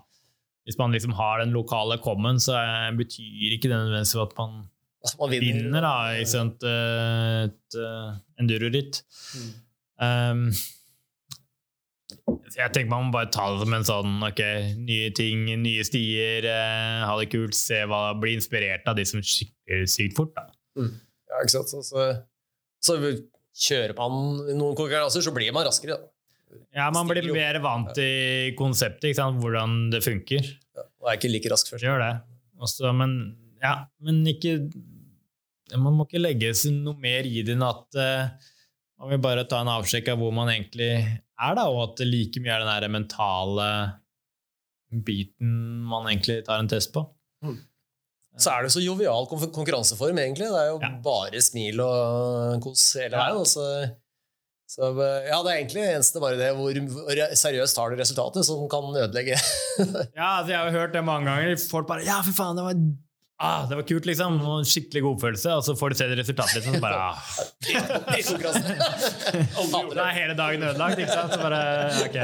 [0.66, 2.56] Hvis man liksom har den lokale common, så
[2.96, 4.56] betyr ikke det nødvendigvis at man
[5.04, 5.62] Altså, man vinner.
[5.62, 9.02] vinner da, i sånt, eh, et uh, enduro-ritt.
[9.36, 9.52] Mm.
[10.02, 10.40] Um,
[12.26, 14.42] jeg tenker man må bare ta det som en sånn ok,
[14.82, 19.22] nye ting, nye stier, eh, ha det kult, se hva, bli inspirert av de som
[19.22, 20.34] sykler sykt fort.
[20.34, 20.48] Da.
[20.76, 21.70] Ja, ikke sant?
[21.70, 22.08] Så, så,
[22.82, 22.98] så
[23.66, 25.98] kjører man noen konkurranser, så blir man raskere.
[25.98, 26.12] Da.
[26.76, 29.40] Ja, man blir mer vant til konseptet, ikke sant?
[29.42, 30.50] hvordan det funker.
[30.76, 31.86] Ja, og er ikke like rask først.
[31.86, 32.12] Gjør det.
[32.62, 33.16] Også, men
[33.60, 34.58] ja, men ikke
[35.76, 38.52] Man må ikke legge noe mer i det enn at uh,
[39.02, 40.92] man vil bare ta en avsjekk av hvor man egentlig
[41.40, 43.68] er, da, og at det like mye er den der mentale
[45.06, 45.50] biten
[45.90, 47.02] man egentlig tar en test på.
[48.36, 50.48] Så er det så jovial konkurranseform, egentlig.
[50.52, 50.90] Det er jo Ja.
[51.04, 53.36] bare smil og kos hele veien.
[53.40, 53.64] og Så,
[54.68, 54.90] så
[55.24, 58.68] ja, det er egentlig det eneste bare det hvor, hvor seriøst tar du resultatet, som
[58.68, 59.36] kan ødelegge.
[60.16, 61.56] Ja, altså, jeg har jo hørt det mange ganger.
[61.70, 62.76] Folk bare 'Ja, for faen, det var,
[63.42, 64.40] ah, det var kult', liksom.
[64.40, 65.54] Og skikkelig godfølelse.
[65.58, 66.74] Og så får du se det resultatet, liksom.
[66.74, 67.16] Så bare ah.
[69.96, 71.32] Da er hele dagen ødelagt, ikke sant?
[71.34, 71.62] Så bare,
[72.06, 72.18] ok.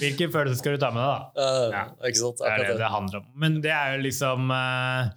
[0.00, 1.50] Hvilken følelse skal du ta med deg, da?
[1.74, 2.40] Ja, ikke sant?
[2.40, 2.78] Det er det det.
[2.80, 3.26] det handler om.
[3.38, 5.12] Men det er jo liksom uh,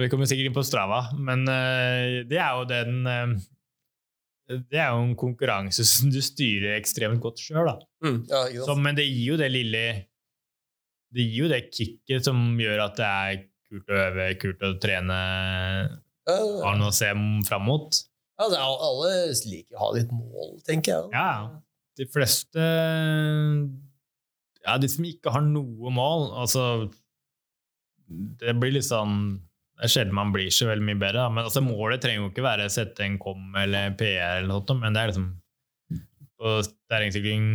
[0.00, 3.34] Vi kommer sikkert inn på Strava, men uh, det er jo den uh,
[4.48, 7.76] Det er jo en konkurranse som du styrer ekstremt godt sjøl, da.
[8.04, 8.68] Mm, ja, ikke sant?
[8.70, 9.84] Så, men det gir jo det lille
[11.14, 13.42] Det gir jo det kicket som gjør at det er
[13.74, 15.20] kult å øve, kult å trene.
[16.24, 17.10] Ja, Har noe å se
[17.48, 17.98] fram mot.
[18.40, 19.10] altså, alle
[19.50, 21.10] liker å ha litt mål, tenker jeg.
[21.12, 21.60] Ja,
[22.00, 22.64] de fleste
[24.64, 26.64] Ja, de som ikke har noe mål, altså
[28.40, 29.36] Det blir litt sånn
[29.76, 32.46] Det er sjelden man blir så veldig mye bedre, men altså, målet trenger jo ikke
[32.46, 35.30] være å sette en kom eller PR, eller noe, men det er liksom
[36.40, 36.56] På
[36.90, 37.46] terrengsykling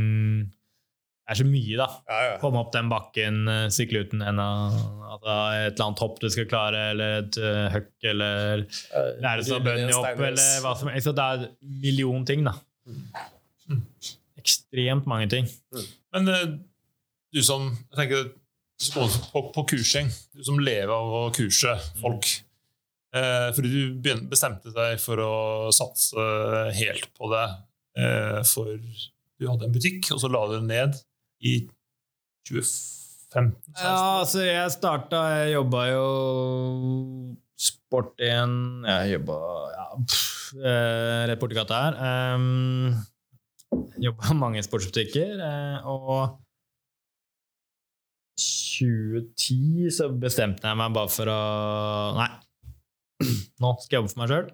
[1.30, 1.88] er så mye, da.
[2.10, 2.36] Ja, ja.
[2.42, 4.48] Komme opp den bakken, eh, sykle uten henda,
[5.20, 8.64] er et eller annet hopp du skal klare, eller et uh, høkk, eller
[9.22, 11.10] lære seg bunny opp, eller hva som helst.
[11.10, 12.56] Så Det er en million ting, da.
[14.40, 15.50] Ekstremt mange ting.
[16.16, 16.46] Men eh,
[17.34, 18.30] du som jeg tenker,
[18.96, 22.30] på, på kursing, du som lever av å kurse folk
[23.12, 25.34] eh, Fordi du bestemte deg for å
[25.76, 26.24] satse
[26.78, 27.44] helt på det
[28.00, 28.80] eh, for
[29.40, 30.96] du hadde en butikk, og så la du den ned
[31.42, 31.54] i
[32.50, 33.54] 2015?
[33.78, 36.06] Ja, altså, jeg starta Jeg jobba jo
[37.60, 38.58] Sport1
[38.90, 39.38] Jeg jobba
[39.76, 39.88] ja,
[40.64, 41.98] eh, rett borti gata her.
[42.34, 42.94] Um,
[44.02, 46.40] jobba mange sportsbutikker, eh, og
[48.40, 51.42] 2010 så bestemte jeg meg bare for å
[52.16, 52.30] Nei,
[53.62, 54.50] nå skal jeg jobbe for meg sjøl.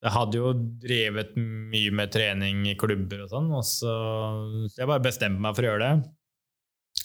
[0.00, 3.94] Jeg hadde jo drevet mye med trening i klubber og sånn, og så,
[4.72, 6.12] så jeg bare bestemte meg for å gjøre det.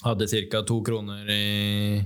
[0.05, 0.61] Hadde ca.
[0.67, 1.99] to kroner i,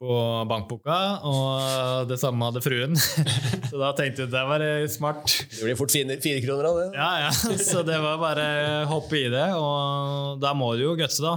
[0.00, 0.16] på
[0.48, 0.96] bankboka,
[1.28, 2.96] og det samme hadde fruen.
[3.70, 5.28] Så da tenkte jeg det var eh, smart.
[5.52, 6.88] Det blir fort fire, fire kroner av det.
[6.96, 7.30] Ja, ja,
[7.70, 8.46] Så det var bare
[8.82, 11.36] å hoppe i det, og da må du jo gutse, da.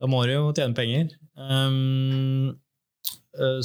[0.00, 1.16] Da må du jo tjene penger.
[1.34, 2.54] Um,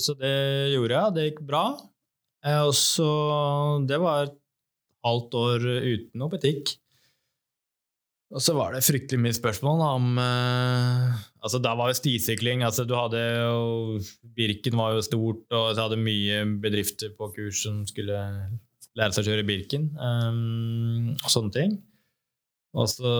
[0.01, 0.35] så det
[0.73, 1.63] gjorde jeg, det gikk bra.
[2.45, 3.09] Eh, Og så
[3.87, 4.37] Det var et
[5.05, 6.75] halvt år uten noe butikk.
[8.29, 12.85] Og så var det fryktelig mye spørsmål om eh, altså Da var jo stisykling altså
[12.85, 13.97] du hadde jo,
[14.37, 18.19] Birken var jo stort, og så hadde mye bedrifter på kurs som skulle
[18.99, 19.89] lære seg å kjøre Birken.
[19.97, 21.75] Um, og sånne ting.
[22.77, 23.13] Og så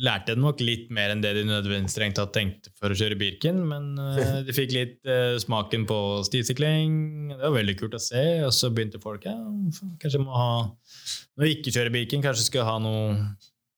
[0.00, 3.60] lærte nok litt mer enn det de nødvendigvis strengt tatt tenkte for å kjøre Birken,
[3.68, 5.98] men uh, de fikk litt uh, smaken på
[6.28, 6.96] stisykling.
[7.34, 9.36] Det var veldig kult å se, og så begynte folk ja,
[10.00, 10.50] kanskje må ha
[11.36, 13.16] Når vi ikke kjører Birken, kanskje skulle ha noe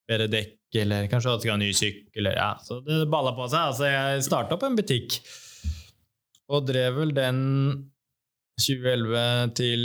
[0.08, 2.20] bedre dekk, eller kanskje ha en ny sykkel.
[2.22, 2.52] Eller, ja.
[2.64, 3.72] Så det balla på seg.
[3.72, 5.18] Altså, jeg starta opp en butikk,
[6.52, 7.40] og drev vel den
[8.60, 9.82] 2011 til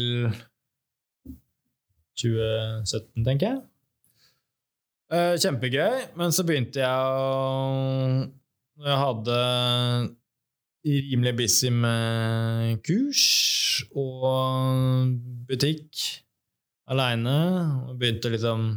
[2.17, 3.59] 2017, tenker jeg.
[5.07, 7.27] Eh, Kjempegøy, men så begynte jeg å
[8.77, 9.37] Når jeg hadde
[10.87, 13.23] rimelig busy med kurs
[13.97, 15.15] og
[15.47, 16.03] butikk
[16.87, 17.37] aleine,
[17.87, 18.67] og begynte liksom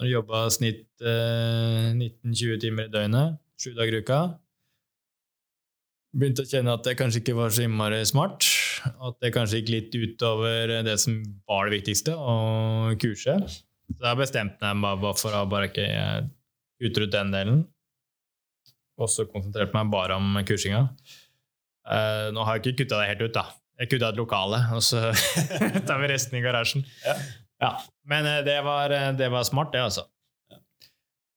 [0.00, 4.18] å jobbe snitt eh, 19-20 timer i døgnet, sju dager i uka.
[6.16, 8.48] Begynte å kjenne at det kanskje ikke var så innmari smart.
[8.84, 13.38] At det kanskje gikk litt utover det som var det viktigste, å kurse.
[13.92, 15.88] Så da bestemte jeg meg for å bare ikke
[16.84, 17.60] utrydde den delen.
[19.00, 20.86] Og så konsentrerte meg bare om kursinga.
[21.84, 23.44] Uh, nå har jeg ikke kutta det helt ut, da.
[23.82, 25.10] Jeg kutta et lokale, og så
[25.88, 26.86] tar vi resten i garasjen.
[27.04, 27.16] Ja.
[27.60, 27.70] Ja.
[28.08, 30.06] Men uh, det var, det var smart, det, altså.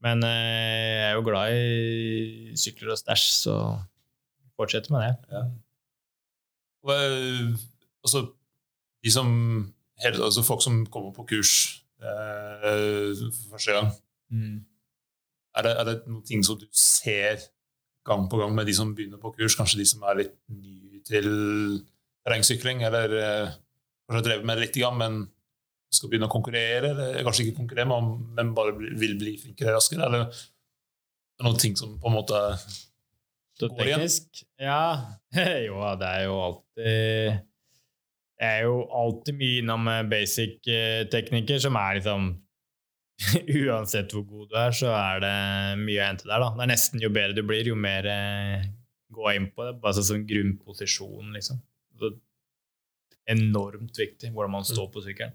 [0.06, 3.58] Men uh, jeg er jo glad i sykler og stæsj, så
[4.58, 5.42] fortsetter med det.
[6.88, 7.58] Og, eh,
[8.04, 8.28] altså,
[9.04, 9.28] de som,
[10.04, 13.94] altså folk som kommer på kurs eh, for første gang,
[15.58, 17.42] er det, er det noen ting som du ser
[18.08, 19.56] gang på gang med de som begynner på kurs?
[19.58, 21.30] Kanskje de som er litt nye til
[22.28, 23.56] terrengsykling, eller eh,
[24.06, 25.24] kanskje har drevet med det litt, men
[25.94, 26.92] skal begynne å konkurrere?
[26.94, 28.02] Eller kanskje ikke konkurrere,
[28.38, 30.08] men, bare vil bli flinkere raskere?
[30.08, 32.44] Eller er det noen ting som på en måte
[33.58, 34.04] Går igjen?
[34.04, 34.44] teknisk?
[34.62, 35.18] Ja.
[35.68, 37.47] jo, det er jo alltid
[38.38, 42.28] Det er jo alltid mye innom eh, basic eh, som er liksom
[43.66, 45.38] Uansett hvor god du er, så er det
[45.82, 46.44] mye å hente der.
[46.44, 46.52] da.
[46.54, 48.68] Det er nesten Jo bedre du blir, jo mer eh,
[49.10, 49.74] gå inn på det.
[49.82, 51.64] Bare sånn grunnposisjon, liksom.
[51.98, 52.14] Så,
[53.28, 55.34] enormt viktig hvordan man står på sykkelen.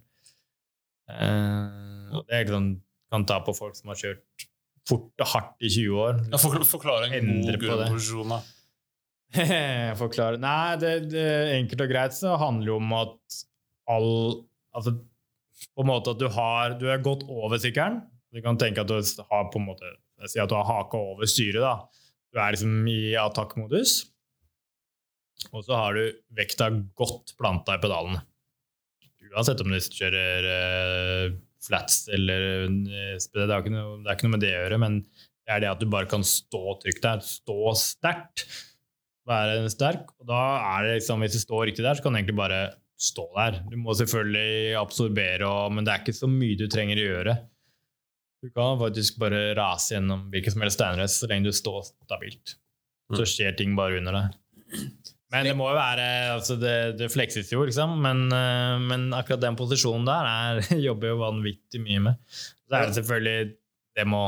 [1.10, 2.68] Uh, det er liksom,
[3.12, 4.46] kan ta på folk som har kjørt
[4.88, 6.22] fort og hardt i 20 år.
[6.30, 8.32] ja, for, Forklare en god grunnposisjon.
[8.32, 8.40] da.
[10.02, 11.26] Forklare Nei, det, det,
[11.56, 13.42] enkelt og greit så handler jo om at
[13.92, 14.12] all
[14.76, 14.94] Altså
[15.72, 18.00] på en måte at du har Du er godt over sykkelen.
[18.32, 19.88] Du kan tenke at du har på en måte
[20.28, 21.60] Si at du har haka over styret.
[21.64, 21.74] da.
[22.32, 23.94] Du er liksom i attakkmodus.
[25.50, 28.20] Og så har du vekta godt planta i pedalene.
[29.32, 34.34] Uansett om du kjører uh, flats eller uh, det, er noe, det er ikke noe
[34.36, 37.22] med det å gjøre, men det er det at du bare kan stå trygt der.
[37.26, 38.46] Stå sterkt.
[39.28, 40.10] Være sterk.
[40.20, 40.42] Og da
[40.74, 42.62] er det liksom, hvis du står riktig der, så kan du egentlig bare
[43.02, 43.62] stå der.
[43.70, 47.38] Du må selvfølgelig absorbere, og, men det er ikke så mye du trenger å gjøre.
[48.42, 52.56] Du kan faktisk bare rase gjennom hvilken som helst steinrest så lenge du står stabilt.
[53.12, 54.38] Så skjer ting bare under deg.
[55.32, 57.94] Men det må jo være altså det, det flekses jo, liksom.
[58.04, 62.32] Men, eh, men akkurat den posisjonen der er, jobber jo vanvittig mye med.
[62.32, 63.52] Så er det selvfølgelig
[63.98, 64.24] det må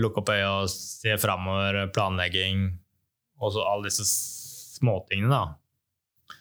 [0.00, 2.70] lukke opp øya og se framover, planlegging,
[3.42, 4.06] og så alle disse
[4.78, 6.38] småtingene, da.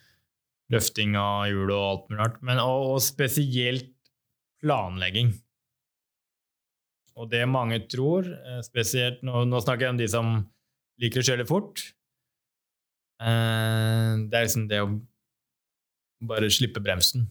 [0.71, 2.37] Løfting av hjul og alt mulig rart.
[2.45, 3.89] Men, og, og spesielt
[4.61, 5.33] planlegging.
[7.19, 10.31] Og det mange tror, eh, spesielt nå, nå snakker jeg om de som
[11.01, 11.83] liker å kjøre fort,
[13.19, 14.91] eh, det er liksom det å
[16.29, 17.25] bare slippe bremsen.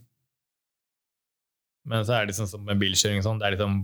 [1.89, 3.79] Men så er det liksom som med bilkjøring sånn, det er liksom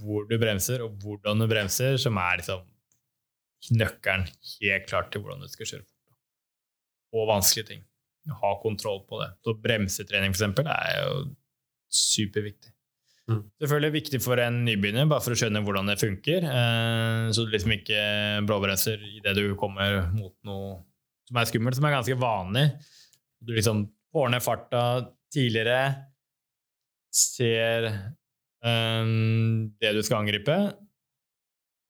[0.00, 2.64] hvor du bremser, og hvordan du bremser, som er liksom
[3.70, 6.18] nøkkelen helt klart til hvordan du skal kjøre fort.
[7.12, 7.82] Og vanskelige ting.
[8.42, 9.32] Ha kontroll på det.
[9.44, 11.16] Så bremsetrening, eksempel, er jo
[11.92, 12.72] superviktig.
[13.30, 13.42] Mm.
[13.62, 16.46] Selvfølgelig viktig for en nybegynner, bare for å skjønne hvordan det funker.
[16.48, 18.00] Eh, så du liksom ikke
[18.48, 20.80] bråbremser idet du kommer mot noe
[21.28, 22.66] som er skummelt, som er ganske vanlig.
[23.42, 24.82] Du liksom får ned farta
[25.32, 25.80] tidligere,
[27.12, 27.88] ser
[28.64, 30.56] um, det du skal angripe,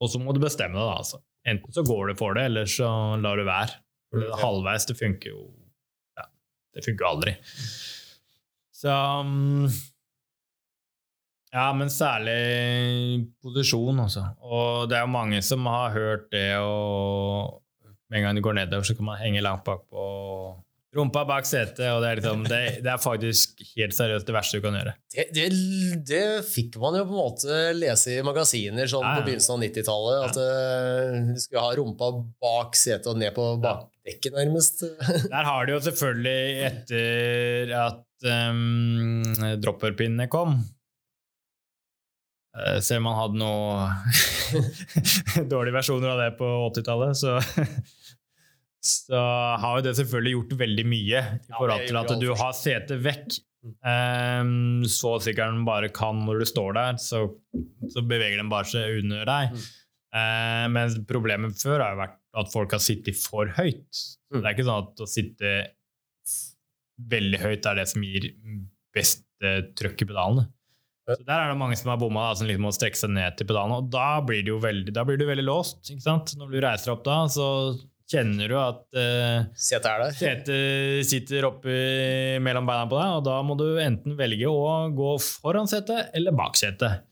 [0.03, 0.99] og så må du bestemme deg, da.
[1.03, 1.23] Altså.
[1.49, 2.89] Enten så går du for det, eller så
[3.19, 3.81] lar du være.
[4.13, 5.47] For det halvveis, det funker jo
[6.19, 6.27] ja,
[6.77, 7.35] Det funker jo aldri.
[8.83, 9.71] Så um,
[11.53, 14.25] Ja, men særlig posisjon, altså.
[14.41, 17.61] Og det er jo mange som har hørt det, og
[18.09, 20.07] med en gang du går nedover, så kan man henge langt bakpå.
[20.93, 24.59] Rumpa bak setet, og det er, liksom, det, det er faktisk helt seriøst det verste
[24.59, 24.93] du kan gjøre.
[25.15, 25.47] Det, det,
[26.05, 29.23] det fikk man jo på en måte lese i magasiner sånn Ja, ja.
[29.23, 30.27] på begynnelsen av 90-tallet.
[30.27, 32.11] At eh, du skulle ha rumpa
[32.45, 34.85] bak setet og ned på bakdekket, nærmest.
[35.33, 39.25] Der har du jo selvfølgelig, etter at um,
[39.65, 40.59] dropperpinnene kom
[42.53, 43.89] eh, Selv om man hadde noen
[45.57, 47.39] dårlige versjoner av det på 80-tallet, så,
[48.83, 49.19] så
[49.63, 53.39] har jo det selvfølgelig gjort veldig mye i forhold til at du har setet vekk.
[53.63, 57.29] Um, så sykkelen bare kan når du står der, så,
[57.95, 59.61] så beveger den bare seg under deg.
[60.13, 64.03] Uh, men problemet før har jo vært at folk har sittet for høyt.
[64.33, 65.53] Det er ikke sånn at å sitte
[67.13, 68.33] veldig høyt er det som gir
[68.95, 70.49] best uh, trøkk i pedalene.
[71.07, 73.47] Så Der er det mange som har bomma, som liksom må strekke seg ned til
[73.49, 73.81] pedalene.
[73.83, 75.91] Og da blir, det jo veldig, da blir du veldig låst.
[76.03, 77.47] Når du reiser opp da, så
[78.13, 81.77] kjenner du at uh, Setet setet sitter oppi
[82.45, 86.37] mellom beina på deg, og da må du enten velge å gå foran setet eller
[86.37, 87.09] bak setet.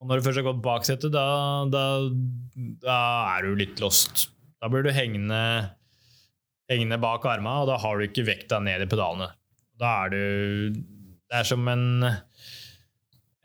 [0.00, 1.24] Og når du først har gått bak setet, da,
[1.68, 1.84] da,
[2.80, 3.00] da
[3.36, 4.30] er du litt lost.
[4.60, 5.40] Da blir du hengende,
[6.72, 9.28] hengende bak armene, og da har du ikke vekta ned i pedalene.
[9.80, 10.22] Da er du
[11.30, 11.84] Det er som en,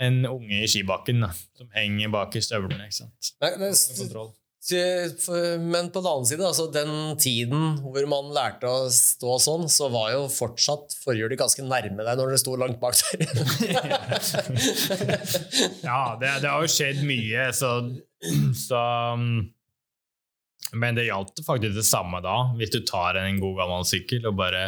[0.07, 2.87] en unge i skibakken da, som henger bak i støvlene.
[2.87, 3.35] ikke sant?
[3.43, 4.33] Men, men,
[4.71, 6.89] men på den annen side, altså den
[7.21, 12.17] tiden hvor man lærte å stå sånn, så var jo fortsatt forhjulet ganske nærme deg
[12.17, 13.25] når det sto langt bak der.
[15.85, 17.69] Ja, det, det har jo skjedd mye, så,
[18.57, 18.81] så
[20.75, 22.35] Men det gjaldt faktisk det samme da.
[22.57, 24.63] Hvis du tar en god gammel sykkel og bare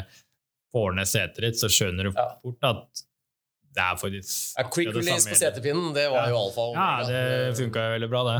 [0.75, 3.03] får ned setet ditt, så skjønner du fort at
[3.77, 6.31] det er faktisk Ja, quick release på setepinnen, det var Ja.
[6.33, 8.39] jo alfa Ja, det funka jo veldig bra, det.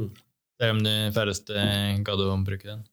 [0.00, 0.10] Mm.
[0.60, 1.64] Selv om de færreste
[2.06, 2.84] gadd å bruke den.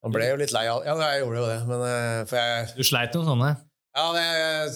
[0.00, 2.68] Man ble jo litt lei av Ja, jeg gjorde jo det, men eh, for jeg
[2.78, 3.50] Du sleit noen sånne?
[3.90, 4.70] Ja, det jeg,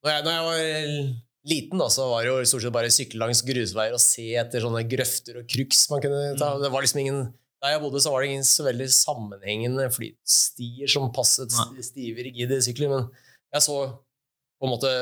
[0.00, 0.60] når, jeg, når jeg var
[1.50, 4.62] liten, da, så var det jo stort sett bare sykle langs grusveier og se etter
[4.64, 6.52] sånne grøfter og crux man kunne ta.
[6.54, 6.64] Mm.
[6.64, 7.20] Det var liksom ingen
[7.60, 11.52] Der jeg bodde, så var det ingen så veldig sammenhengende flytstier som passet
[11.84, 13.10] stive, rigide sykler, men
[13.52, 13.76] jeg så
[14.60, 14.92] på en måte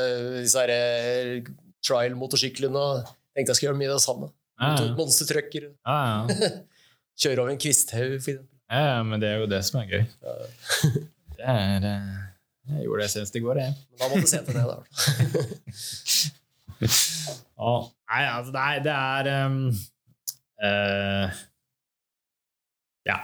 [0.40, 1.52] disse her eh,
[1.86, 4.28] trial-motorsyklene og tenkte jeg skulle gjøre mye av det samme.
[4.58, 4.86] Ja, ja.
[4.98, 6.48] Monstertrucker, ja, ja.
[7.22, 8.56] kjøre over en kvisthaug, for eksempel.
[8.74, 10.04] ja, men det er jo det som er gøy.
[11.38, 12.18] Det er eh,
[12.66, 13.70] Jeg gjorde det senest i går, jeg.
[13.92, 14.78] Men da må du se til det, da.
[17.68, 19.70] oh, nei, altså, er, det er um,
[20.66, 21.30] uh,
[23.06, 23.18] Ja.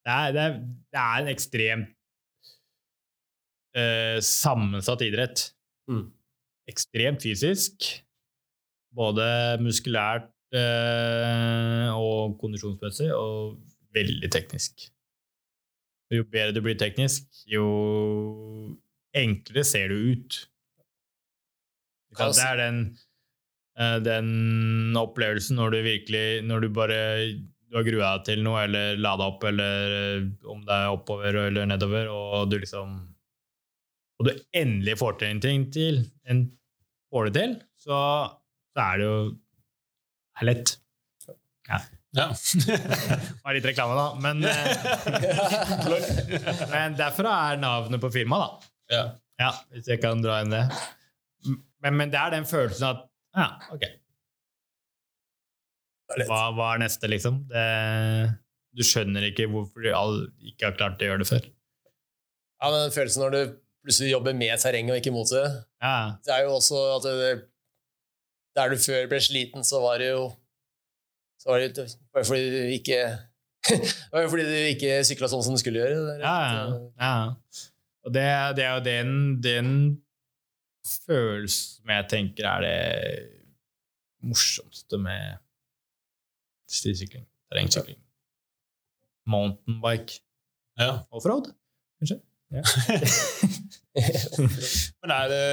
[0.00, 1.92] Det er, det, er, det er en ekstremt
[3.76, 5.52] uh, sammensatt idrett.
[5.92, 6.08] Mm.
[6.72, 8.00] Ekstremt fysisk.
[8.96, 9.24] Både
[9.62, 13.60] muskulært eh, og kondisjonsmessig, og
[13.94, 14.88] veldig teknisk.
[16.10, 17.66] Jo bedre du blir teknisk, jo
[19.14, 20.40] enklere ser du ut.
[22.18, 22.82] Det er den
[23.80, 27.00] Eh, Den opplevelsen når du virkelig Når du bare
[27.70, 31.36] du har grua deg til noe, eller lada opp, eller eh, om det er oppover
[31.44, 32.96] eller nedover, og du liksom
[34.18, 36.42] Og du endelig får til en ting til, en,
[37.14, 38.00] får det til, så,
[38.74, 39.16] så er det jo
[40.40, 40.70] det er lett.
[41.68, 41.78] Ja.
[42.16, 42.26] ja.
[43.44, 44.06] Bare litt reklame, da.
[44.24, 44.64] Men, eh,
[46.70, 48.70] men derfor er navnet på firmaet, da.
[48.96, 49.04] ja.
[49.40, 50.66] Ja, hvis jeg kan dra inn det.
[51.80, 53.06] Men, men det er den følelsen at
[53.36, 53.86] Ja, ok.
[56.26, 57.38] Hva, hva er neste, liksom?
[57.48, 57.62] Det,
[58.76, 61.44] du skjønner ikke hvorfor de all, ikke har klart å gjøre det før.
[62.60, 63.40] Ja, men den følelsen når du
[63.84, 65.46] plutselig jobber med terrenget og ikke mot det,
[65.80, 65.94] Ja,
[66.26, 67.30] det er jo også at det,
[68.56, 70.30] der du før ble sliten, så var det jo
[71.40, 73.00] så var det bare fordi du ikke
[73.70, 76.14] det var jo fordi du ikke sykla sånn som du skulle gjøre.
[76.22, 76.36] Ja.
[76.56, 76.62] ja,
[76.96, 77.66] ja.
[78.08, 78.24] Og det,
[78.56, 79.10] det er jo den,
[79.44, 79.68] den
[80.86, 82.78] følelsen som jeg tenker er det
[84.24, 85.36] morsomste med
[86.72, 88.00] stisykling, terrengsykling.
[89.28, 90.22] Mountainbike.
[90.80, 91.02] ja.
[91.12, 91.52] Offroad,
[92.00, 92.20] kanskje?
[92.50, 92.64] Ja.
[95.02, 95.44] Men er det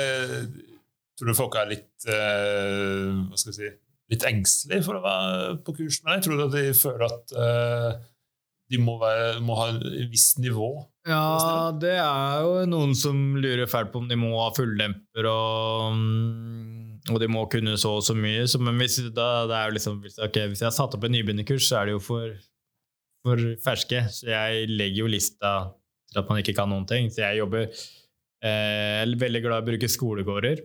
[1.17, 3.73] Tror du folk er litt eh, Hva skal jeg si
[4.07, 6.21] litt engstelige for å være på kurs med deg?
[6.23, 8.05] Tror du at de føler at eh,
[8.71, 10.69] de må, være, må ha et visst nivå?
[11.07, 15.95] Ja, det er jo noen som lurer fælt på om de må ha fulldemper og,
[15.95, 18.43] mm, og de må kunne så og så mye.
[18.47, 21.15] Så, men hvis, da, det er liksom, hvis, ok, hvis jeg har satt opp en
[21.15, 22.33] nybegynnerkurs, så er det jo for,
[23.27, 24.03] for ferske.
[24.11, 25.53] Så jeg legger jo lista
[26.11, 27.11] til at man ikke kan noen ting.
[27.11, 30.63] Så jeg jobber eh, er veldig glad i å bruke skolegårder.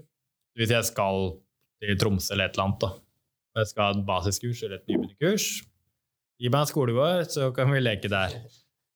[0.59, 1.37] Hvis jeg skal
[1.83, 2.91] til Tromsø eller et eller annet, da.
[3.61, 5.47] jeg skal ha et basiskurs eller et nybegynnerkurs,
[6.43, 8.37] gi meg en skolegård, så kan vi leke der.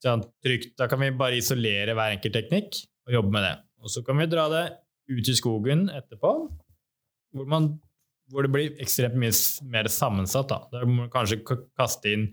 [0.05, 3.55] Sånn, trygt, da kan vi bare isolere hver enkelt teknikk og jobbe med det.
[3.83, 4.65] Og så kan vi dra det
[5.13, 6.33] ut i skogen etterpå,
[7.37, 7.71] hvor, man,
[8.33, 9.33] hvor det blir ekstremt mye
[9.73, 10.51] mer sammensatt.
[10.51, 10.61] Da.
[10.75, 12.29] Der må man kanskje kaste inn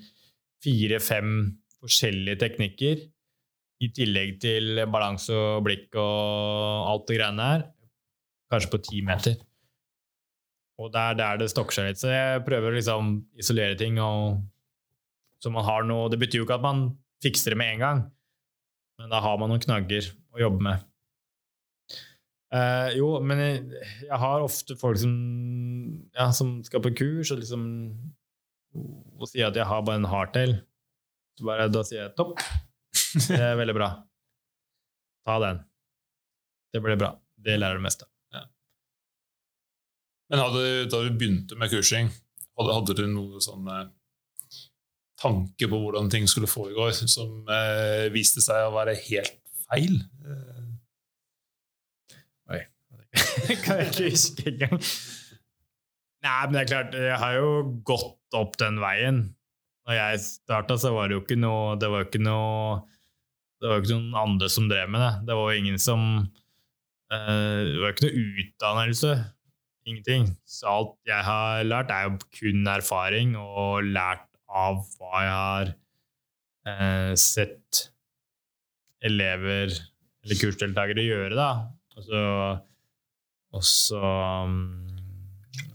[0.64, 1.54] fire-fem
[1.84, 3.04] forskjellige teknikker,
[3.84, 7.64] i tillegg til balanse og blikk og alt det greiene her.
[8.54, 9.40] Kanskje på ti meter.
[10.82, 12.02] Og det er der det stokker seg litt.
[12.02, 14.44] Så jeg prøver å liksom isolere ting og
[15.44, 16.86] så man har noe, Det betyr jo ikke at man
[17.24, 18.02] fikser det med en gang,
[19.00, 20.86] men da har man noen knagger å jobbe med.
[22.54, 25.14] Uh, jo, men jeg, jeg har ofte folk som,
[26.14, 27.66] ja, som skal på kurs og liksom
[28.74, 30.56] og sier at jeg har bare en hardtail.
[31.38, 32.40] Så bare, da sier jeg topp.
[33.30, 33.90] Det er veldig bra.
[35.28, 35.62] Ta den.
[36.74, 37.14] Det blir bra.
[37.38, 38.13] Det lærer du mest av.
[40.34, 42.08] Men hadde, da du begynte med kursing,
[42.58, 43.84] hadde, hadde du noen sånn eh,
[45.22, 49.36] tanke på hvordan ting skulle foregå, som eh, viste seg å være helt
[49.68, 50.00] feil?
[52.50, 52.64] Oi.
[53.62, 54.82] kan jeg ikke huske engang.
[56.24, 57.54] Nei, men det er klart, jeg har jo
[57.86, 59.22] gått opp den veien.
[59.86, 62.78] Når jeg starta, så var det jo ikke noe Det var jo ikke noe
[63.60, 65.14] Det var ikke noen andre som drev med det.
[65.28, 66.06] Det var jo ingen som
[67.12, 69.12] eh, Det var jo ikke noe utdannelse.
[69.86, 70.30] Ingenting.
[70.48, 75.72] Så alt jeg har lært, er jo kun erfaring og lært av hva jeg har
[76.72, 77.88] eh, sett
[79.04, 79.74] elever
[80.24, 81.50] eller kursdeltakere gjøre, da.
[81.98, 82.22] Og så
[83.54, 84.54] og så um,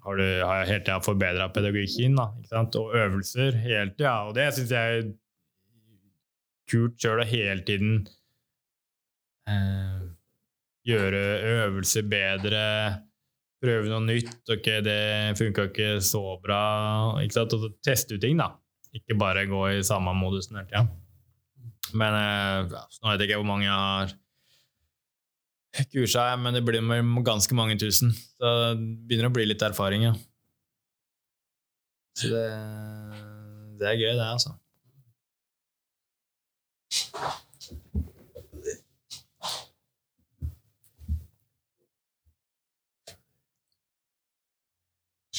[0.02, 2.30] har, du, har jeg hele tida forbedra pedagogikken da,
[2.80, 4.14] og øvelser hele tida.
[4.26, 5.10] Og det syns jeg er
[6.68, 8.00] kult sjøl å hele tiden
[9.48, 10.00] eh,
[10.88, 12.64] gjøre øvelser bedre,
[13.62, 14.38] prøve noe nytt.
[14.50, 15.00] Ok, det
[15.38, 16.62] funka ikke så bra.
[17.24, 17.56] Ikke sant?
[17.56, 18.52] Og teste ut ting, da.
[18.96, 20.86] Ikke bare gå i samme modusen hele tida.
[21.96, 24.16] Men eh, ja, nå vet jeg ikke hvor mange jeg har
[25.92, 28.12] kursa, men det blir med ganske mange tusen.
[28.12, 30.14] Så det begynner å bli litt erfaring, ja.
[32.18, 32.46] Så det,
[33.78, 34.56] det er gøy, det, altså.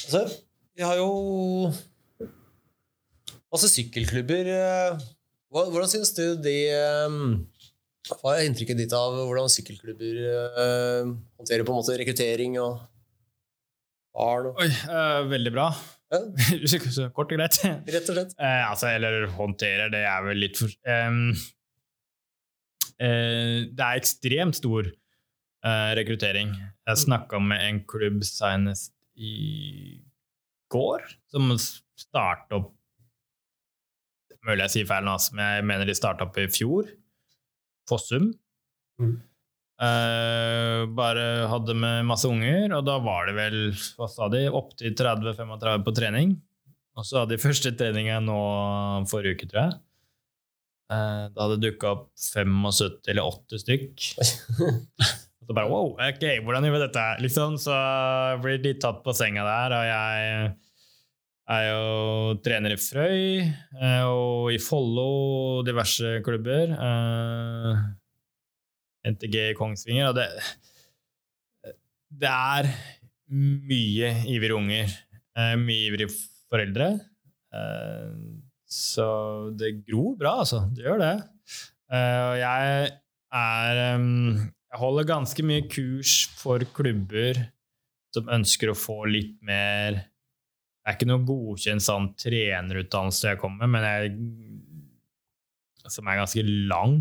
[0.10, 0.26] Altså,
[0.74, 1.70] vi har jo
[3.54, 4.48] masse sykkelklubber.
[4.50, 5.04] eh,
[5.54, 7.18] hvordan syns du de eh,
[8.10, 12.82] Hva er inntrykket ditt av hvordan sykkelklubber eh, håndterer på en måte rekruttering og
[14.18, 14.50] barn?
[14.50, 15.70] Og, Oi, eh, veldig bra.
[16.10, 16.24] ja,
[17.14, 17.62] Kort og greit.
[17.62, 18.34] rett og slett.
[18.42, 21.36] Eh, altså, eller håndterer, det er vel litt for um,
[22.98, 26.58] eh, Det er ekstremt stor eh, rekruttering.
[26.90, 30.00] Jeg snakka med en klubb senest i
[30.72, 32.76] går, som starta opp
[34.48, 36.88] Mulig jeg sier feil nå, altså, men jeg mener de starta opp i fjor.
[37.92, 38.30] Fossum.
[38.96, 39.18] Mm.
[39.80, 43.58] Uh, bare hadde med masse unger, og da var det vel
[44.00, 46.34] hva sa de, opptil 30-35 på trening.
[46.96, 48.40] Og så hadde de første treninga nå
[49.12, 49.78] forrige uke, tror jeg.
[50.90, 54.08] Uh, da hadde det dukka opp 75 eller 80 stykk.
[55.50, 57.04] Så bare wow, ok, hvordan gjør vi dette?
[57.26, 57.76] Liksom, så
[58.44, 60.52] blir de tatt på senga der, og jeg
[61.50, 66.76] er jo trener i Frøy eh, og i Follo diverse klubber.
[66.76, 67.80] Eh,
[69.10, 70.28] NTG i Kongsvinger, og det
[72.22, 72.70] Det er
[73.34, 74.94] mye ivrige unger.
[75.34, 76.14] eh, Mye ivrige
[76.50, 76.92] foreldre.
[78.70, 79.10] Så
[79.58, 80.62] det gror bra, altså.
[80.78, 81.14] Det gjør det.
[81.90, 82.92] Og jeg
[83.34, 83.82] er
[84.70, 87.40] Jeg holder ganske mye kurs for klubber
[88.14, 93.68] som ønsker å få litt mer Det er ikke noe godkjent sånn trenerutdannelse jeg kommer
[93.68, 94.14] med, men jeg,
[95.92, 96.96] som er ganske lang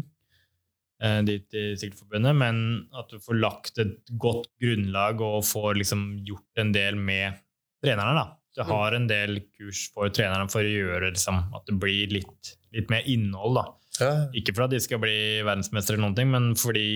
[1.00, 2.58] eh, dit i Sikkerhetsforbundet, men
[2.98, 7.38] at du får lagt et godt grunnlag og får liksom gjort en del med
[7.84, 8.18] trenerne.
[8.18, 8.26] da.
[8.58, 12.52] Du har en del kurs for trenerne for å gjøre liksom, at det blir litt,
[12.74, 13.60] litt mer innhold.
[13.60, 13.66] da.
[14.02, 14.12] Ja.
[14.36, 15.16] Ikke for at de skal bli
[15.46, 16.88] verdensmestere, eller noen ting, men fordi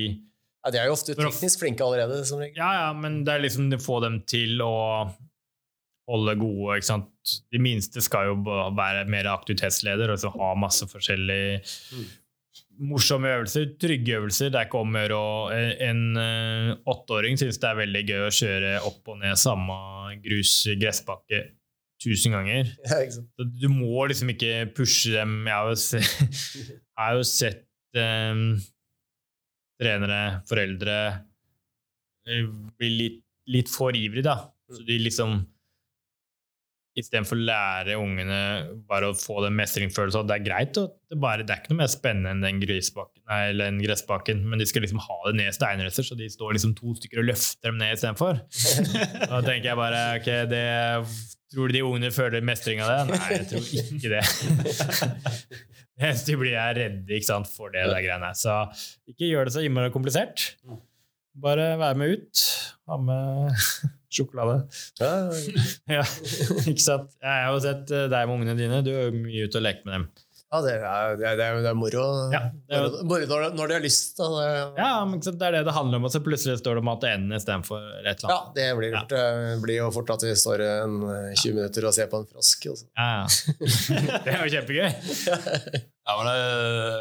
[0.62, 2.56] Ja, de er jo ofte teknisk flinke allerede, som regel.
[2.60, 4.72] Ja, ja, men det er liksom å få dem til å
[6.10, 7.36] holde gode ikke sant?
[7.54, 8.36] De minste skal jo
[8.76, 11.62] være mer aktivitetsleder og så ha masse forskjellige
[12.82, 14.50] morsomme øvelser, trygge øvelser.
[14.52, 15.32] Det er ikke om å gjøre å
[15.86, 19.76] En eh, åtteåring syns det er veldig gøy å kjøre opp og ned samme
[20.24, 21.44] grus gressbakke
[22.02, 22.72] tusen ganger.
[22.88, 23.30] Ja, ikke sant?
[23.38, 25.40] Så Du må liksom ikke pushe dem.
[25.46, 26.02] Jeg har jo, se,
[26.66, 27.66] jeg har jo sett
[27.98, 28.46] em,
[29.82, 30.96] trenere, foreldre
[32.22, 34.38] blir litt, litt for ivrige, da.
[34.70, 35.42] Så de liksom
[36.92, 38.38] Istedenfor å lære ungene
[38.84, 41.72] bare å få den mestringsfølelsen at det er greit, og det, bare, det er ikke
[41.72, 45.16] noe mer spennende enn den, grisbakken, nei, eller den gressbakken, men de skal liksom ha
[45.24, 48.42] det ned i steinrøtter, så de står liksom to stykker og løfter dem ned istedenfor.
[49.32, 50.66] Da tenker jeg bare ok, det,
[51.52, 53.16] Tror du de ungene føler mestring av det?
[53.16, 54.22] Nei, jeg tror ikke det.
[56.26, 58.32] De blir, jeg redd sant, for det der greiene.
[58.38, 58.56] Så
[59.10, 60.52] ikke gjør det så innmari komplisert.
[61.42, 62.44] Bare være med ut.
[62.90, 63.62] Ha med
[64.14, 64.58] sjokolade.
[65.00, 65.14] Ja,
[65.98, 66.04] Ja,
[66.66, 67.14] ikke sant?
[67.22, 68.82] Jeg har jo sett eh, deg med ungene dine.
[68.84, 70.06] Du er jo mye ute og leker med dem.
[70.52, 72.02] Ja det, er, det, er, det, er, det er moro.
[72.32, 74.18] Ja, det er moro når, når de har lyst.
[74.18, 74.26] Da.
[74.34, 74.48] Det,
[74.82, 75.22] Ja, men?
[75.24, 77.86] Det er det det handler om, og så plutselig står det om at ender istedenfor
[78.02, 78.58] et eller ja, annet.
[78.58, 79.02] det blir, ja.
[79.08, 82.28] Det blir jo fort at vi står en eh, 20 minutter og ser på en
[82.28, 82.66] frosk.
[82.74, 82.90] altså.
[82.92, 84.18] Ja, ja.
[84.26, 84.92] Det er jo kjempegøy.
[86.02, 86.38] Ja, men det,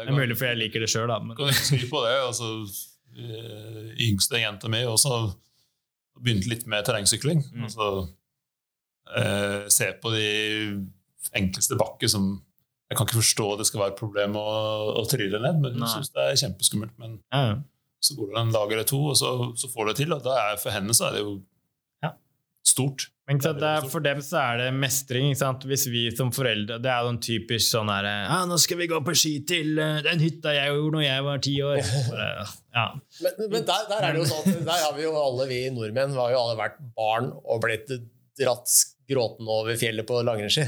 [0.06, 1.16] Det er mulig for jeg liker det sjøl, da.
[1.18, 2.12] Men kan ikke skrive på det.
[2.22, 2.50] Altså,
[3.18, 5.16] eh, yngste jenta mi også
[6.22, 7.42] begynte litt med terrengsykling.
[7.50, 7.66] Mm.
[7.66, 7.88] Altså,
[9.18, 10.28] eh, se på de
[11.38, 12.30] enkleste bakker som
[12.92, 14.48] Jeg kan ikke forstå at det skal være et problem å,
[15.00, 16.92] å trille ned, men hun syns det er kjempeskummelt.
[17.00, 17.56] Men ja, ja.
[18.04, 20.12] så går det en dag eller to, og så, så får det til.
[20.16, 21.40] Og da er, for henne så er det jo
[22.04, 22.12] Ja.
[22.66, 23.08] stort.
[23.30, 25.28] Men ikke sant, det er, for dem så er det mestring.
[25.30, 25.64] Ikke sant?
[25.70, 28.98] Hvis vi som foreldre Det er sånn typisk sånn her ah, 'Nå skal vi gå
[29.06, 31.92] på ski til eh, den hytta jeg gjorde når jeg var ti år.'
[32.78, 32.86] Ja.
[33.22, 35.60] Men, men der, der er det jo sånn at der har vi jo alle vi
[35.70, 37.94] nordmenn vi har jo alle vært barn og blitt
[38.40, 38.74] dratt
[39.10, 40.64] gråtende over fjellet på langrennsski.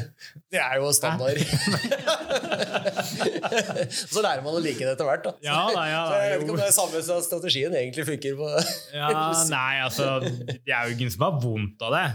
[0.53, 1.39] Det er jo standard.
[4.12, 5.24] så lærer man å like det etter hvert.
[5.26, 5.32] Da.
[5.45, 8.39] Ja nei, ja Så jeg vet ikke om det er samme som strategien egentlig funker
[8.39, 8.51] på
[8.99, 9.11] ja,
[9.51, 12.07] Nei, altså Det er jo ingen som har vondt av det.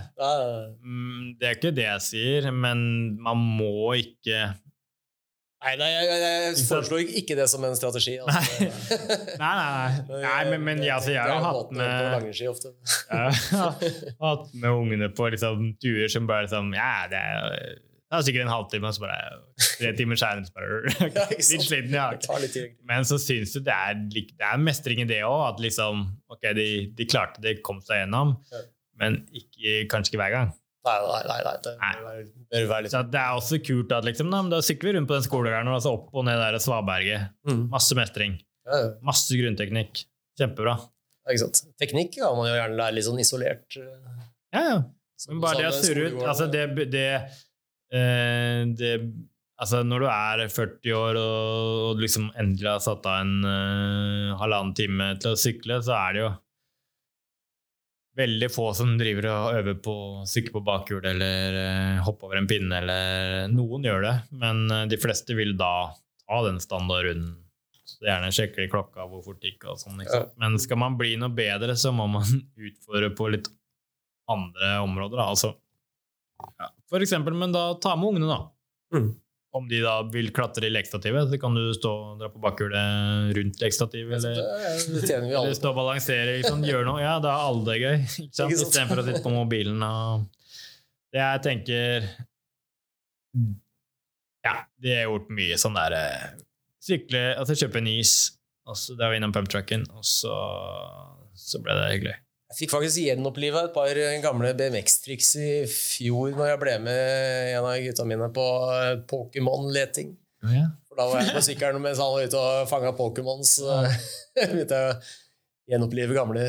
[0.84, 2.84] Mm, Det er ikke det jeg sier, men
[3.24, 4.50] man må ikke
[5.60, 8.14] Nei, nei jeg, jeg, foreslo ikke det som en strategi.
[8.24, 8.64] Altså.
[8.64, 8.70] Nei,
[9.43, 10.22] nei, nei.
[10.24, 11.89] nei men, men ja, altså, jeg har jo hatt med.
[13.10, 18.18] Jeg har hatt med ungene på liksom, turer som bare liksom Ja, det er, det
[18.18, 19.18] er sikkert en halvtime, og så bare
[19.82, 20.80] tre timer seinere så bare?
[21.34, 22.07] Litt sliten, ja.
[22.88, 25.43] Men så syns du det er, det er mestring i det òg.
[25.51, 28.38] At liksom Ok, de, de klarte det, kom seg gjennom,
[29.01, 30.55] men ikke, kanskje ikke hver gang.
[30.88, 31.56] Nei, nei, nei, nei.
[31.66, 31.96] Det Nei.
[32.54, 35.10] bør være, litt Så det er også kult at liksom, men da sykler vi rundt
[35.12, 37.34] på den skolegården og altså opp og ned der Svaberget.
[37.50, 37.66] mm.
[37.74, 38.38] Masse mestring.
[38.70, 38.94] ja, ja.
[39.04, 40.06] Masse grunnteknikk.
[40.40, 40.78] Kjempebra.
[41.28, 41.60] Ja, Ikke sant?
[41.84, 43.76] Teknikk kan man jo gjerne lære litt sånn isolert.
[43.76, 44.24] eh,
[44.56, 44.78] Ja, ja.
[45.28, 46.62] Men bare det å surre ut altså det,
[46.96, 47.08] det,
[47.92, 48.94] eh, det
[49.60, 54.38] Altså Når du er 40 år og, og liksom endelig har satt av en uh,
[54.40, 56.30] halvannen time til å sykle, så er det jo
[58.18, 62.39] veldig få som driver og øver på å sykle på bakhjul eller eh, hoppe over
[62.39, 62.82] en pinne.
[62.82, 65.91] eller Noen gjør det, men eh, de fleste vil da
[66.26, 67.38] ta den standardrunden.
[67.89, 69.70] Så Gjerne sjekke klokka hvor fort det gikk.
[69.72, 70.01] og sånn.
[70.03, 70.22] Ikke?
[70.41, 72.28] Men skal man bli noe bedre, så må man
[72.70, 73.49] utfordre på litt
[74.30, 75.18] andre områder.
[75.18, 75.30] Da.
[75.34, 75.53] Altså,
[76.60, 76.70] ja.
[76.91, 78.39] For eksempel, men da ta med ungene, da.
[78.95, 79.10] Mm.
[79.58, 83.32] Om de da vil klatre i lekestativet, så kan du stå og dra på bakhjulet
[83.38, 83.62] rundt.
[84.30, 84.43] Eller,
[85.00, 85.58] Det tjener vi eller alle på.
[85.58, 86.36] stå og balansere.
[86.38, 86.62] Liksom?
[86.68, 87.00] Gjøre noe.
[87.02, 87.97] Ja, da er alle det gøy.
[88.30, 89.82] Istedenfor å sitte på mobilen.
[89.86, 90.28] Og
[91.14, 92.06] det jeg tenker
[94.45, 96.28] Ja, de har gjort mye sånn der eh,
[96.80, 98.14] Sykle, altså kjøpe en is,
[98.70, 100.32] og så da var innom pumptrucken, og så,
[101.36, 102.14] så ble det hyggelig.
[102.50, 107.68] Jeg fikk faktisk gjenoppliva et par gamle BMX-triks i fjor når jeg ble med en
[107.70, 110.16] av gutta mine på eh, Pokémon-leting.
[110.50, 110.66] Ja.
[110.89, 113.54] For da var jeg på sykkelen mens han var ute og fanga Pokémons.
[113.62, 113.78] så
[114.39, 114.97] begynte jeg å
[115.70, 116.47] gjenopplive gamle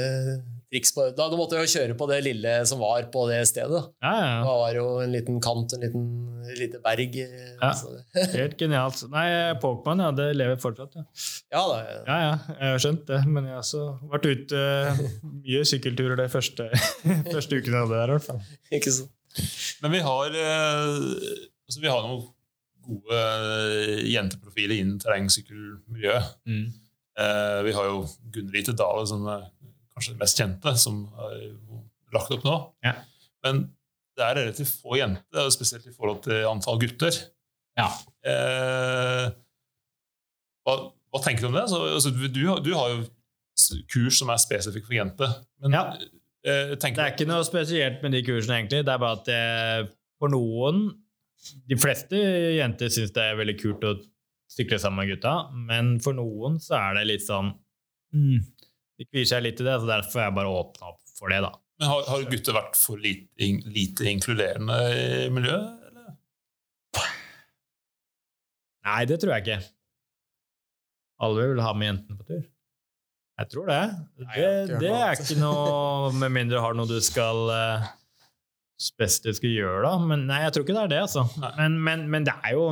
[0.71, 0.93] triks.
[0.95, 1.09] På.
[1.17, 3.71] Da måtte jeg jo kjøre på det lille som var på det stedet.
[3.75, 3.83] da.
[4.07, 6.07] Ja, Da var jo en liten kant, en liten
[6.57, 7.17] lite berg.
[7.17, 7.73] eh, Ja.
[7.75, 8.05] så-
[8.39, 9.03] Helt genialt.
[9.11, 9.27] Nei,
[9.63, 10.95] Pokémon, ja, det lever fortsatt.
[10.95, 11.05] Ja.
[11.53, 11.79] ja da.
[12.07, 16.17] ja, ja, jeg har skjønt det, men jeg har også vært ute eh, mye sykkelturer
[16.23, 16.71] de første,
[17.35, 18.41] første ukene av det der, i hvert fall.
[18.79, 19.11] Ikke sånn.
[19.83, 21.39] Men vi har, eh,
[21.71, 22.29] altså vi har noen
[22.91, 23.21] gode
[24.11, 26.31] jenteprofiler innen terrengsykkelmiljøet.
[26.49, 26.65] Mm.
[27.21, 28.01] Eh, vi har jo
[28.35, 29.45] Gunn-Rite Dale, som er
[30.01, 31.37] kanskje den mest kjente, som har
[32.17, 32.57] lagt opp nå.
[32.89, 32.97] Ja.
[33.47, 33.61] Men
[34.19, 37.15] det er relativt få jenter, spesielt i forhold til antall gutter.
[37.79, 37.87] Ja.
[38.27, 39.29] Eh,
[40.67, 40.75] hva,
[41.13, 41.67] hva tenker du om det?
[41.71, 42.43] Så, altså, du, du,
[42.77, 43.05] har- jo
[43.93, 45.33] kurs som er spesifikke for jenter.
[45.63, 45.83] Men Ja.
[46.45, 48.85] eh, Det er ikke noe spesielt med de kursene, egentlig.
[48.87, 50.91] Det er bare at det, for noen
[51.69, 52.19] De fleste
[52.59, 53.95] jenter syns det er veldig kult å
[54.53, 57.55] sykle sammen med gutta, men for noen så er det litt sånn
[58.13, 58.43] mm,
[59.01, 61.41] De kvier seg litt i det, så derfor har jeg bare åpna opp for det,
[61.45, 61.55] da.
[61.81, 65.87] Men har, har gutter vært for lite, in- lite inkluderende i miljøet?
[65.89, 66.11] Eller?
[68.91, 69.61] Nei, det tror jeg ikke.
[71.25, 72.43] Alle vil ha med jentene på tur.
[73.41, 73.81] Jeg tror det.
[74.27, 77.87] Nei, Det, det er ikke noe Med mindre du har noe du skal uh,
[78.81, 79.95] spesielt skal gjøre, da.
[80.13, 81.25] Men nei, jeg tror ikke det er det, altså.
[81.57, 82.67] Men, men, men det er jo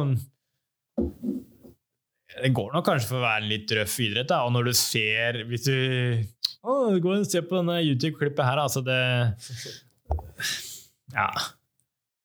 [2.42, 4.42] Det går nok kanskje for å være en litt røff idrett, da.
[4.46, 5.74] Og når du ser Hvis du
[6.62, 9.00] å, Gå og se på denne YouTube-klippet her, altså det
[11.14, 11.30] Ja.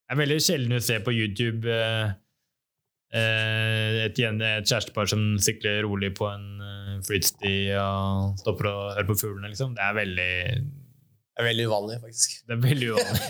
[0.04, 2.12] Det er veldig sjelden du ser på YouTube eh,
[3.16, 9.08] eh, et, et kjærestepar som sykler rolig på en uh, flytsti og stopper og hører
[9.10, 9.74] på fuglene, liksom.
[9.78, 10.34] Det er veldig
[11.34, 12.34] Det er veldig uvanlig, faktisk.
[12.46, 13.22] Det er veldig uvanlig.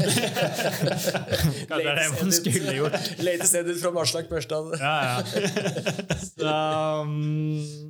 [1.70, 2.98] Kanskje det er det man skulle gjort.
[3.24, 4.74] Late edit fra Marslak Børstad.
[4.82, 6.18] Ja, ja.
[6.20, 6.56] Så,
[7.08, 7.14] um,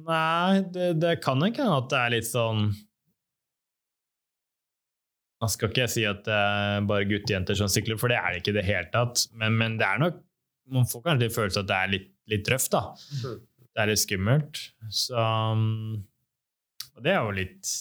[0.06, 2.68] nei, det, det kan nok hende at det er litt sånn
[5.42, 8.44] Nå skal ikke si at det er bare guttejenter som sykler, for det er det
[8.44, 9.26] ikke i det hele tatt.
[9.34, 10.22] Men, men det er nok
[10.78, 12.84] Man får kanskje litt følelse at det er litt, litt røft, da.
[13.18, 13.42] Mhm.
[13.74, 14.62] Det er litt skummelt.
[14.94, 16.06] Så um,
[16.94, 17.74] Og det er jo litt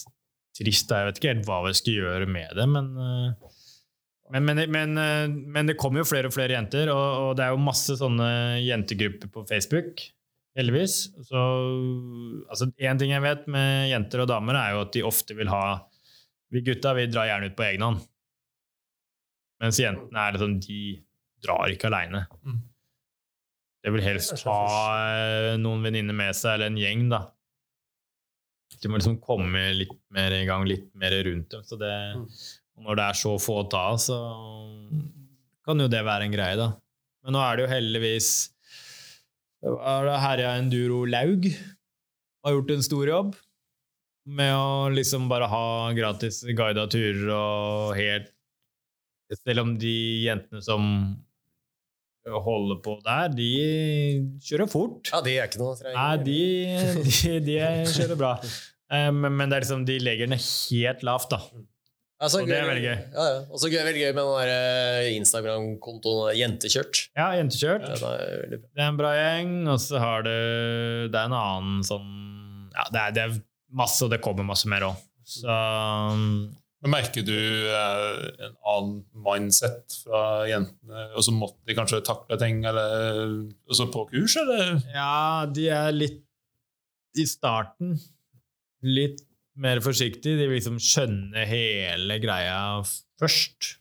[0.58, 0.92] trist.
[0.92, 3.52] Jeg vet ikke helt hva vi skal gjøre med det, men uh,
[4.32, 7.44] men, men, men, eh, men det kommer jo flere og flere jenter, og, og det
[7.44, 8.28] er jo masse sånne
[8.64, 10.00] jentegrupper på Facebook,
[10.56, 10.94] heldigvis.
[11.28, 11.42] Så
[12.48, 15.52] altså, En ting jeg vet med jenter og damer, er jo at de ofte vil
[15.52, 15.64] ha
[16.52, 18.00] Vi gutta vi drar gjerne ut på egen hånd.
[19.62, 20.80] Mens jentene er liksom, de
[21.44, 22.26] drar ikke aleine.
[22.32, 24.58] Det De vil helst ha
[25.12, 27.22] eh, noen venninner med seg, eller en gjeng, da.
[28.82, 31.62] De må liksom komme litt mer i gang, litt mer rundt dem.
[31.66, 32.26] Så det, Mm.
[32.82, 34.16] når det er så få å ta av, så
[35.64, 36.72] kan jo det være en greie, da.
[37.22, 38.30] Men nå er det jo heldigvis
[39.62, 41.46] er Herja Enduro Laug
[42.42, 43.36] har gjort en stor jobb
[44.26, 48.32] med å liksom bare ha gratis guida turer og helt
[49.46, 49.92] Selv om de
[50.26, 50.82] jentene som
[52.28, 53.46] holder på der, de
[54.44, 55.08] kjører fort.
[55.10, 55.96] Ja, de er ikke noe trening.
[55.96, 56.36] Nei, de,
[57.08, 57.56] de, de
[57.94, 58.34] kjører bra.
[58.92, 61.40] Eh, Men, men det er liksom, de legger den helt lavt, da.
[62.22, 62.98] Altså, og det er veldig gøy.
[63.16, 63.38] Ja, ja.
[63.50, 67.00] Og så veldig gøy med den eh, Instagram-kontoen Jentekjørt.
[67.18, 67.88] Ja, jentekjørt.
[67.88, 68.52] Den er.
[68.60, 70.30] Det er en bra gjeng, og så har du
[71.10, 72.12] Det er en annen sånn
[72.76, 73.40] Ja, det er, det er
[73.74, 75.02] masse, og det kommer masse mer òg.
[75.26, 78.94] Så Men Merker du eh, en annen
[79.26, 81.08] mindset fra jentene?
[81.16, 83.34] Og så måtte de kanskje takle ting eller,
[83.66, 84.76] også på kurs, eller?
[84.94, 86.22] Ja, de er litt
[87.18, 87.98] I starten
[88.82, 89.22] litt
[89.58, 90.36] mer forsiktig.
[90.38, 92.58] De vil liksom skjønne hele greia
[93.20, 93.76] først.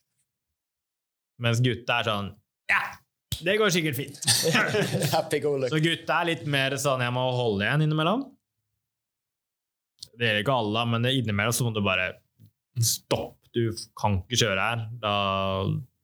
[1.42, 2.28] Mens gutta er sånn
[2.70, 2.82] Ja,
[3.42, 4.20] det går sikkert fint.
[5.74, 8.28] Så gutta er litt mer sånn jeg må holde igjen innimellom.
[10.12, 12.12] Det gjelder ikke alle, men det innimellom så må du bare
[12.82, 14.84] Stopp, du kan ikke kjøre her.
[15.02, 15.14] Da,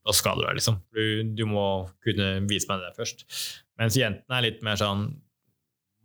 [0.04, 0.82] da skader du deg, liksom.
[0.92, 1.04] Du,
[1.38, 1.64] du må
[2.04, 3.24] kunne vise meg det først.
[3.80, 5.08] Mens jentene er litt mer sånn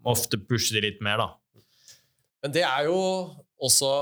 [0.02, 1.28] Ofte pusher de litt mer, da.
[2.42, 2.98] Men det er jo
[3.62, 3.92] også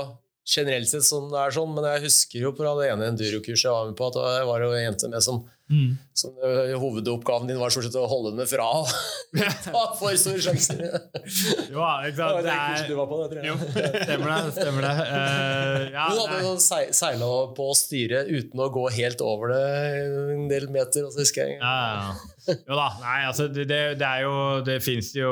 [0.51, 3.71] generelt sett som det er sånn, men jeg husker jo fra det ene endurokurset jeg
[3.75, 5.93] var med på, at det var jo en jente med som, Mm.
[6.19, 8.81] som ø, hovedoppgaven din var stort sett å holde henne fra å
[9.63, 10.81] ta for store sjanser.
[11.71, 12.49] Jo, ja, ikke Det var sant.
[12.49, 13.47] det kurset du var på, det tror jeg.
[13.47, 13.55] jo,
[14.01, 14.51] stemmer det.
[14.57, 14.91] Stemmer det.
[15.13, 19.53] Uh, ja, Hun hadde jo sei- seila på å styre uten å gå helt over
[19.55, 19.63] det
[20.35, 21.05] en del meter.
[21.07, 21.95] Og så husker jeg Ja, ja,
[22.49, 22.57] ja.
[22.67, 22.89] Jo da.
[23.05, 24.35] Nei, altså, det, det, det er jo
[24.67, 25.31] Det fins jo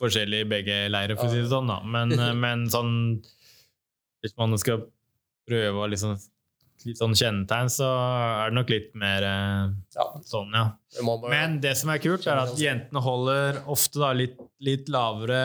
[0.00, 1.80] forskjellig i begge leirer, for å si det sånn, da.
[1.84, 2.92] Men, eh, men sånn
[4.20, 4.84] Hvis man skal
[5.48, 6.18] prøve å liksom
[6.88, 10.62] Litt sånn kjennetegn, så er det nok litt mer eh, Ja, sånn, ja.
[11.04, 15.42] men Men det som er kult, er at jentene holder ofte da litt, litt lavere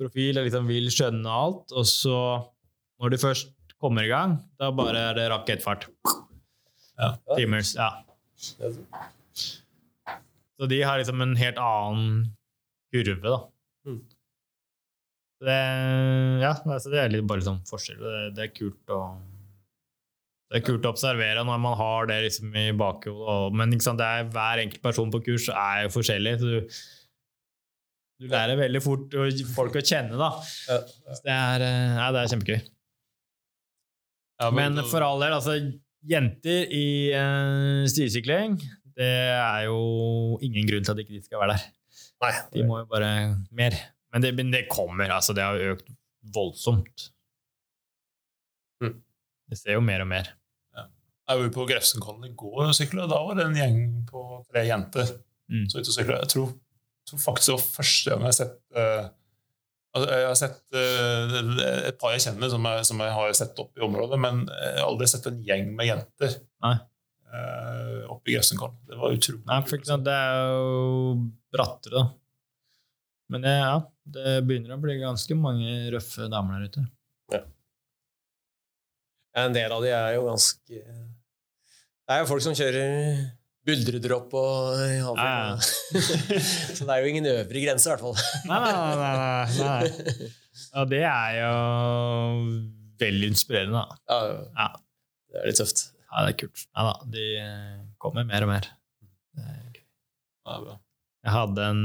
[0.00, 2.18] profil og liksom vil skjønne alt, og så,
[3.00, 5.86] når de først kommer i gang, da bare er det rakettfart.
[6.98, 7.14] Ja.
[7.38, 7.88] Timers, ja.
[10.54, 12.34] Så de har liksom en helt annen
[12.94, 13.40] kurve, da.
[13.84, 14.00] Mm.
[15.44, 15.60] Det,
[16.40, 18.00] ja, altså det er bare liksom forskjell.
[18.00, 19.04] Det, det er kult å
[20.52, 23.56] det er kult å observere når man har det liksom i bakhodet.
[23.58, 26.34] Men sant, det er, hver enkelt person på kurs er jo forskjellig.
[26.38, 26.76] Så du,
[28.22, 29.16] du lærer veldig fort
[29.56, 30.30] folk å kjenne, da.
[30.68, 30.78] Ja,
[31.10, 32.60] Så det er, eh, ja, det er kjempegøy.
[34.54, 35.58] Men for all del, altså
[36.04, 36.86] Jenter i
[37.16, 38.58] uh, stisykling,
[38.94, 39.78] det er jo
[40.44, 41.64] ingen grunn til at ikke de skal være der.
[42.22, 43.10] Nei, De må jo bare
[43.50, 43.74] mer.
[44.14, 45.34] Men det, men det kommer, altså.
[45.36, 45.90] Det har økt
[46.34, 47.08] voldsomt.
[48.82, 48.94] Mm.
[49.50, 50.30] Det ser jo mer og mer.
[51.24, 53.78] Jeg var på Grefsenkollen i går og sykla, da var det en gjeng
[54.10, 55.14] på tre jenter
[55.44, 55.66] Mm.
[55.68, 56.14] som var ute og sykla.
[56.22, 56.52] Jeg tror,
[57.04, 59.02] tror faktisk det var første gang jeg har sett uh,
[59.92, 63.60] altså, Jeg har sett uh, et par jeg kjenner som jeg, som jeg har sett
[63.60, 66.72] opp i området, men jeg har aldri sett en gjeng med jenter Nei.
[67.34, 68.76] Eh, oppe i Grefsenkollen.
[68.88, 71.14] Det var utrolig Nei, for sant, det er jo
[71.54, 72.04] brattere, da.
[73.32, 73.76] Men det, ja,
[74.14, 76.84] det begynner å bli ganske mange røffe damer der ute.
[79.34, 83.16] En del av de er jo ganske Det er jo folk som kjører
[83.66, 85.56] buldredropp og i Ja, ja.
[86.76, 88.14] Så det er jo ingen øvre grense, i hvert fall.
[88.50, 90.28] Nei, nei, nei, nei, nei.
[90.78, 91.54] Og det er jo
[93.00, 93.98] veldig inspirerende, da.
[94.12, 94.20] Ja,
[94.60, 94.68] Ja,
[95.32, 95.84] det er litt tøft.
[96.14, 96.64] Ja det er kult.
[96.70, 97.26] Ja da, de
[98.02, 98.68] kommer mer og mer.
[99.34, 99.84] Det er gøy.
[100.44, 100.76] Ja, bra.
[101.24, 101.82] Jeg hadde en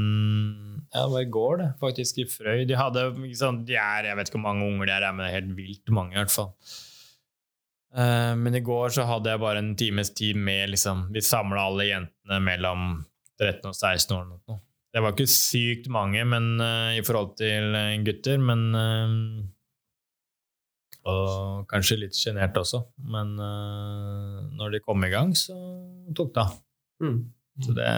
[0.92, 2.64] Ja, det var i går, det, faktisk, i Frøy.
[2.68, 5.30] De hadde liksom, de er, Jeg vet ikke hvor mange unger de er, men det
[5.30, 6.50] er helt vilt mange, i hvert fall.
[7.90, 11.68] Eh, men i går så hadde jeg bare en times tid med liksom, Vi samla
[11.70, 12.90] alle jentene mellom
[13.40, 14.26] 13 og 16 år.
[14.28, 14.60] noe.
[14.90, 19.12] Det var ikke sykt mange men, uh, i forhold til eh, gutter, men eh,
[21.10, 22.82] Og kanskje litt sjenert også.
[23.10, 25.56] Men uh, når de kom i gang, så
[26.16, 26.56] tok det av.
[27.04, 27.20] Mm.
[27.60, 27.90] Så det,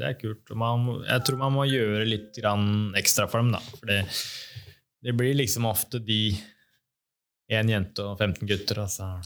[0.00, 0.50] det er kult.
[0.50, 3.60] Og Man, jeg tror man må gjøre litt grann ekstra for dem, da.
[3.76, 4.00] For det,
[5.06, 6.20] det blir liksom ofte de
[7.52, 9.04] én jente og 15 gutter, altså.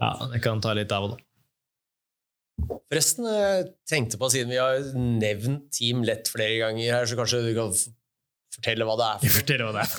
[0.00, 1.18] Ja, det kan ta litt av og da.
[2.90, 7.42] Forresten, jeg tenkte på, siden vi har nevnt Team Lett flere ganger her, så kanskje
[7.44, 7.72] du kan
[8.54, 9.90] fortelle hva det er for Fortell hva det er.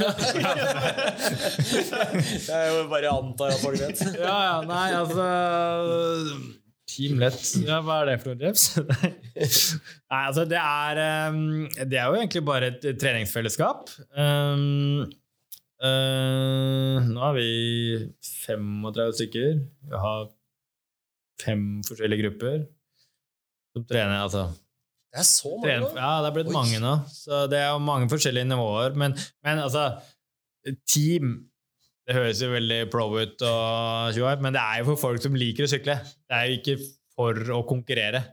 [2.51, 3.99] Jeg jo bare antar at folk vet.
[4.21, 5.25] Ja, ja, nei, altså
[6.91, 8.65] Team Lett, ja, hva er det for noe, Jeffs?
[10.11, 10.93] Nei, altså, det er
[11.31, 13.79] um, Det er jo egentlig bare et treningsfellesskap.
[14.11, 15.07] Um,
[15.79, 17.47] uh, nå er vi
[18.43, 19.47] 35 stykker.
[19.87, 20.27] Vi har
[21.41, 22.57] fem forskjellige grupper
[23.71, 24.19] som trener.
[24.25, 24.43] Altså,
[25.11, 25.91] Det er så mange nå.
[25.97, 26.55] ja, det er blitt Oi.
[26.55, 26.91] mange nå.
[27.11, 28.95] Så det er mange forskjellige nivåer.
[28.95, 29.89] Men, men altså
[30.87, 31.33] Team
[32.07, 35.67] Det høres jo veldig pro ut, og men det er jo for folk som liker
[35.67, 35.99] å sykle.
[36.01, 36.77] Det er jo ikke
[37.15, 38.23] for å konkurrere.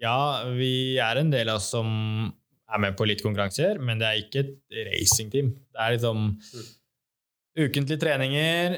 [0.00, 1.88] Ja, vi er en del av oss som
[2.70, 5.50] er med på litt konkurranser, men det er ikke et racingteam.
[5.72, 6.28] Det er liksom
[7.60, 8.76] ukentlige treninger,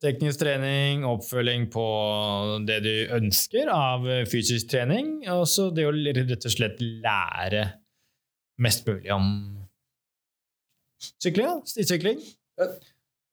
[0.00, 1.86] teknisk trening, oppfølging på
[2.68, 7.66] det du ønsker av fysisk trening, og så det å rett og slett lære
[8.60, 9.28] mest mulig om
[11.00, 12.20] sykling, ja, stisykling.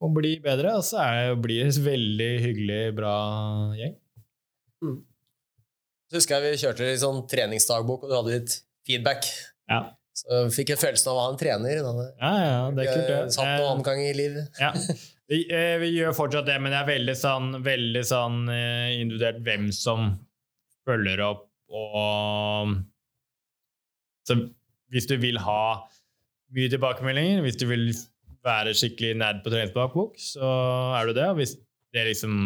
[0.03, 3.15] Og bli bedre, og så det, blir det en veldig hyggelig, bra
[3.79, 3.95] gjeng.
[6.07, 8.57] Så husker jeg vi kjørte litt sånn treningsdagbok, og du hadde litt
[8.87, 9.27] feedback.
[9.67, 9.81] Ja,
[10.15, 11.81] Så jeg fikk jeg følelsen av å ha en trener.
[11.83, 12.07] Da.
[12.21, 13.19] ja, ja det er kult, det.
[13.35, 14.61] Satt noen annen gang i livet.
[14.61, 14.71] Ja.
[15.27, 19.41] Vi, eh, vi gjør fortsatt det, men det er veldig sånn, veldig sånn eh, individuelt
[19.43, 20.13] hvem som
[20.87, 22.77] følger opp og
[24.27, 24.37] Så
[24.93, 25.83] hvis du vil ha
[26.55, 27.89] mye tilbakemeldinger, hvis du vil
[28.47, 30.47] være skikkelig nerd på treningsbakbok, så
[30.95, 31.25] er du det.
[31.27, 31.57] Og hvis
[31.95, 32.37] det liksom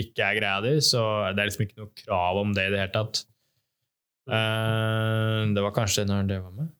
[0.00, 2.82] ikke er greia di, så er det liksom ikke noe krav om det i det
[2.82, 3.22] hele tatt.
[4.28, 6.72] Uh, det var kanskje når det var med.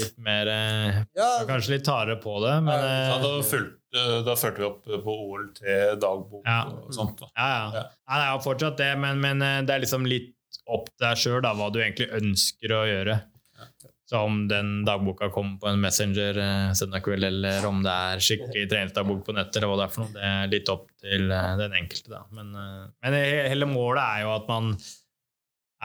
[0.00, 4.06] Litt mer eh, Ja, Kanskje litt hardere på det, men Ja, Ja, eh, da, fulgte,
[4.26, 6.60] da førte vi opp på OL til dagbok Ja.
[6.70, 7.18] og sånt.
[7.22, 7.30] Da.
[7.36, 7.70] Ja, ja.
[7.80, 7.86] Ja.
[8.08, 10.32] Nei, det er jo fortsatt det, men, men eh, det er liksom litt
[10.66, 13.16] opp til deg sjøl hva du egentlig ønsker å gjøre.
[14.06, 18.20] Så om den dagboka kommer på en Messenger eh, søndag kveld, eller om det er
[18.22, 21.24] skikkelig treningsdagbok på nettet, eller hva det er for noe, det er litt opp til
[21.34, 22.12] eh, den enkelte.
[22.12, 22.20] Da.
[22.38, 23.16] Men, eh, men
[23.50, 24.70] hele målet er jo at man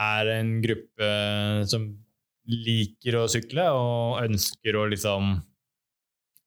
[0.02, 1.08] er en gruppe
[1.68, 1.88] som
[2.50, 5.34] liker å sykle, og ønsker å liksom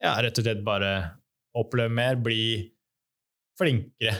[0.04, 0.92] ja, rett og slett bare
[1.56, 2.42] oppleve mer, bli
[3.60, 4.18] flinkere.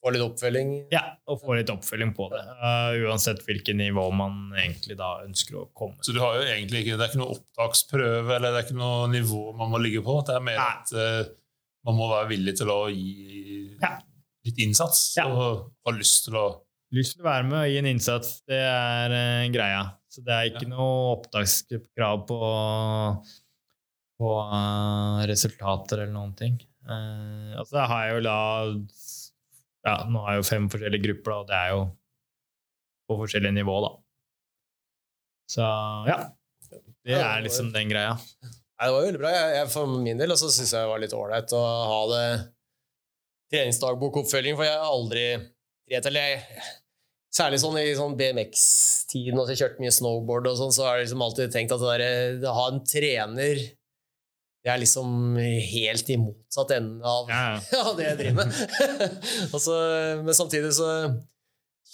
[0.00, 0.70] Få litt oppfølging.
[0.92, 2.40] Ja, og få litt oppfølging på det.
[2.62, 6.86] Uh, uansett hvilket nivå man egentlig da ønsker å komme Så du har jo egentlig
[6.86, 10.00] ikke, det er ikke noe opptaksprøve eller det er ikke noe nivå man må ligge
[10.06, 10.16] på.
[10.26, 10.70] Det er mer Nei.
[10.72, 11.34] at uh,
[11.86, 13.92] man må være villig til å gi Ja.
[14.48, 15.28] litt innsats Ja.
[15.28, 16.48] og ha lyst til å
[16.96, 19.82] Lyst til å være med og gi en innsats, det er uh, greia.
[20.10, 22.38] Så det er ikke noe opptakskrav på,
[24.18, 26.58] på uh, resultater eller noen ting.
[26.82, 28.38] Uh, altså, jeg har jo da
[29.86, 31.84] ja, Nå er jo fem forskjellige grupper, da, og det er jo
[33.10, 33.92] på forskjellige nivå, da.
[35.50, 35.68] Så
[36.10, 36.18] ja.
[37.06, 38.12] Det er liksom den greia.
[38.20, 39.30] Nei, det var veldig bra.
[39.34, 42.26] Jeg, jeg, for min del så syns jeg det var litt ålreit å ha det
[43.50, 45.24] treningsdagbokoppfølging, for jeg har aldri
[45.90, 46.02] jeg,
[47.30, 51.06] Særlig sånn i sånn BMX-tiden, og jeg kjørte mye snowboard og sånn, så har jeg
[51.06, 53.60] liksom alltid tenkt at det der, å ha en trener
[54.60, 57.60] det er liksom helt i motsatt ende av Ja, ja.
[57.78, 58.58] ja, det jeg driver med.
[59.56, 59.76] altså,
[60.26, 60.88] men samtidig så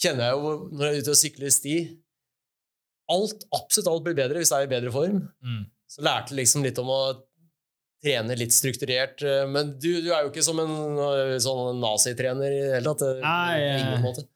[0.00, 1.76] kjenner jeg jo når jeg er ute og sykler sti
[3.14, 5.20] Alt, absolutt alt blir bedre hvis jeg er i bedre form.
[5.46, 5.60] Mm.
[5.86, 7.00] Så lærte jeg liksom litt om å
[8.02, 9.22] trene litt strukturert.
[9.22, 12.96] eh, Men du, du er jo ikke som en eh, sånn nazitrener i det hele
[12.96, 13.04] tatt.
[13.06, 13.78] eh, Nei, eh.
[13.84, 14.26] ingen måte.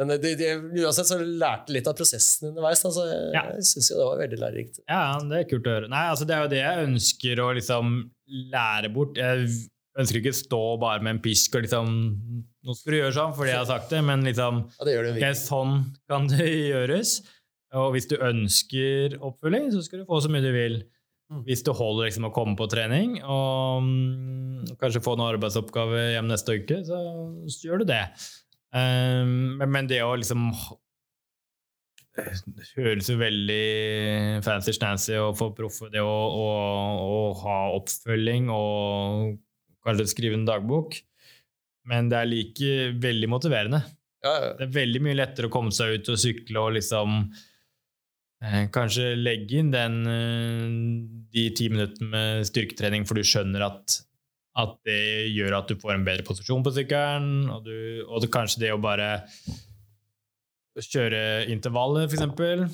[0.00, 0.50] Men det, det,
[0.80, 2.80] uansett så lærte litt av prosessen underveis.
[2.88, 3.04] Altså,
[3.34, 3.42] Ja.
[3.52, 4.78] jeg syns jo det var veldig lærerikt.
[4.88, 5.90] Ja, det er kult å høre.
[5.92, 7.92] Nei, altså Det er jo det jeg ønsker å liksom
[8.54, 9.20] lære bort.
[9.20, 9.50] Jeg
[10.00, 11.90] ønsker ikke stå bare med en pisk og liksom
[12.60, 15.12] Nå skal du gjøre sånn fordi jeg har sagt det, men liksom Ja, det det
[15.16, 15.36] okay.
[15.38, 15.76] Sånn
[16.08, 17.20] kan det gjøres.
[17.76, 20.80] Og hvis du ønsker oppfølging, så skal du få så mye du vil.
[21.30, 21.44] Mm.
[21.46, 26.26] Hvis du holder liksom å komme på trening og mm, kanskje få noen arbeidsoppgaver hjem
[26.32, 26.98] neste uke, så,
[27.46, 28.02] så gjør du det.
[28.70, 30.52] Um, men, det å liksom
[32.20, 36.48] det høres jo veldig fancy-stancy å få proffe det å, å,
[37.02, 39.38] å ha oppfølging og
[39.86, 40.98] kanskje skrive en dagbok,
[41.90, 43.82] men det er like veldig motiverende.
[44.20, 44.50] Ja, ja.
[44.58, 47.22] Det er veldig mye lettere å komme seg ut og sykle og liksom
[48.44, 50.66] eh, kanskje legge inn den eh,
[51.32, 54.00] de ti minuttene med styrketrening, for du skjønner at,
[54.58, 58.30] at det gjør at du får en bedre posisjon på sykkelen, og, du, og det,
[58.34, 59.12] kanskje det å bare
[60.80, 61.22] kjøre
[61.52, 62.64] intervallet, eksempel,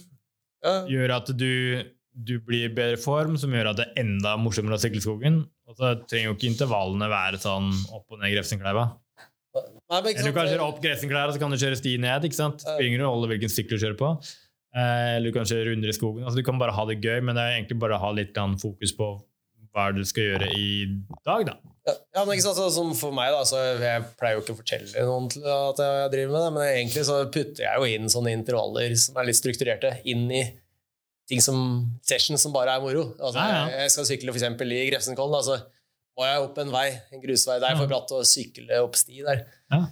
[0.65, 0.77] ja.
[0.89, 1.83] gjør at du,
[2.13, 5.43] du blir i bedre form, som gjør at det er enda morsommere å sykle skogen.
[5.67, 8.89] Og så trenger jo ikke intervallene være sånn opp og ned Grefsenkleiva.
[9.57, 12.27] Eller du kan kjøre opp Grefsenkleiva, så kan du kjøre sti ned.
[12.29, 12.63] ikke sant?
[12.63, 14.13] Spiller ingen rolle hvilken sykkel du kjører på.
[14.77, 16.25] Eh, Eller du kan kjøre runder i skogen.
[16.25, 18.37] altså Du kan bare ha det gøy, men det er egentlig bare å ha litt
[18.61, 19.11] fokus på
[19.77, 20.69] hva er det du skal gjøre i
[21.27, 21.57] dag, da.
[21.87, 24.59] Ja, men ikke sant, så Som for meg, da, så jeg pleier jo ikke å
[24.59, 28.33] fortelle noen at jeg driver med det, men egentlig så putter jeg jo inn sånne
[28.35, 30.43] intervaller som er litt strukturerte, inn i
[31.31, 31.61] ting som
[32.07, 33.11] session som bare er moro.
[33.21, 33.83] Altså, Ja, ja.
[33.83, 35.61] Jeg, skal sykle eksempel i Grefsenkollen, så
[36.17, 37.59] må jeg opp en vei, en grusvei.
[37.61, 39.45] Det er for bratt å sykle opp sti der.
[39.75, 39.83] Ja.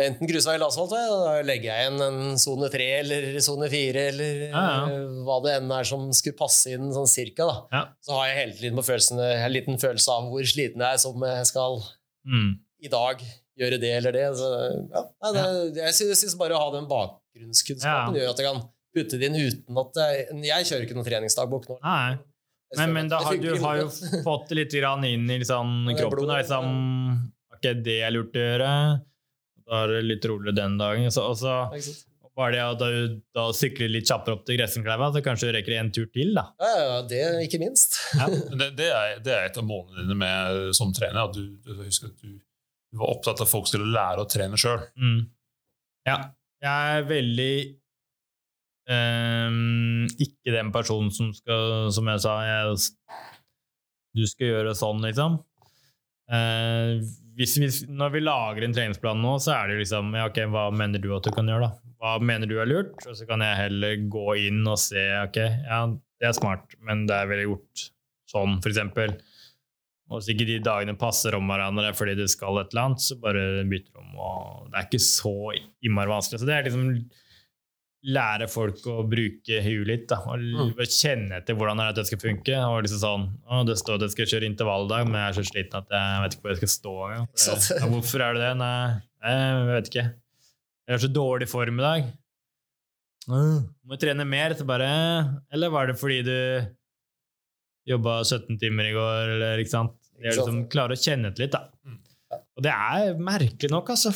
[0.00, 4.38] Enten grusvei eller asfalt, da legger jeg igjen en sone tre eller sone fire, eller
[4.46, 4.86] Ja, ja.
[4.88, 7.44] eh, hva det enn er som skulle passe inn sånn cirka.
[7.44, 7.56] da.
[7.76, 7.82] Ja.
[8.00, 11.02] Så har jeg hele tiden på følelsen, en liten følelse av hvor sliten jeg er
[11.04, 11.82] som jeg skal
[12.24, 12.52] Mm.
[12.80, 13.20] i dag
[13.58, 14.26] gjøre det eller det.
[14.38, 14.48] Så,
[14.94, 15.02] ja,
[15.34, 15.42] nei,
[15.76, 18.62] det jeg synes, bare å ha den bakgrunnskunnskapen gjør at jeg kan
[18.96, 21.78] putte det inn uten at jeg, jeg kjører ikke noen treningsdagbok nå.
[21.84, 22.16] Nei.
[22.78, 23.88] Men, men da har, du har jo
[24.24, 26.22] fått litt inn i liksom, det er kroppen.
[26.24, 26.70] Blod, liksom,
[27.58, 28.70] ok, det er lurt å gjøre.
[29.68, 31.10] Da er det litt roligere den dagen.
[31.14, 32.08] Så, og så Ja, ikke sant?
[32.38, 35.74] bare det at du da sykler litt kjappere opp til Gressenkleiva, så kanskje du rekker
[35.76, 36.30] en tur til.
[36.38, 36.46] da.
[36.62, 37.98] Ja, ja, det ikke minst.
[38.16, 38.28] ja.
[38.60, 41.26] Det, det, er, det er et av målene dine med, som trener.
[41.28, 42.38] At du, du husker at du,
[42.92, 44.80] du var opptatt av at folk skulle lære å trene sjøl.
[44.96, 45.20] Mm.
[46.08, 46.18] Ja.
[46.62, 47.52] Jeg er veldig
[48.90, 52.76] um, ikke den personen som skal, som jeg sa, jeg,
[54.16, 55.38] du skal gjøre sånn, liksom.
[56.32, 57.00] Eh,
[57.38, 60.66] hvis vi, når vi lager en treningsplan nå, så er det liksom ja, ok, Hva
[60.74, 61.94] mener du at du kan gjøre, da?
[62.02, 62.96] Hva mener du er lurt?
[63.06, 65.38] Og så kan jeg heller gå inn og se ok,
[65.68, 67.86] ja, det er smart, men det er vel gjort
[68.32, 69.16] sånn, eksempel.
[70.12, 73.16] Og hvis ikke de dagene passer om hverandre fordi du skal et eller annet, så
[73.20, 74.16] bare bytter du om.
[74.20, 76.42] og Det er ikke så innmari vanskelig.
[76.42, 76.90] Så det er liksom
[78.02, 80.06] lære folk å bruke huet litt.
[80.10, 80.72] Da, og Mm.
[80.90, 82.56] kjenne etter hvordan det er at det skal funke.
[82.66, 85.28] Og liksom sånn, å, Det står at jeg skal kjøre intervall i dag, men jeg
[85.28, 86.94] er så sliten at jeg vet ikke hvor jeg skal stå.
[87.10, 87.28] engang.
[87.30, 87.78] Ikke?
[87.78, 88.56] Ja, hvorfor er det det?
[88.58, 90.06] Nei, jeg vet ikke.
[90.88, 92.04] Jeg er så dårlig form i dag.
[93.28, 93.58] Mm.
[93.86, 94.54] Må jeg trene mer?
[94.58, 94.88] Så bare,
[95.52, 96.66] eller var det fordi du
[97.86, 99.30] jobba 17 timer i går?
[99.36, 99.94] Eller, ikke sant?
[100.18, 101.54] Det er liksom klare å kjenne etter litt.
[101.54, 101.68] da.
[101.86, 101.98] Mm.
[102.56, 104.10] Og det er merkelig nok, altså.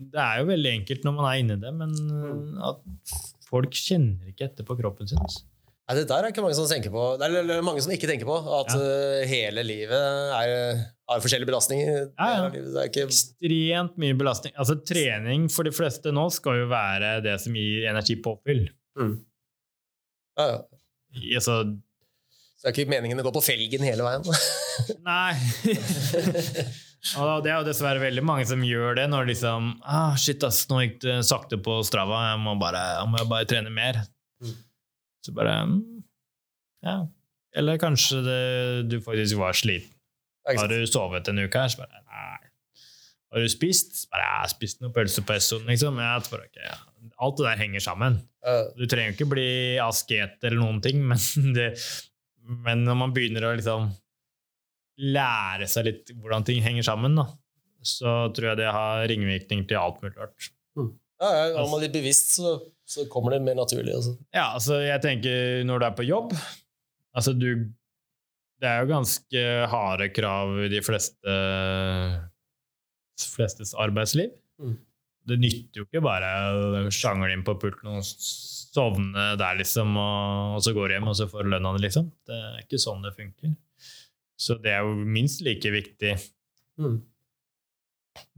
[0.00, 2.58] Det er jo veldig enkelt når man er inni det, men Mm.
[2.58, 3.14] uh, at
[3.50, 5.18] folk kjenner ikke etter på kroppen sin.
[5.20, 5.42] altså.
[5.90, 7.04] Nei, det der er ikke mange som tenker på.
[7.18, 8.80] Det er mange som ikke tenker på at Ja.
[8.80, 9.90] eh, hele livet
[10.38, 12.12] er, har forskjellige belastninger.
[12.14, 12.48] Ja, ja.
[12.54, 14.54] Det er ikke Ekstremt mye belastning.
[14.56, 18.68] Altså Trening for de fleste nå skal jo være det som gir energipåfyll.
[20.38, 20.58] ja, ja.
[21.36, 21.58] Altså,
[22.60, 24.22] Så det er ikke meningen å gå på felgen hele veien.
[25.02, 25.34] Nei.
[27.16, 30.66] og det er jo dessverre veldig mange som gjør det når liksom ah, Shit, ass,
[30.68, 34.02] nå gikk det sakte på Strava, jeg må bare, jeg må bare trene mer.
[34.42, 34.58] Mm.
[35.24, 35.80] Så bare mm,
[36.86, 36.98] Ja.
[37.56, 38.42] Eller kanskje det,
[38.92, 39.90] du faktisk var sliten.
[40.46, 41.72] Har du sovet en uke her?
[41.72, 42.50] Så bare Nei.
[43.30, 43.94] Har du spist?
[44.02, 45.98] Så bare, jeg har spist noe pølse på Essoen, liksom.
[45.98, 46.76] Så bare, ok, ja.
[47.22, 48.20] Alt det der henger sammen.
[48.76, 49.50] Du trenger jo ikke bli
[49.82, 51.20] asket eller noen ting, men,
[51.56, 51.72] det,
[52.66, 53.90] men når man begynner å liksom
[55.00, 57.26] lære seg litt hvordan ting henger sammen, da,
[57.86, 60.50] så tror jeg det har ringvirkning til alt mulig rart.
[61.20, 62.54] Ja, ja, er man litt bevisst, så,
[62.88, 63.92] så kommer det mer naturlig.
[63.96, 64.14] Altså.
[64.32, 66.34] Ja, altså jeg tenker når du er på jobb
[67.10, 67.48] Altså du
[68.62, 71.34] Det er jo ganske harde krav i de fleste
[73.20, 74.30] flestes arbeidsliv.
[74.60, 74.78] Mm.
[75.28, 80.54] Det nytter jo ikke bare å sjangle inn på pulten og sovne der, liksom, og,
[80.56, 82.08] og så går du hjem, og så får du lønna di, liksom.
[82.24, 83.52] Det er ikke sånn det funker.
[84.40, 86.14] Så det er jo minst like viktig
[86.80, 86.94] Mm.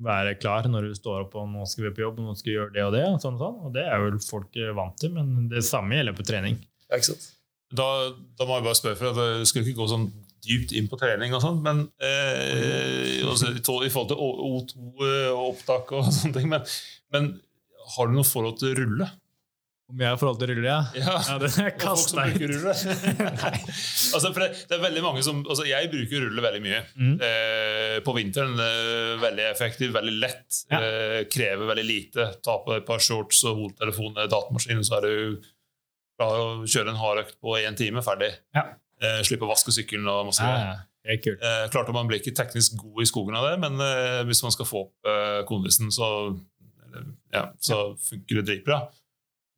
[0.03, 2.51] være klar når du står opp og nå skal vi på jobb, og nå skal
[2.51, 3.05] vi gjøre det og det.
[3.09, 3.61] Og sånn og sånn.
[3.69, 6.59] Og det er vel folk vant til, men det samme gjelder på trening.
[6.91, 7.29] Ja, ikke sant?
[7.73, 7.87] Da,
[8.37, 10.09] da må jeg bare spørre, for at du skal ikke gå sånn
[10.45, 13.55] dypt inn på trening, og sånn, men eh, også,
[13.87, 16.67] i forhold til O- O2-opptak og sånne ting, men,
[17.15, 17.31] men
[17.95, 19.07] har du noe forhold til rulle?
[19.91, 20.77] Om jeg har forhold til rulle, ja?
[20.97, 22.45] Ja, Ja, det er og folk som kasta ut.
[22.53, 22.75] rulle.
[24.17, 26.79] altså, for det, det er veldig mange som altså, Jeg bruker rulle veldig mye.
[26.97, 27.17] Mm.
[27.29, 30.63] Eh, på vinteren eh, veldig effektiv, veldig lett.
[30.71, 30.79] Ja.
[30.81, 32.29] Eh, krever veldig lite.
[32.45, 35.51] Ta på deg et par shorts og hodetelefon eller datamaskin, så er du
[36.21, 38.01] klar å kjøre en hardøkt på én time.
[38.07, 38.31] Ferdig.
[38.57, 38.65] Ja.
[39.03, 40.73] Eh, slippe å vaske sykkelen og masse greier.
[40.73, 40.81] ja.
[41.03, 41.41] Det er kult.
[41.43, 44.39] Eh, klart at Man blir ikke teknisk god i skogen av det, men eh, hvis
[44.47, 46.07] man skal få opp eh, kondisen, så,
[46.87, 48.77] eller, ja, så funker det dritbra.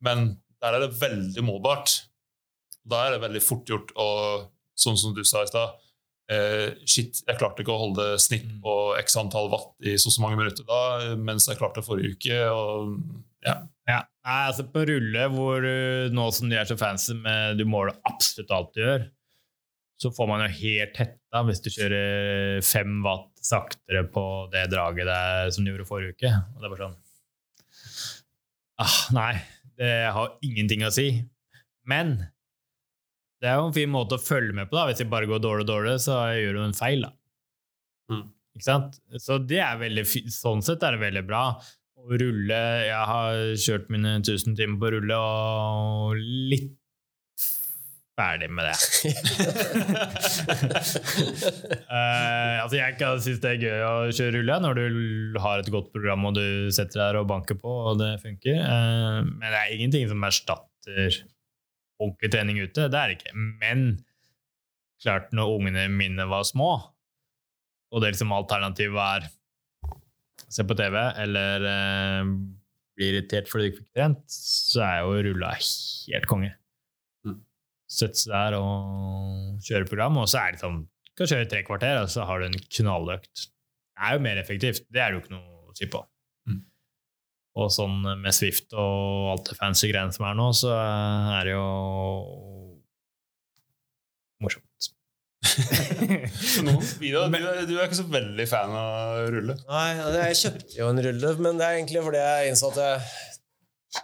[0.03, 1.93] Men der er det veldig målbart.
[2.85, 4.07] Da er det veldig fort gjort å,
[4.77, 5.73] sånn som du sa i stad
[6.29, 8.59] eh, Shit, jeg klarte ikke å holde snitt Mm.
[8.61, 12.39] på x antall watt i så så mange minutter da, mens jeg klarte forrige uke.
[12.49, 12.95] Og,
[13.45, 13.59] ja.
[13.89, 13.99] Ja.
[14.25, 17.97] Nei, altså På rulle, hvor du, nå som du er så fancy med du måler
[18.09, 19.05] absolutt alt du gjør,
[20.01, 25.07] så får man jo helt hetta hvis du kjører fem watt saktere på det draget
[25.07, 26.31] der som du gjorde forrige uke.
[26.55, 26.97] Og det er bare sånn
[28.81, 29.33] ah, Nei,
[29.79, 31.09] det har ingenting å si.
[31.87, 32.17] Men
[33.43, 34.77] det er jo en fin måte å følge med på.
[34.77, 37.05] da Hvis det bare går dårlig og dårlig, så gjør du en feil.
[37.05, 37.11] da.
[38.11, 38.23] Mm.
[38.55, 39.01] Ikke sant?
[39.19, 41.43] Så det er veldig sånn sett er det veldig bra.
[41.95, 46.73] Å rulle Jeg har kjørt mine 1000 timer på rulle, og litt
[48.15, 48.77] ferdig med det.
[51.91, 55.71] uh, altså jeg kan synes det er gøy å kjøre rulle når du har et
[55.73, 58.59] godt program og du setter deg og banker på, og det funker.
[58.63, 61.21] Uh, men det er ingenting som erstatter
[62.01, 62.89] ordentlig trening ute.
[62.91, 63.35] Det er det ikke.
[63.61, 63.87] Men
[65.03, 66.73] klart, når ungene mine var små,
[67.91, 69.31] og det liksom alternativet er
[70.51, 72.31] se på TV eller uh,
[72.95, 76.53] bli irritert fordi du ikke fikk trent, så er jo rulla helt konge.
[77.95, 81.47] Sette seg der og kjøre program, og så er det sånn du kan kjøre i
[81.53, 83.45] tre kvarter, og så har du en knalløkt.
[83.95, 84.81] Det er jo mer effektivt.
[84.91, 86.01] Det er det jo ikke noe å si på.
[86.51, 86.57] Mm.
[87.63, 91.53] Og sånn med Swift og alt det fancy greiene som er nå, så er det
[91.55, 91.69] jo
[94.43, 94.89] morsomt.
[95.45, 96.63] Så
[96.99, 99.55] Vidar, du, er- du er ikke så veldig fan av rulle.
[99.69, 103.01] Nei, jeg kjøpte jo en rulle, men det er egentlig fordi jeg innså at jeg,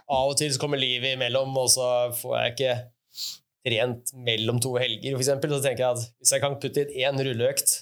[0.06, 2.76] av og til så kommer livet imellom, og så får jeg ikke
[3.66, 5.54] trent mellom to helger, eksempel.
[5.56, 7.74] Så tenker jeg at hvis jeg kan putte inn én rulleøkt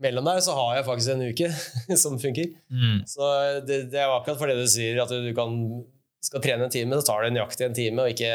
[0.00, 1.50] mellom der, så har jeg faktisk en uke
[2.04, 2.54] som funker.
[2.72, 3.02] Mm.
[3.08, 3.32] Så
[3.66, 5.58] det, det er akkurat for det du sier, at du kan,
[6.24, 8.34] skal trene en time, så tar det nøyaktig en time, og ikke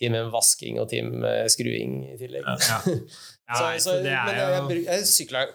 [0.00, 2.44] time med vasking og time med skruing i tillegg.
[2.46, 2.80] Ja.
[3.50, 5.46] Ja, så, så, så det men jo jeg, jeg, jeg sykla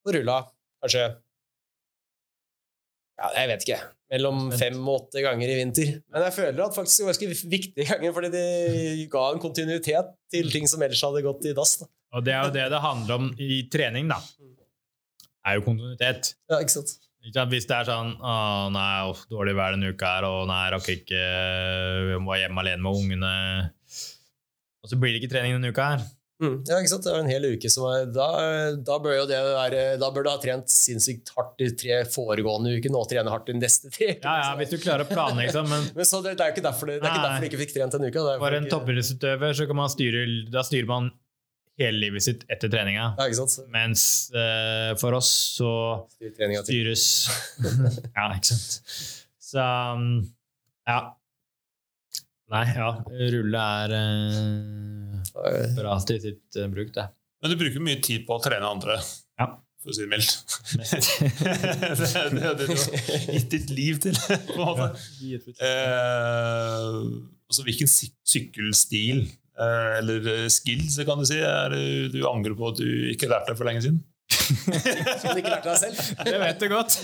[0.00, 0.40] og rulla
[0.80, 1.02] kanskje
[3.20, 3.80] ja, jeg vet ikke.
[4.10, 5.92] Mellom fem og åtte ganger i vinter.
[6.10, 8.46] Men jeg føler at faktisk det var ganske viktige ganger, fordi det
[9.12, 11.76] ga en kontinuitet til ting som ellers hadde gått i dass.
[11.82, 11.86] Da.
[12.18, 14.18] Og det er jo det det handler om i trening, da.
[15.46, 16.34] er jo kontinuitet.
[16.50, 16.96] Ja, ikke sant?
[17.20, 18.34] Hvis det er sånn å
[18.72, 22.62] nei, off, dårlig vær denne uka her, og nei, rakk ikke Jeg må være hjemme
[22.64, 23.32] alene med ungene.
[24.80, 26.06] Og så blir det ikke trening denne uka her.
[26.40, 26.54] Mm.
[26.64, 27.04] Ja, ikke sant?
[27.04, 28.26] Det var en hel uke som var Da,
[28.80, 32.72] da bør jo det være Da bør du ha trent sinnssykt hardt de tre foregående
[32.78, 34.14] ukene og trene hardt de neste tre.
[34.22, 36.56] Ja, ja, hvis du klarer å planlegge sånn, men Men så det, det er jo
[36.56, 38.14] ikke derfor, det, det ikke derfor du ikke fikk trent en uke.
[38.24, 40.24] Det for en ikke- toppidrettsutøver så kan man styre
[40.56, 41.10] Da styrer man
[41.80, 43.12] hele livet sitt etter treninga.
[43.20, 43.54] Ja, ikke sant?
[43.72, 44.02] Mens
[44.36, 45.70] uh, for oss så
[46.16, 47.04] Styr styres
[48.16, 48.98] Ja, ikke sant.
[49.50, 49.64] Så
[49.96, 50.10] um,
[50.88, 51.00] ja.
[52.50, 52.90] Nei, ja.
[53.36, 55.09] Rulle er eh,
[55.76, 57.08] bra til sitt eh, bruk, det.
[57.40, 58.98] Men du bruker mye tid på å trene andre,
[59.40, 59.46] Ja.
[59.80, 60.32] for å si det mildt.
[60.76, 64.18] det er det, det du har gitt ditt liv til,
[64.50, 64.90] på en måte.
[65.64, 66.88] Eh,
[67.48, 72.72] altså, hvilken syk sykkelstil eh, eller skills kan du si er det du angrer på
[72.74, 74.02] at du ikke lærte deg for lenge siden?
[75.20, 75.96] Som du ikke lærte deg selv.
[76.28, 76.98] Det vet du godt.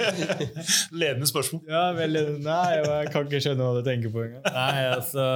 [1.02, 1.64] Ledende spørsmål.
[1.68, 4.46] Ja, veldig Nei, jeg kan ikke skjønne hva du tenker på engang.
[4.46, 5.26] Nei, altså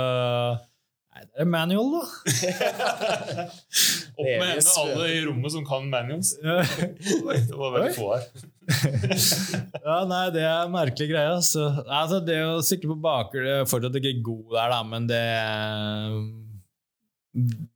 [1.14, 2.00] Nei, det er manual, da.
[4.18, 6.32] Opp med hendene alle i rommet som kan manuals.
[6.42, 8.24] Det var veldig få her.
[9.84, 11.36] Ja, nei, det er en merkelig greie.
[11.36, 11.68] Altså.
[11.84, 15.20] altså det å sykle på bakhjul Det er fortsatt ikke god der, da, men det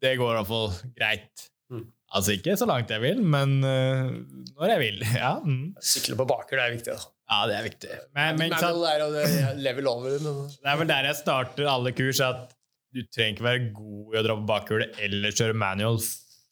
[0.01, 1.47] Det går i hvert fall greit.
[1.71, 1.87] Mm.
[2.19, 4.19] Altså ikke så langt jeg vil, men uh,
[4.57, 5.01] når jeg vil.
[5.15, 5.79] Ja, mm.
[5.95, 6.99] Sykle på bakhjul er viktig.
[6.99, 7.15] da.
[7.37, 8.03] ja det er viktig.
[8.19, 10.23] Men, men Men sant, det er jo level over.
[10.27, 10.47] Men...
[10.59, 12.58] det er vel der jeg starter alle kurs, at
[12.95, 16.01] du trenger ikke være god i å dra på bakhjulet eller kjøre manual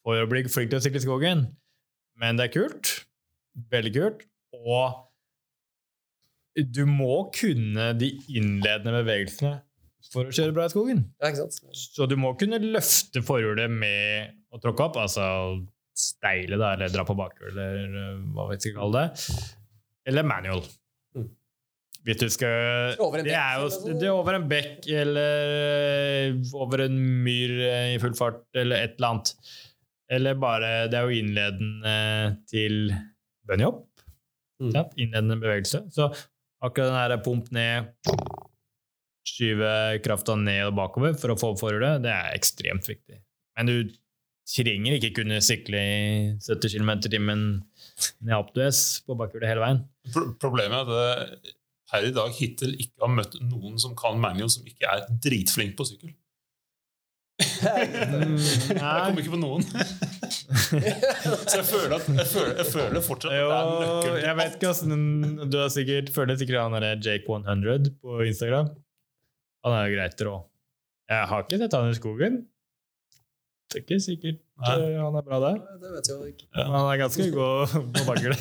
[0.05, 1.45] for å bli flink til å sykle i skogen.
[2.21, 2.93] Men det er kult.
[3.71, 4.25] Veldig kult.
[4.57, 5.03] Og
[6.57, 9.57] du må kunne de innledende bevegelsene
[10.11, 11.03] for å kjøre bra i skogen.
[11.19, 11.77] Ja, ikke sant?
[11.77, 15.25] Så du må kunne løfte forhjulet med å tråkke opp, altså
[15.97, 19.37] steile, da, eller dra på bakhjulet, eller øh, hva vi skal kalle det.
[20.07, 20.61] Eller manual.
[22.07, 25.49] Hvis du skal Over Det er jo det er over en bekk, eller
[26.29, 29.33] øh, over en myr øh, i full fart, eller et eller annet.
[30.09, 31.97] Eller bare Det er jo innledende
[32.47, 32.95] til
[33.47, 33.83] bunnyhopp.
[34.61, 34.71] Mm.
[34.71, 34.95] sant?
[34.95, 35.83] Innledende bevegelse.
[35.91, 36.07] Så
[36.63, 37.91] akkurat den her pump ned
[39.27, 43.19] skyve krafta ned og bakover for å få opp forhjulet, det er ekstremt viktig.
[43.57, 43.75] Men du
[44.47, 46.01] trenger ikke kunne sykle i
[46.39, 47.41] 70 km i timen
[48.23, 49.81] ned Aptues på bakhjulet hele veien.
[50.43, 51.51] Problemet er at
[51.91, 55.77] per i dag hittil ikke har møtt noen som kan manual som ikke er dritflink
[55.79, 56.13] på sykkel.
[57.37, 58.33] Mm,
[58.73, 59.61] Jeg kommer ikke på noen.
[59.67, 64.37] Så jeg føler, at, jeg føler, jeg føler fortsatt at Jo, det er nøkkelen jeg
[64.39, 68.71] vet ikke hvordan Du har sikkert føler sikkert han derre Jake100 på Instagram.
[69.67, 70.35] Han er jo greit rå.
[71.13, 72.39] Jeg har ikke sett han i skogen.
[73.67, 74.73] Det er ikke sikkert Nei.
[74.79, 75.57] eh, han er bra der.
[75.81, 76.45] Det vet jeg ikke.
[76.47, 76.63] ikke.
[76.63, 78.37] Men han er ganske god på bagle.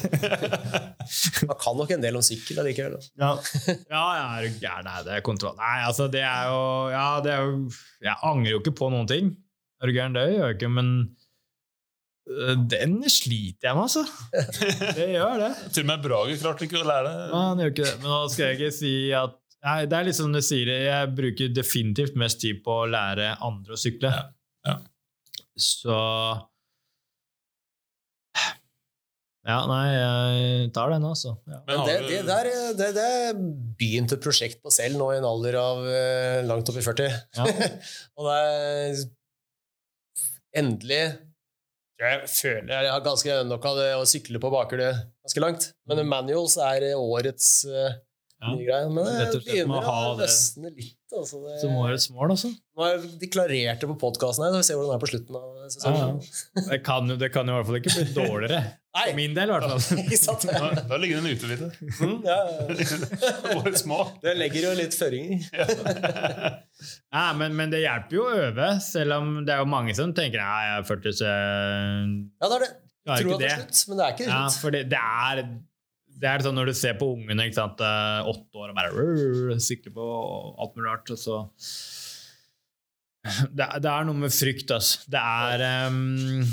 [1.51, 2.95] han kan nok en del om sykkel likevel.
[2.95, 3.03] da.
[3.19, 3.33] Ja,
[3.91, 4.87] ja, ja er du gæren?
[4.87, 5.57] Nei, det er kontroll.
[5.59, 6.63] Nei, altså, det er jo
[6.95, 7.59] Ja, det er jo
[8.07, 9.35] Jeg angrer jo ikke på noen ting.
[9.83, 10.15] Er du gæren?
[10.15, 10.93] Det gjør jeg ikke, men
[12.31, 14.07] øh, den sliter jeg med, altså.
[15.01, 15.53] Det gjør det.
[15.73, 17.29] Til og med Brage klarte ikke å lære det.
[17.35, 17.97] Ja, han gjør ikke det.
[18.05, 18.95] Men nå skal jeg ikke si
[19.25, 22.87] at Nei, det er litt som du sier, jeg bruker definitivt mest tid på å
[22.87, 24.13] lære andre å sykle.
[24.15, 24.29] Ja,
[24.69, 24.77] ja.
[25.57, 25.97] Så
[29.47, 31.37] Ja, nei, jeg tar den, altså.
[31.47, 31.61] Ja.
[31.69, 33.11] Men det, det, der, det, det
[33.79, 37.15] begynte et prosjekt på selv nå i en alder av eh, langt opp i 40.
[37.39, 37.47] Ja.
[38.19, 39.05] og det er
[40.57, 41.01] endelig
[42.01, 45.71] Jeg føler jeg har ganske nok av det å sykle på bakhjulet ganske langt.
[45.87, 47.97] Men manuals er årets eh,
[48.37, 48.51] Ja.
[48.93, 50.93] Men det begynner ha å løsne litt.
[51.17, 52.49] Altså det, Som årets mål, altså.
[52.77, 55.39] nå har jeg deklarert det på podkasten så vi ser hvordan det er på slutten
[55.39, 56.19] av sesongen.
[56.21, 56.65] ja.
[56.67, 58.59] Det kan, jo- det kan jo i hvert fall ikke bli dårligere.
[58.97, 59.05] Nei.
[59.07, 60.45] For min del, i hvert fall.
[60.77, 61.81] Da, da ligger den ute litt.
[62.01, 62.61] Mm, ja, ja.
[63.61, 64.05] Årets mål.
[64.23, 65.39] Det legger jo litt føringer.
[67.13, 70.13] Ja, men, men det hjelper jo å øve, selv om det er jo mange som
[70.17, 72.71] tenker Nei, jeg er 40, så Ja, det er det.
[73.07, 73.53] Jeg Tror at det det.
[73.55, 75.43] er slutt, men det er ikke Ja, for det, det er
[76.17, 79.59] det er sånn når du ser på ungene, ikke sant, eh, åtte år og bare
[79.63, 80.07] sikker på
[80.57, 81.43] alt mulig rart, og så
[83.27, 85.03] det, det er noe med frykt, altså.
[85.11, 86.45] Det er um,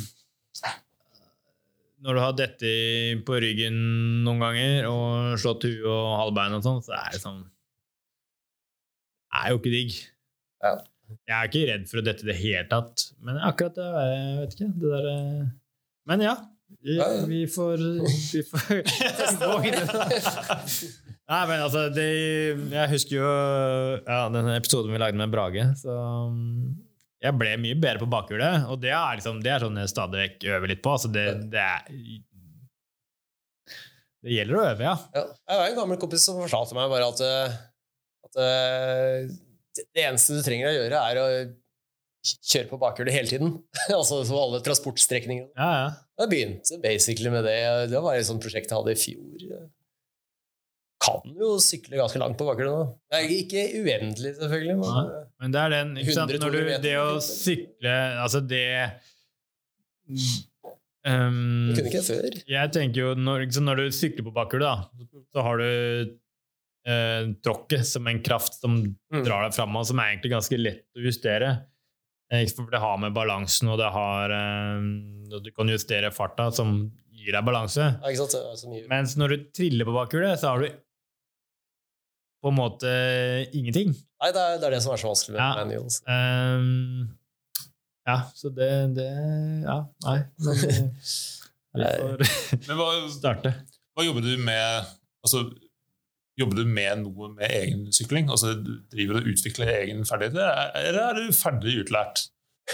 [2.03, 2.71] Når du har dette
[3.27, 3.77] på ryggen
[4.25, 7.43] noen ganger og slått huet og halvbein og sånn, så er det sånn
[9.29, 9.99] Det er jo ikke digg.
[10.63, 10.73] Ja.
[11.29, 14.35] Jeg er ikke redd for å dette i det hele tatt, men akkurat det jeg
[14.39, 14.69] vet ikke.
[14.81, 15.45] Det der, eh,
[16.09, 16.35] men ja,
[16.83, 16.97] Vi,
[17.29, 17.77] vi får,
[18.33, 18.81] vi får
[19.39, 20.17] gå inn i det.
[21.31, 22.07] Nei, men altså det,
[22.73, 23.29] Jeg husker jo
[24.03, 25.63] ja, den episoden vi lagde med Brage.
[25.79, 26.73] Så um,
[27.23, 30.19] jeg ble mye bedre på bakhjulet, og det er, liksom, det er sånn jeg stadig
[30.25, 30.97] vekk øver litt på.
[30.97, 31.87] Altså det, det, er,
[34.27, 34.97] det gjelder å øve, ja.
[35.15, 35.23] Ja.
[35.23, 37.57] Jeg har en gammel kompis som fortalte meg bare at, eh,
[38.27, 39.31] at eh,
[39.73, 41.27] det det eneste du trenger å gjøre, er å
[42.23, 43.53] kjøre på bakhjulet hele tiden.
[43.99, 45.49] altså så alle transportstrekninger.
[45.59, 45.87] ja, ja.
[46.21, 47.55] Jeg begynte basically med det.
[47.89, 49.63] Det var et sånt prosjekt jeg hadde i fjor.
[51.03, 52.83] Kan jo sykle ganske langt på bakhjulet nå.
[53.11, 54.75] Det er Ikke uendelig, selvfølgelig.
[54.79, 55.23] Men, ja.
[55.41, 56.35] Men det er den ikke sant?
[56.45, 58.63] Når du, Det å sykle Altså, det
[61.03, 62.37] det um, kunne ikke jeg før.
[62.53, 65.67] Jeg tenker jo, når, når du sykler på bakhjulet, da, så har du
[66.87, 68.77] eh, tråkket som en kraft som
[69.13, 69.23] Mm.
[69.27, 71.49] drar deg framover, som er egentlig ganske lett å justere.
[72.31, 74.85] Eh, For det har med balansen, og det har eh,
[75.33, 77.81] og Du kan justere farta, som gir deg balanse.
[77.99, 78.37] Ja, ikke sant?
[78.37, 78.85] Det så mye.
[78.91, 80.69] Mens når du triller på bakhjulet, så har du
[82.43, 82.89] på en måte
[83.55, 83.93] ingenting.
[84.23, 85.51] Nei, det er, det er det som er så vanskelig med Ja.
[85.61, 86.01] manuals.
[86.03, 87.13] Um,
[88.07, 89.07] ja, så det, det
[89.63, 90.17] Ja, nei.
[90.43, 90.57] Men
[91.79, 92.25] vi får
[92.67, 93.53] Men hva, starte.
[93.95, 94.89] hva jobber du med
[95.23, 95.45] altså,
[96.39, 98.29] Jobber du med noe med egen sykling?
[98.33, 98.55] Altså,
[98.91, 100.39] driver du og utvikler egen ferdighet,
[100.79, 102.25] eller er du ferdig utlært?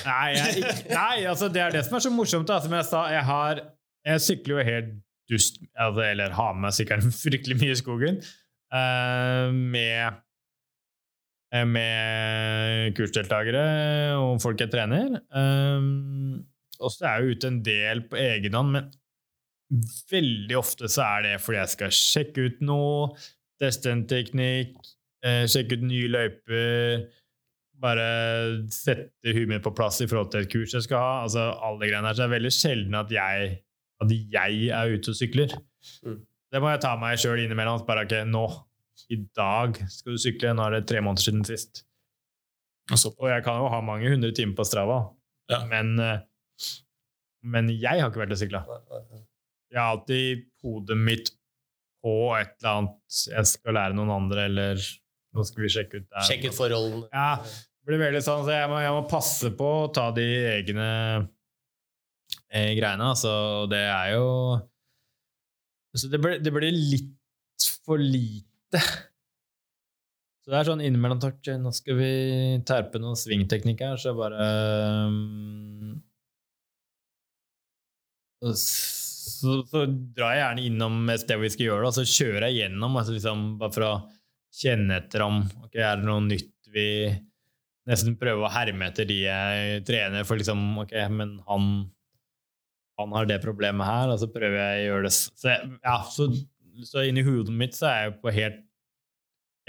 [0.05, 2.47] Nei, jeg, nei, altså det er det som er så morsomt.
[2.47, 2.59] Da.
[2.63, 3.63] Som jeg sa, jeg, har,
[4.07, 4.93] jeg sykler jo helt
[5.29, 8.21] dust, altså, eller har med sykkelen fryktelig mye i skogen,
[8.69, 10.19] Uh, med,
[11.49, 13.63] eh, med kursdeltakere
[14.21, 15.15] og folk jeg trener.
[15.33, 16.43] Um,
[16.77, 18.91] og så er jeg ute en del på egen hånd, men
[20.11, 23.09] veldig ofte så er det fordi jeg skal sjekke ut noe,
[23.59, 24.75] teste en teknikk,
[25.25, 27.07] eh, sjekke ut nye løyper,
[27.79, 28.07] bare
[28.73, 31.11] sette huet mitt på plass i forhold til et kurs jeg skal ha.
[31.25, 33.51] Altså, alle greiene her, så er det veldig sjelden at jeg,
[34.03, 35.53] at jeg er ute og sykler.
[36.03, 36.17] Mm.
[36.51, 37.83] Det må jeg ta meg sjøl innimellom.
[37.87, 38.43] Bare ok, nå,
[39.13, 40.51] i dag skal du sykle.
[40.57, 41.85] Nå er det tre måneder siden sist.
[42.91, 44.99] Altså, Og jeg kan jo ha mange hundre timer på Strava,
[45.49, 45.63] Ja.
[45.69, 46.19] men, eh,
[47.43, 48.63] men jeg har ikke vært og sykla.
[49.71, 51.29] Jeg har alltid hodet mitt
[52.03, 54.85] på et eller annet jeg skal lære noen andre, eller
[55.35, 56.25] nå skal vi sjekke ut der.
[56.29, 57.09] Sjekke ut forholdene.
[57.13, 60.25] Ja, det blir veldig sånn, så jeg må, jeg må passe på å ta de
[60.55, 60.89] egne
[62.49, 63.11] eh, greiene.
[63.11, 63.31] Altså,
[63.71, 64.27] det er jo
[65.97, 67.15] så det, blir, det blir litt
[67.85, 68.81] for lite.
[70.39, 72.11] Så det er sånn innimellom takk, Nå skal vi
[72.67, 74.49] terpe noen svingteknikk her, så bare
[75.09, 75.97] um,
[79.29, 82.47] så, så drar jeg gjerne innom et sted vi skal gjøre det, og så kjører
[82.49, 83.93] jeg gjennom, altså liksom, bare for å
[84.59, 86.89] kjenne etter om ok, er det noe nytt vi
[87.89, 91.71] nesten prøver å herme etter de jeg trener, for liksom ok, men han
[92.99, 95.99] han har det problemet her, og så prøver jeg å gjøre det så, jeg, ja,
[96.11, 96.27] så,
[96.87, 98.65] så inni hodet mitt så er jeg på helt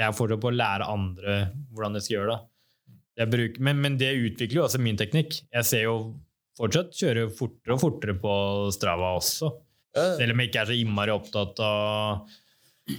[0.00, 1.36] Jeg er fortsatt på å lære andre
[1.70, 3.26] hvordan jeg skal gjøre det.
[3.30, 5.42] Bruker, men, men det utvikler jo også min teknikk.
[5.52, 5.96] Jeg ser jo
[6.58, 8.34] fortsatt kjøre fortere og fortere på
[8.74, 9.50] Strava også.
[9.96, 12.96] Selv om jeg ikke er så innmari opptatt av å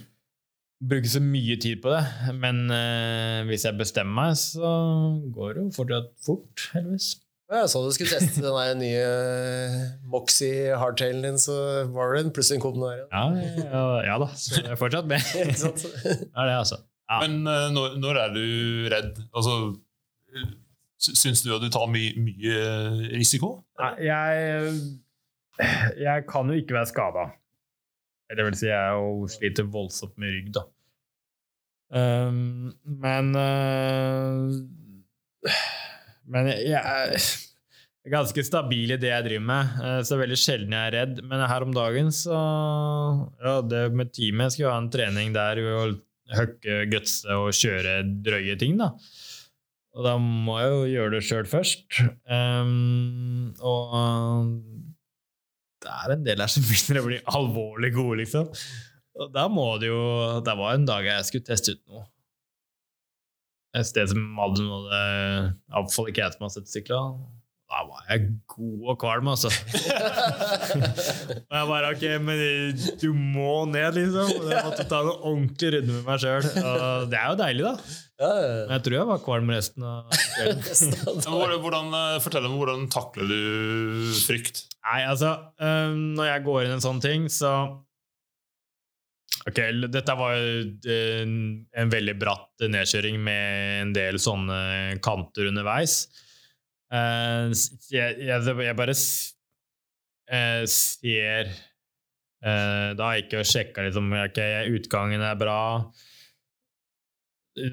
[0.81, 2.03] bruke så mye tid på det.
[2.37, 4.71] Men eh, hvis jeg bestemmer meg, så
[5.35, 7.13] går det jo fortsatt fort, heldigvis.
[7.51, 9.07] Ja, Jeg så du skulle teste den nye
[10.07, 11.55] Moxie hardtailen din, så
[11.91, 13.01] var det en plutselig kom den der.
[13.11, 13.25] Ja,
[13.59, 15.19] ja, ja da, så det er fortsatt med.
[15.35, 16.79] det er det, altså.
[17.11, 17.19] Ja.
[17.25, 18.45] Men eh, når, når er du
[18.93, 19.19] redd?
[19.35, 19.57] Altså,
[20.31, 20.47] eh,
[21.01, 22.57] syns du at du tar my, mye
[23.15, 23.55] risiko?
[23.81, 24.73] Nei, Jeg,
[26.07, 27.29] jeg kan jo ikke være skada.
[28.31, 30.67] Det vil si, jeg sliter voldsomt med rygg, da.
[31.91, 34.47] Um, men uh,
[36.31, 37.17] Men jeg, er
[38.13, 41.19] ganske stabil i det jeg driver med, eh, så veldig sjelden jeg er redd.
[41.27, 42.37] Men her om dagen, så
[43.43, 45.83] Ja, det med teamet Jeg skulle ha en trening der å
[46.31, 48.93] høkke gutse og kjøre drøye ting, da.
[49.91, 51.99] Og da må jeg jo gjøre det sjøl først.
[52.23, 53.97] Um, og
[55.81, 58.47] det er en del her som begynner å bli alvorlig gode, liksom.
[59.19, 60.03] Og da må det jo
[60.45, 62.05] Det var en dag jeg skulle teste ut noe.
[63.75, 65.01] Et sted som hadde noe
[65.71, 67.01] Iallfall ikke jeg som har sett sykla.
[67.71, 69.47] Da var jeg god og kvalm, altså.
[71.47, 72.41] og jeg bare Ok, men
[72.99, 74.31] du må ned, liksom.
[74.41, 76.47] Og jeg måtte ta noe ordentlig runde med meg sjøl.
[76.59, 77.75] Og det er jo deilig, da.
[78.21, 80.97] Men jeg tror jeg var kvalm resten av kvelden.
[81.63, 83.39] Hvordan, eh, fortell meg, hvordan takler du
[84.27, 84.65] frykt?
[84.81, 85.31] Nei, altså
[85.61, 87.53] Når jeg går inn i en sånn ting, så
[89.47, 89.57] Ok,
[89.89, 91.31] dette var en,
[91.73, 94.59] en veldig bratt nedkjøring med en del sånne
[95.01, 96.03] kanter underveis.
[96.91, 98.95] S- jeg, jeg, jeg bare
[100.31, 101.51] eh, ser
[102.43, 105.59] uh, Da har jeg ikke sjekka liksom, okay, utgangen er bra.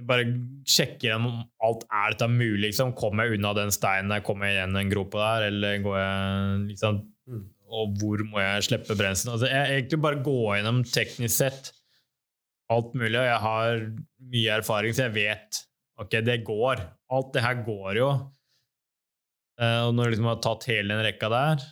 [0.07, 0.25] Bare
[0.67, 1.27] sjekker om
[1.65, 2.69] alt er dette mulig.
[2.69, 2.95] Liksom.
[2.99, 6.67] Kommer jeg unna den steinen der, kommer jeg igjen den gropa der, eller går jeg
[6.73, 7.43] liksom Mm.
[7.69, 9.29] Og hvor må jeg slippe bremsen?
[9.29, 11.67] Altså, jeg egentlig bare gå gjennom teknisk sett
[12.73, 13.83] alt mulig, og jeg har
[14.33, 15.59] mye erfaring, så jeg vet
[16.01, 16.81] ok, det går.
[17.13, 18.09] Alt det her går jo.
[19.59, 21.63] Eh, og når du liksom har tatt hele den rekka der,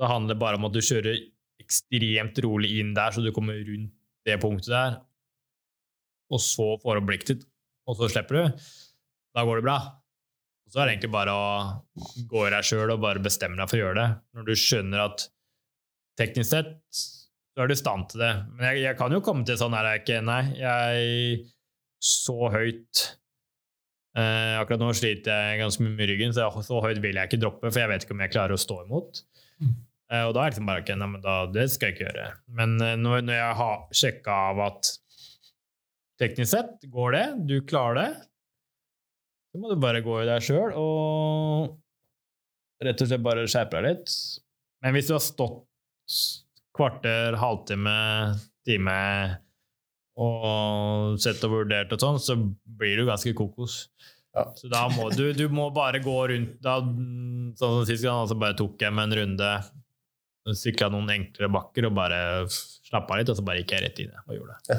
[0.00, 1.18] så handler det bare om at du kjører
[1.62, 3.92] ekstremt rolig inn der, så du kommer rundt
[4.26, 5.00] det punktet der,
[6.32, 7.48] og så får du blikket ditt,
[7.90, 8.62] og så slipper du.
[9.36, 9.78] Da går det bra.
[10.66, 11.48] Og så er det egentlig bare å
[12.30, 14.08] gå i deg sjøl og bare bestemme deg for å gjøre det.
[14.36, 15.26] Når du skjønner at
[16.20, 16.72] teknisk sett
[17.52, 18.32] så er du i stand til det.
[18.54, 21.42] Men jeg, jeg kan jo komme til sånn her er jeg ikke Nei, jeg
[22.02, 23.02] så høyt
[24.18, 27.30] eh, Akkurat nå sliter jeg ganske mye med ryggen, så jeg, så høyt vil jeg
[27.30, 29.22] ikke droppe, for jeg vet ikke om jeg klarer å stå imot.
[30.12, 32.08] Eh, og da er det liksom bare ikke Nei, men da, det skal jeg ikke
[32.10, 32.26] gjøre.
[32.58, 34.92] Men uh, når, når jeg har sjekka av at
[36.20, 38.10] teknisk sett går det, du klarer det,
[39.52, 41.72] så må du bare gå i deg sjøl og
[42.82, 44.14] rett og slett bare skjerpe deg litt.
[44.82, 45.60] Men hvis du har stått
[46.76, 47.96] kvarter, halvtime,
[48.66, 48.96] time
[50.20, 53.86] og sett og vurdert og sånn, så blir du ganske kokos.
[54.32, 54.46] Ja.
[54.56, 58.36] Så da må du, du må bare gå rundt da, Sånn som sist gang, altså
[58.40, 59.48] bare tok jeg med en runde,
[60.56, 64.06] sykla noen enklere bakker og bare slappa litt, og så bare gikk jeg rett i
[64.08, 64.78] det og gjorde det.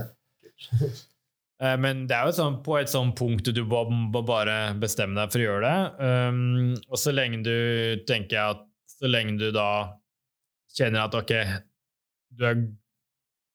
[1.61, 1.75] Ja.
[1.79, 3.83] Men det er jo sånn, på et sånt punkt du må,
[4.25, 6.07] bare bestemme deg for å gjøre det.
[6.33, 9.67] Um, og så lenge du tenker at så lenge du da
[10.73, 11.31] kjenner at ok,
[12.33, 12.65] du er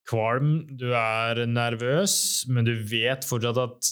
[0.08, 3.90] kvalm, du er nervøs, men du vet fortsatt at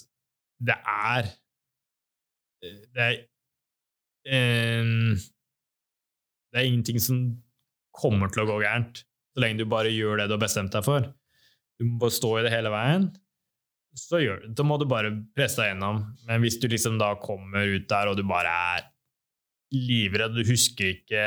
[0.66, 1.28] det er
[2.64, 3.18] Det er
[4.80, 5.12] um,
[6.51, 7.20] Det er ingenting som
[7.97, 10.84] kommer til å gå gærent, så lenge du bare gjør det du har bestemt deg
[10.84, 11.05] for.
[11.76, 13.10] Du må bare stå i det hele veien
[13.97, 16.02] så gjør da må du bare presse deg gjennom.
[16.28, 18.86] Men hvis du liksom da kommer ut der, og du bare er
[19.74, 21.22] livredd, du husker ikke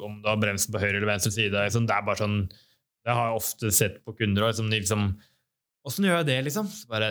[0.00, 2.38] om du har bremsen på høyre eller venstre side liksom, Det er bare sånn
[3.06, 4.48] Det har jeg ofte sett på kunder.
[4.48, 5.10] Liksom, de liksom
[5.88, 6.66] Åssen gjør jeg det, liksom?
[6.68, 7.06] Så bare,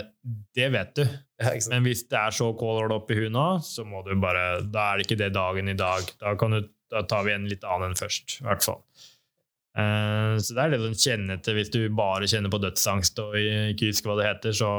[0.54, 1.04] det vet du.
[1.42, 1.54] Ja.
[1.72, 4.92] Men hvis det er så kåler opp i huet nå, så må du bare Da
[4.92, 6.06] er det ikke det dagen i dag.
[6.22, 6.60] Da, kan du,
[6.94, 8.84] da tar vi en litt annen enn først, i hvert fall.
[9.78, 13.36] Uh, så det er det sånn kjenner til hvis du bare kjenner på dødsangst og
[13.38, 14.72] ikke husker hva det heter, så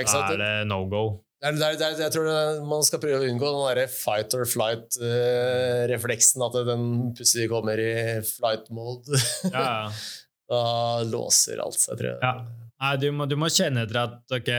[0.00, 1.04] ikke er det no go.
[1.42, 2.26] Det er, det er, det er, jeg tror
[2.70, 6.84] man skal prøve å unngå den der fight or flight-refleksen, at den
[7.18, 7.94] plutselig kommer i
[8.26, 9.18] flight mode.
[9.50, 9.88] Ja, ja.
[10.52, 10.60] da
[11.08, 12.20] låser alt seg, tror jeg.
[12.22, 12.34] Ja.
[12.82, 14.52] Nei, du må, du må kjenne etter at ok,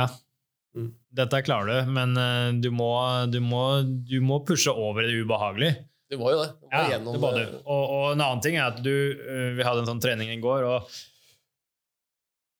[0.00, 0.08] ja,
[0.70, 0.92] Mm.
[1.18, 2.90] dette klarer du, men uh, du må,
[3.26, 5.80] du, må, du må pushe over det ubehagelige.
[6.10, 6.50] Du må jo det.
[6.62, 7.46] Må Ja, gjennom det.
[7.64, 10.38] Og, og en annen ting er at du uh, Vi hadde en sånn trening i
[10.42, 11.00] går, og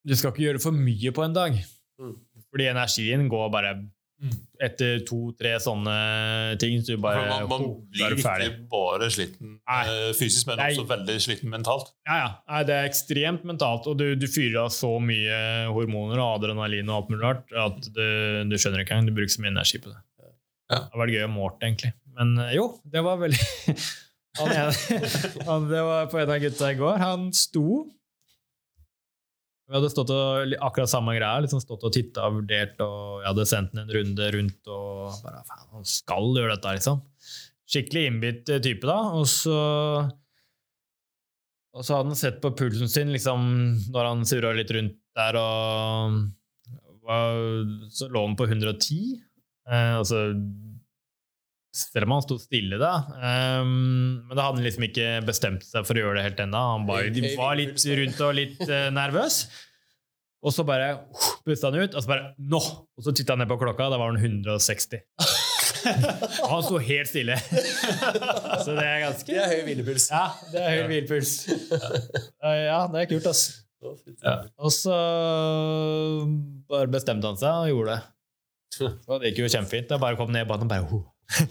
[0.07, 1.61] du skal ikke gjøre for mye på en dag.
[2.01, 2.17] Mm.
[2.51, 3.79] Fordi energien går bare
[4.21, 4.35] Mm.
[4.61, 5.93] etter to-tre sånne
[6.61, 9.79] ting, så du bare man, man oh, er blir ikke bare sliten Nei.
[9.89, 10.67] eh, fysisk, men Nei.
[10.75, 11.89] også veldig sliten mentalt.
[12.05, 12.27] Ja, ja.
[12.53, 15.39] Nei, det er ekstremt mentalt, og du, du fyrer av så mye
[15.73, 18.05] hormoner og adrenalin og alt mulig rart at du,
[18.51, 19.09] du skjønner ikke engang.
[19.09, 19.97] Du bruker så mye energi på det.
[20.21, 20.29] Ja.
[20.69, 21.93] Det hadde vært gøy å måle egentlig.
[22.21, 23.49] Men eh, jo, det var veldig
[24.43, 25.01] han ene,
[25.49, 27.01] han, Det var på en av gutta i går.
[27.07, 27.65] Han sto
[29.71, 33.29] Vi hadde stått og akkurat samme greia, liksom stått og titta og vurdert, og jeg
[33.29, 37.05] hadde sendt den en runde rundt og bare faen, han skal gjøre dette, liksom.
[37.71, 38.99] Skikkelig innbitt eh, type, da.
[39.15, 39.61] Og så
[41.71, 43.47] og så hadde han sett på pulsen sin liksom,
[43.95, 46.19] når han surra litt rundt der, og
[47.07, 47.39] var,
[47.95, 49.21] så lå han på 110.
[49.71, 50.25] Eh, altså
[51.71, 52.93] selv om han sto stille, da.
[53.63, 56.63] Um, men da hadde han liksom ikke bestemt seg for å gjøre det helt ennå.
[56.75, 59.45] Han var, Høy- høy var litt rundt og litt uh, nervøs.
[60.41, 62.61] Og så bare uh, pusta han ut, og så bare Nå!
[62.61, 64.99] Og så titta han ned på klokka, da var han 160.
[66.43, 67.39] og han sto helt stille.
[68.65, 70.11] så det er ganske Det er høy hvilepuls.
[70.11, 71.35] Ja, det er høy hvilepuls.
[71.47, 73.45] ja, det er kult, ass.
[74.21, 74.35] Ja.
[74.61, 74.97] Og så
[76.69, 78.03] bare bestemte han seg og gjorde det.
[79.11, 79.91] Og det gikk jo kjempefint.
[79.91, 81.07] Jeg bare kom ned i banen og bare oh.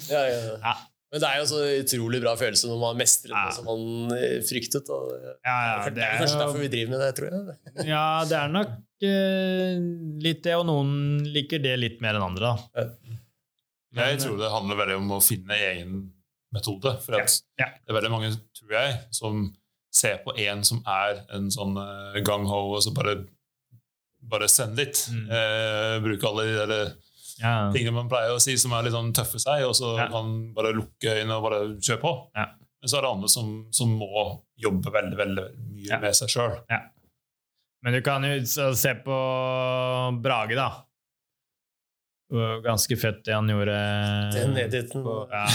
[0.10, 0.74] Ja, ja, ja.
[1.10, 3.46] Men det er jo så utrolig bra følelse når man mestrer Ja.
[3.48, 4.90] noe som man eh, fryktet.
[4.94, 7.88] Og det Ja, ja, er det er kanskje derfor vi driver med det, tror jeg.
[7.90, 8.76] Ja, det er nok
[9.10, 9.80] eh,
[10.28, 10.92] litt det, og noen
[11.34, 12.86] liker det litt mer enn andre, da.
[13.98, 15.96] Jeg tror det handler veldig om å finne egen
[16.54, 16.94] metode.
[17.02, 17.72] For at Ja, ja.
[17.82, 18.30] det er veldig mange,
[18.60, 19.48] tror jeg, som
[19.90, 23.16] ser på en som er en sånn uh, gang-ho, og så bare,
[24.22, 25.08] bare send litt.
[25.10, 25.26] Mm.
[25.26, 26.92] Eh, bruke alle de der
[27.40, 27.72] Ja.
[27.72, 30.08] tingene man pleier å si som er litt sånn tøffe seg, og så Ja.
[30.12, 32.14] kan bare lukke øynene og bare kjøre på.
[32.36, 32.46] Ja.
[32.82, 34.10] Men så er det andre som, som må
[34.58, 36.00] jobbe veldig veldig mye Ja.
[36.00, 36.60] med seg sjøl.
[37.82, 38.44] Men du kan jo
[38.76, 39.18] se på
[40.22, 40.84] Brage, da.
[42.62, 43.76] Ganske fett det han gjorde.
[44.36, 45.02] Den editen.
[45.04, 45.46] på- Ja,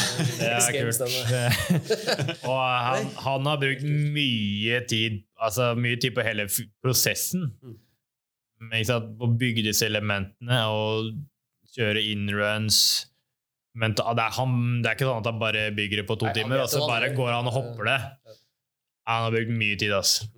[0.41, 2.45] det er kult.
[2.49, 6.47] Og han, han har brukt mye tid Altså mye tid på hele
[6.83, 7.53] prosessen.
[7.63, 7.77] Mm.
[8.73, 11.13] Ikke sant, På å bygge disse elementene og
[11.75, 12.79] kjøre inruns
[13.75, 16.29] men det er, han, det er ikke sånn at han bare bygger det på to
[16.29, 17.97] Nei, timer, og så hva bare går han og hopper det.
[19.11, 20.29] Han har brukt mye tid, altså.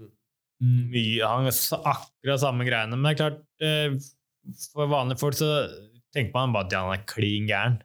[0.65, 3.99] Mye, han har akkurat samme greiene, men det er klart eh,
[4.73, 5.51] For vanlige folk så
[6.17, 7.77] tenker man bare at han er klin gæren.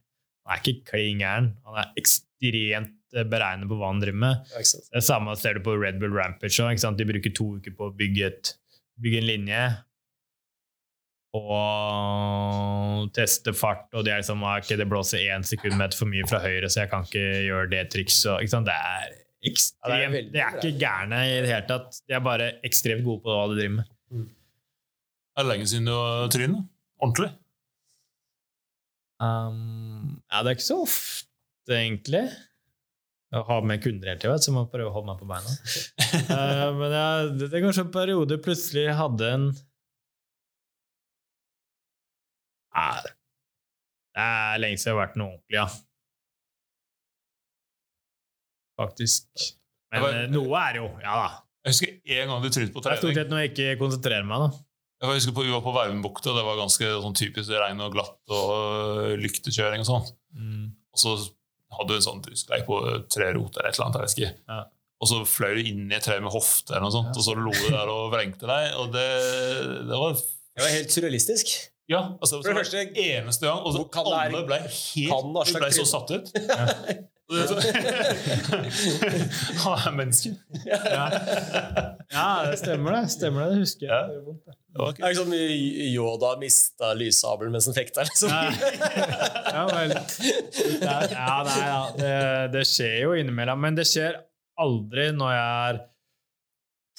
[0.48, 1.52] Han er ikke klin gæren.
[1.68, 4.56] Han er ekstremt eh, beregnet på hva han driver med.
[4.56, 6.72] Det samme ser du på Red Bull Rampage.
[6.96, 8.54] De bruker to uker på å bygge, et,
[9.04, 9.66] bygge en linje.
[11.32, 16.28] Og teste fart, og det er liksom ah, ok, det blåser én sekundmeter for mye
[16.28, 18.52] fra høyre, så jeg kan ikke gjøre det trikset.
[18.52, 22.02] Det er Ja, det er ekstremt De er ikke gærne i det hele tatt.
[22.04, 24.28] De er bare ekstremt gode på hva de driver med.
[25.32, 26.68] Er det lenge siden du har trynet?
[27.02, 27.32] Ordentlig?
[29.22, 32.26] Um, ja, det er ikke så ofte, egentlig.
[33.32, 35.58] Jeg har med kunder hele tida, så jeg må prøve å holde meg på beina.
[36.36, 39.52] uh, men ja, det, det er kanskje en periode plutselig hadde en
[42.76, 43.02] Nei,
[44.16, 45.68] Det er lenge siden jeg har vært noe ordentlig, ja.
[48.82, 49.28] Faktisk.
[49.92, 51.30] Men var- eh, noe er jo Ja da.
[51.64, 52.84] Jeg husker en gang du trodde på trening.
[52.84, 54.58] Det er stort sett når jeg ikke konsentrerer meg, da.
[55.02, 57.92] Jeg husker på, Vi var på Vervenbukta, og det var ganske sånn typisk regn og
[57.94, 60.06] glatt og lyktekjøring og sånn.
[60.38, 60.72] Mm.
[60.94, 61.14] Og så
[61.72, 62.78] hadde du en sånn duskleik på
[63.10, 63.98] tre rot eller et eller annet.
[63.98, 64.40] jeg vet ikke.
[64.50, 64.64] Ja.
[65.02, 67.34] Og så fløy du inn i et tre med hofte, eller noe sånt, og så
[67.36, 68.74] lo du der og vrengte deg.
[68.78, 69.08] Og det,
[69.90, 71.54] det var Det var helt surrealistisk.
[71.92, 73.66] Ja, altså, For det første, eneste gang.
[73.68, 76.32] Og så kan alle ble helt kan ble så satt ut.
[77.32, 77.40] Ja.
[79.64, 80.34] Han er menneske.
[80.68, 80.80] Ja.
[82.12, 83.06] ja, det stemmer det.
[83.14, 83.94] Stemmer det, det husker jeg.
[83.96, 84.02] Ja.
[84.04, 84.58] Det gjør det.
[84.72, 85.34] Det var er ikke sånn
[85.92, 88.32] Yoda mista lyssabelen mens han fekta, liksom.
[89.56, 89.96] Ja, vel.
[89.96, 91.80] Det ja, nei, ja.
[91.96, 92.14] Det,
[92.54, 94.20] det skjer jo innimellom, men det skjer
[94.60, 95.82] aldri når jeg er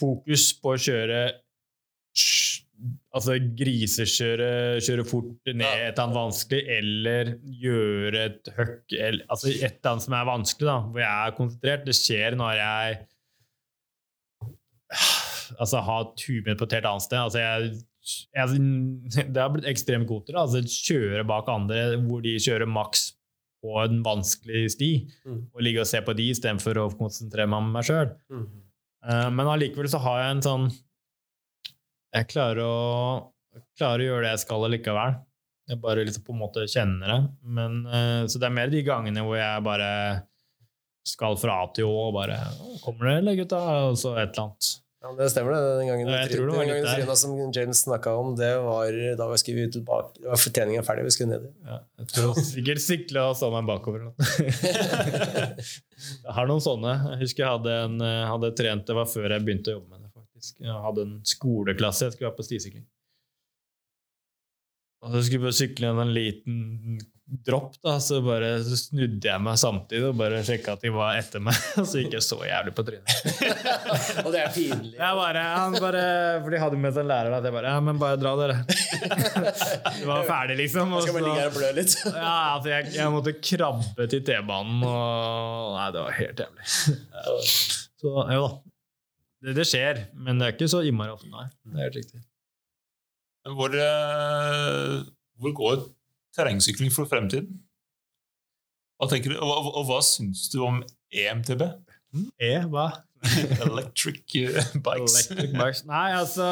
[0.01, 1.23] fokus på å kjøre
[3.14, 4.47] Altså grisekjøre,
[4.80, 5.72] kjøre fort ned Ja.
[5.90, 10.24] et eller annet vanskelig, eller gjøre et høkk eller, Altså et eller annet som er
[10.30, 11.84] vanskelig, da, hvor jeg er konsentrert.
[11.84, 13.01] Det skjer når jeg
[15.60, 17.18] altså har huet mitt på et helt annet sted.
[17.20, 17.72] Altså jeg,
[18.34, 20.36] jeg, det har blitt ekstremt god til.
[20.36, 20.43] det.
[20.47, 23.10] Altså kjøre bak andre hvor de kjører maks
[23.62, 24.89] på en vanskelig sti,
[25.24, 25.43] Mm.
[25.55, 28.09] og ligge og se på de istedenfor å konsentrere meg om meg sjøl.
[28.32, 28.48] Mm.
[29.36, 30.66] men allikevel så har jeg en sånn
[32.12, 32.72] Jeg klarer å,
[33.78, 35.14] klarer å gjøre det jeg skal allikevel.
[35.70, 37.20] Jeg bare liksom på en måte kjenner det.
[37.56, 39.89] Men, eh, så det er mer de gangene hvor jeg bare
[41.09, 42.36] skal fra A til Å og bare
[42.82, 44.78] 'Kommer det, eller gutta?' Og så et eller annet.
[45.02, 45.78] Ja, det stemmer, det.
[45.80, 47.01] Den gangen, Ja, jeg tror det var den gangen der.
[47.01, 48.86] tryna som James snakka om, det var
[49.18, 51.56] da vi skulle tilbake Det var for treninga ferdig, vi skulle ned dit.
[51.66, 54.12] Ja, jeg tror sikkert sykla og så meg bakover.
[56.22, 56.93] Jeg har noen sånne.
[57.14, 59.90] Jeg husker jeg hadde, en, eh, hadde trent det var før jeg begynte å jobbe
[59.90, 60.02] med.
[60.62, 62.85] Jeg hadde en skoleklasse jeg skulle være på stisykling.
[65.02, 67.01] Og så skulle jeg sykle en liten
[67.47, 71.16] dropp, da, så bare så snudde jeg meg samtidig og bare sjekka at de var
[71.16, 71.56] etter meg.
[71.81, 73.14] Og så gikk jeg så jævlig på trynet.
[74.24, 74.97] Og det er pinlig.
[74.98, 76.02] Jeg bare, han bare,
[76.44, 77.36] For de hadde med seg en lærer.
[77.39, 78.59] At jeg bare Ja, men bare dra, dere.
[80.02, 80.93] Det var ferdig, liksom.
[80.93, 81.97] og skal bare ligge her og blø litt.
[82.05, 86.69] ja, altså jeg, jeg måtte krabbe til T-banen, og Nei, det var helt jævlig.
[88.02, 88.52] Så jo da.
[89.43, 91.48] Det, det skjer, men det er ikke så innmari ofte, nei.
[91.66, 92.23] Det er helt riktig.
[93.59, 94.98] Hvor, eh,
[95.43, 95.81] hvor går
[96.36, 97.59] terrengsykling for fremtiden?
[99.02, 100.78] Hva tenker du, og, og, og hva syns du om
[101.10, 101.64] EMTB?
[102.39, 102.86] E, hva?
[103.66, 105.16] Electric eh, bikes.
[105.27, 105.85] Electric bikes.
[105.90, 106.47] Nei, altså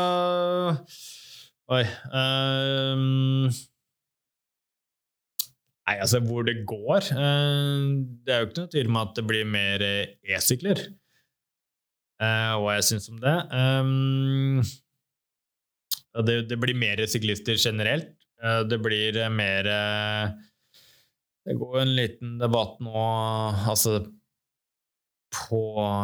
[1.71, 1.85] Oi.
[2.11, 3.47] Um,
[5.87, 7.85] nei, altså, hvor det går eh,
[8.27, 10.83] Det er jo ikke noe tvil om at det blir mer e-sykler.
[12.21, 13.35] Og hva jeg syns om det.
[13.49, 14.61] Um,
[16.27, 16.37] det.
[16.51, 18.13] Det blir mer syklister generelt.
[18.43, 19.69] Uh, det blir eh, mer
[21.45, 23.05] Det går en liten debatt nå,
[23.69, 24.03] altså
[25.31, 25.61] på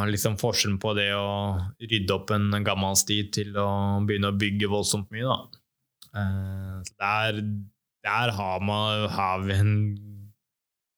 [0.09, 3.69] liksom forskjellen på det å rydde opp en gammel sti til å
[4.07, 5.37] begynne å bygge voldsomt mye, da.
[6.97, 7.41] Der,
[8.07, 9.75] der har, man, har vi en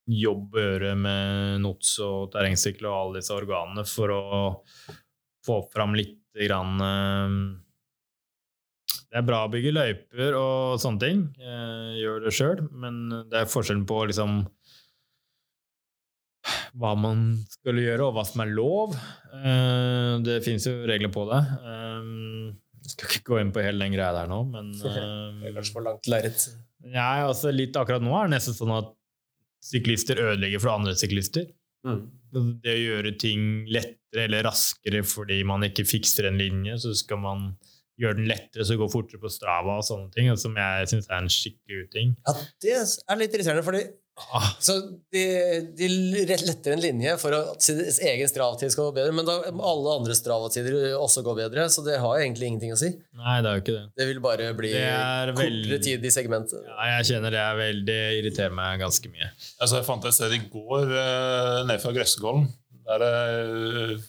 [0.08, 4.22] jobb å gjøre med NOTS og terrengsykkel og alle disse organene for å
[5.48, 7.64] få fram litt grann, eh,
[9.08, 11.20] Det er bra å bygge løyper og sånne ting.
[11.40, 14.42] Eh, gjør det sjøl, men det er forskjellen på liksom
[16.78, 18.92] hva man skulle gjøre, og hva som er lov.
[19.32, 21.40] Eh, det finnes jo regler på det.
[22.84, 25.74] Jeg skal ikke gå inn på hele den greia der nå, men Det er kanskje
[25.74, 26.44] for langt lerret.
[26.84, 28.92] Nei, altså litt akkurat nå er det nesten sånn at
[29.64, 31.48] syklister ødelegger for andre syklister.
[31.86, 32.04] Mm.
[32.62, 37.20] Det å gjøre ting lettere eller raskere fordi man ikke fikser en linje, så skal
[37.22, 37.50] man
[37.98, 41.08] gjøre den lettere så det går fortere på Strava og sånne ting, som jeg syns
[41.10, 42.12] er en skikkelig uting.
[42.28, 43.82] Ja, det er litt irriterende, fordi
[44.34, 44.74] Ah, så
[45.14, 45.22] de,
[45.78, 45.88] de
[46.42, 49.94] letter en linje for at sin egen Strava-tid skal gå bedre, men da må alle
[50.00, 52.90] andre Strava-tider også gå bedre, så det har egentlig ingenting å si.
[53.16, 53.84] nei, det er jo ikke det.
[54.02, 56.66] Det vil bare bli er kortere veldig- tid i segmentet.
[56.66, 59.30] Ja, jeg kjenner det er veldig Det irriterer meg ganske mye.
[59.60, 62.48] Altså, jeg fant et sted i går uh, nede fra Grøssekollen.
[62.88, 64.06] Der uh,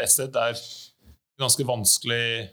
[0.00, 0.58] et sted der
[1.38, 2.50] ganske vanskelig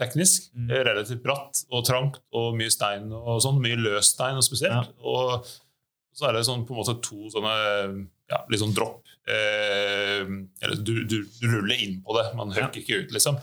[0.00, 0.50] teknisk.
[0.54, 0.70] Mm.
[0.88, 3.60] Relativt bratt og trangt og mye stein og sånn.
[3.62, 4.92] Mye løs stein og spesielt.
[5.02, 5.46] Og
[6.12, 7.54] så er det sånn, på en måte to sånne
[8.32, 9.08] ja, litt sånn dropp.
[9.28, 10.22] Eh,
[10.62, 13.40] eller du, du, du ruller inn på det, man høkker ikke ut, liksom.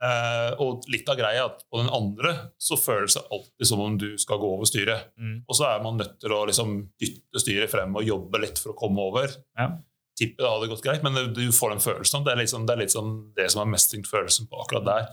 [0.00, 3.98] Eh, og litt av greia at på den andre så føles det alltid som om
[4.00, 5.10] du skal gå over styret.
[5.20, 5.42] Mm.
[5.44, 8.72] Og så er man nødt til å liksom dytte styret frem og jobbe litt for
[8.72, 9.34] å komme over.
[9.60, 9.74] Ja.
[10.20, 12.24] Tippet det hadde gått greit, men du får den følelsen.
[12.24, 15.12] Det er sånn det, er litt sånn det som er mestringsfølelsen på akkurat der.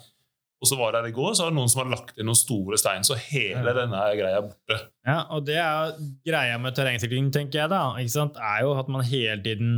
[0.58, 2.26] Og så var det her i går, så var det noen som har lagt inn
[2.26, 4.78] noen store stein, så hele denne greia er borte.
[5.06, 5.94] Ja, og det er
[6.26, 8.40] greia med terrengsykling, tenker jeg, da, ikke sant?
[8.42, 9.76] er jo at man hele tiden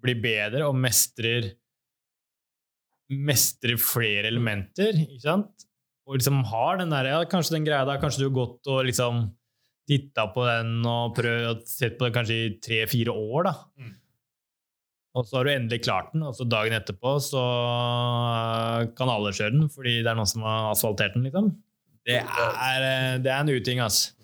[0.00, 1.50] blir bedre og mestrer
[3.08, 5.68] mestrer flere elementer, ikke sant?
[6.08, 8.84] Og liksom har den der, ja, kanskje den greia der, kanskje du har gått og
[8.88, 9.26] liksom
[9.88, 13.54] titta på den og prøvd sett på den kanskje i tre-fire år, da.
[13.80, 13.94] Mm.
[15.18, 17.42] Og så har du endelig klart den, og så dagen etterpå så
[18.98, 21.50] kan alle kjøre den fordi det er noen som har asfaltert den, liksom.
[22.08, 24.14] Det er, eh, det er en uting, altså.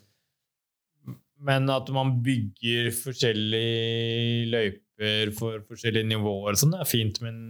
[1.44, 7.40] Men at man bygger forskjellige løyper for forskjellige nivåer sånn, det er fint, men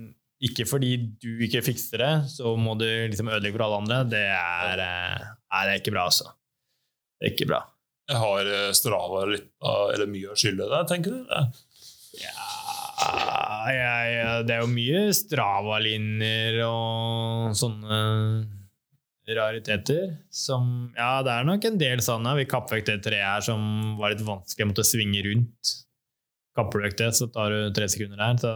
[0.45, 4.01] ikke fordi du ikke fikser det, så må du liksom ødelegge for alle andre.
[4.17, 5.29] Det er, eh,
[5.61, 6.33] er det ikke bra, altså.
[7.21, 7.63] Det er ikke bra.
[8.11, 11.37] Jeg har eh, Strava litt eller mye å skylde der, tenker du?
[12.21, 12.35] Ja,
[12.95, 18.01] jeg, det er jo mye Strava-linjer og sånne
[19.33, 22.35] rariteter som Ja, det er nok en del sånne.
[22.41, 24.61] Vi kappvekk det treet her som var litt vanskelig.
[24.61, 25.75] Jeg måtte svinge rundt.
[26.55, 28.37] Kapper du vekk det, så tar du tre sekunder der.
[28.39, 28.53] Så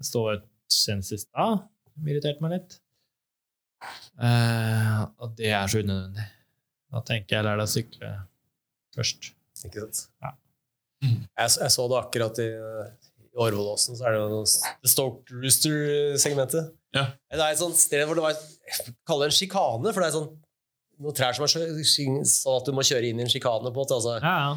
[0.00, 1.62] det står et sens i stad.
[1.94, 2.78] som Irriterte meg litt.
[4.18, 6.26] Uh, og det er så unødvendig.
[6.94, 8.12] Da tenker jeg lær deg å sykle
[8.96, 9.32] først.
[9.64, 10.08] Ikke sant?
[10.22, 10.34] Ja.
[11.04, 12.48] Jeg, jeg så det akkurat i
[13.34, 14.44] Årvollåsen, så er det jo
[14.84, 16.64] The Stoked Rooster-segmentet.
[16.94, 17.04] Ja.
[17.32, 18.44] Det er et sånt sted hvor det var jeg
[19.06, 20.30] kaller det en sjikane, for det er sånn
[21.02, 21.74] noen trær som er så-
[22.30, 23.66] sånn at du må kjøre inn i en sjikane.
[23.66, 24.52] på en måte, altså Ja, ja.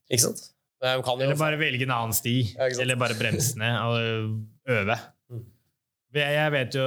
[0.07, 0.45] Ikke sant?
[0.85, 2.35] Eller bare velge en annen sti.
[2.53, 2.69] Ja.
[2.79, 4.39] Eller bare bremse ned og
[4.71, 4.97] øve.
[6.15, 6.85] Jeg vet jo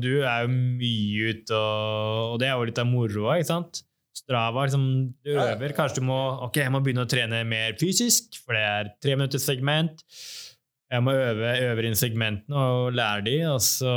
[0.00, 3.82] Du er jo mye ute, og, og det er jo litt av moroa, ikke sant?
[4.16, 4.84] Strava, liksom,
[5.26, 5.74] du øver.
[5.76, 6.16] Kanskje du må
[6.46, 10.00] Ok, jeg må begynne å trene mer fysisk, for det er tre minutters segment.
[10.92, 13.90] Jeg må øve, øve inn segmentene og lære de, og så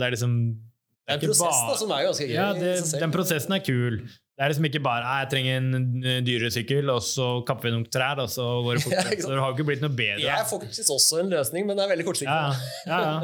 [0.00, 2.34] Det er liksom Det er en ikke prosess bare- da, som er ganske gøy.
[2.34, 4.00] ja, det, den prosessen er kul.
[4.42, 7.68] Det er liksom ikke bare «Ah, jeg trenger en eh, dyrere sykkel, og så kapper
[7.68, 9.14] vi noen trær, og så går det fortere.
[9.22, 10.18] så det har jo ikke blitt noe bedre.
[10.18, 12.34] Det er faktisk også en løsning, men det er veldig kortsiktig.
[12.34, 12.50] Ja,
[12.90, 13.22] ja, ja.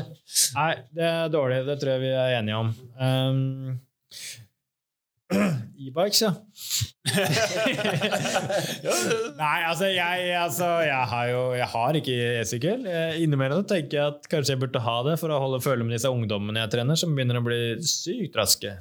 [0.55, 1.59] Nei, det er dårlig.
[1.67, 2.71] Det tror jeg vi er enige om.
[3.03, 3.83] Um,
[5.89, 6.31] E-bikes, ja.
[9.43, 12.15] Nei, altså jeg, altså, jeg har jo jeg har ikke
[12.45, 12.87] e-sykkel.
[12.95, 15.99] Eh, Innimellom tenker jeg at kanskje jeg burde ha det for å holde følge med
[15.99, 18.79] disse ungdommene jeg trener, som begynner å bli sykt raske.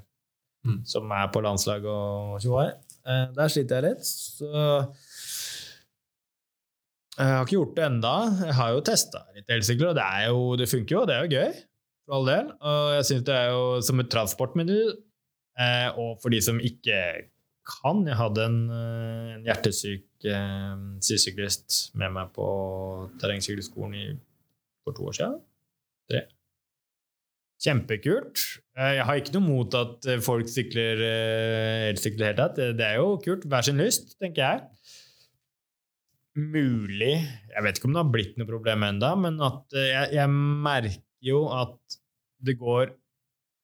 [0.65, 0.81] Mm.
[0.87, 2.73] Som er på landslag og tjoar.
[3.07, 4.07] Eh, der sliter jeg litt.
[4.07, 4.49] Så
[7.17, 8.13] jeg har ikke gjort det enda.
[8.45, 11.25] Jeg har jo testa litt elsykler, og det, er jo, det funker jo, det er
[11.25, 11.63] jo gøy.
[12.05, 12.51] For all del.
[12.61, 14.93] Og jeg syns det er jo som et transportmiddel.
[15.57, 16.99] Eh, og for de som ikke
[17.67, 22.45] kan Jeg hadde en, eh, en hjertesyk eh, sysyklist med meg på
[23.19, 24.21] terrengsykkelskolen
[24.85, 25.41] for to år siden.
[27.63, 28.41] Kjempekult.
[28.77, 32.59] Eh, Jeg har ikke noe mot at eh, folk sykler eh, elsykler hele tatt.
[32.77, 33.47] Det- er jo kult.
[33.49, 34.61] Hver sin lyst, tenker jeg.
[36.37, 37.15] Mulig
[37.49, 39.39] Jeg vet ikke om det har blitt noe problem ennå, men
[39.73, 41.97] jeg, jeg merker jo at
[42.45, 42.91] det går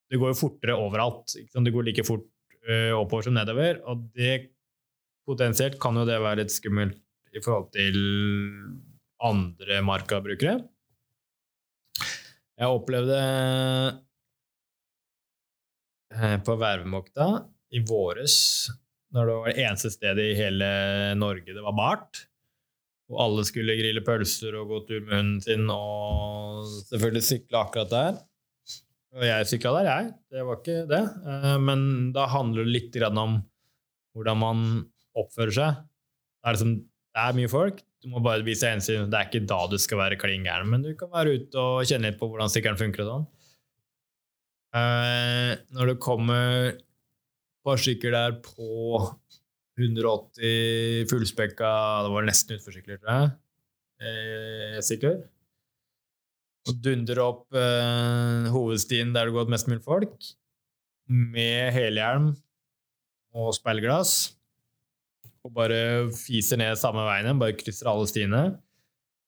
[0.09, 1.35] det går fortere overalt.
[1.37, 2.25] Det går like fort
[2.97, 3.79] oppover som nedover.
[3.89, 4.49] Og det
[5.25, 6.99] potensielt kan jo det være litt skummelt
[7.33, 7.97] i forhold til
[9.23, 10.59] andre markabrukere.
[12.63, 13.15] Jeg opplevde
[16.15, 17.27] eh, på Vervemokta
[17.75, 18.35] i våres,
[19.13, 20.69] når det var det eneste stedet i hele
[21.19, 22.21] Norge det var bart,
[23.11, 27.91] og alle skulle grille pølser og gå tur med hunden sin og selvfølgelig sykle akkurat
[27.91, 28.21] der.
[29.13, 30.13] Og jeg sykla der, jeg.
[30.33, 31.03] Det var ikke det.
[31.33, 31.83] Eh, Men
[32.15, 33.41] da handler det litt om
[34.15, 34.63] hvordan man
[35.19, 35.83] oppfører seg.
[35.83, 36.73] Det er, liksom,
[37.13, 37.81] det er mye folk.
[38.03, 39.05] Du må bare vise hensyn.
[39.11, 41.85] Det er ikke da du skal være klin gæren, men du kan være ute og
[41.87, 43.05] kjenne litt på hvordan stikkeren funker.
[43.05, 43.27] og sånn.
[44.73, 46.81] Uh, Når det kommer et
[47.63, 48.97] par stykker der på
[49.77, 51.69] 180 fullspekka
[52.05, 53.31] Det var nesten utforsykler, tror jeg.
[54.03, 55.21] Eh, sykler.
[56.67, 60.15] Og dundrer opp eh, hovedstien der det går mest mulig folk,
[61.09, 62.31] med helhjelm
[63.35, 64.33] og speilglass.
[65.43, 65.77] Og bare
[66.15, 68.43] fiser ned samme veien igjen, bare krysser alle stiene.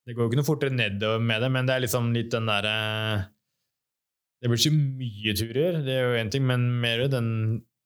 [0.06, 2.46] Det går jo ikke noe fortere nedover med det, men det er liksom litt den
[2.48, 2.76] derre
[4.40, 7.30] Det blir ikke mye turer, det er jo én ting, men mer den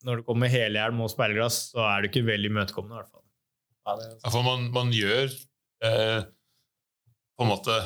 [0.07, 3.25] når det kommer helhjelm og speilglass, så er du ikke veldig imøtekommende, i hvert fall.
[3.85, 4.31] Ja, det, er...
[4.33, 5.27] for man, man gjør
[5.85, 6.21] eh,
[7.37, 7.81] på en måte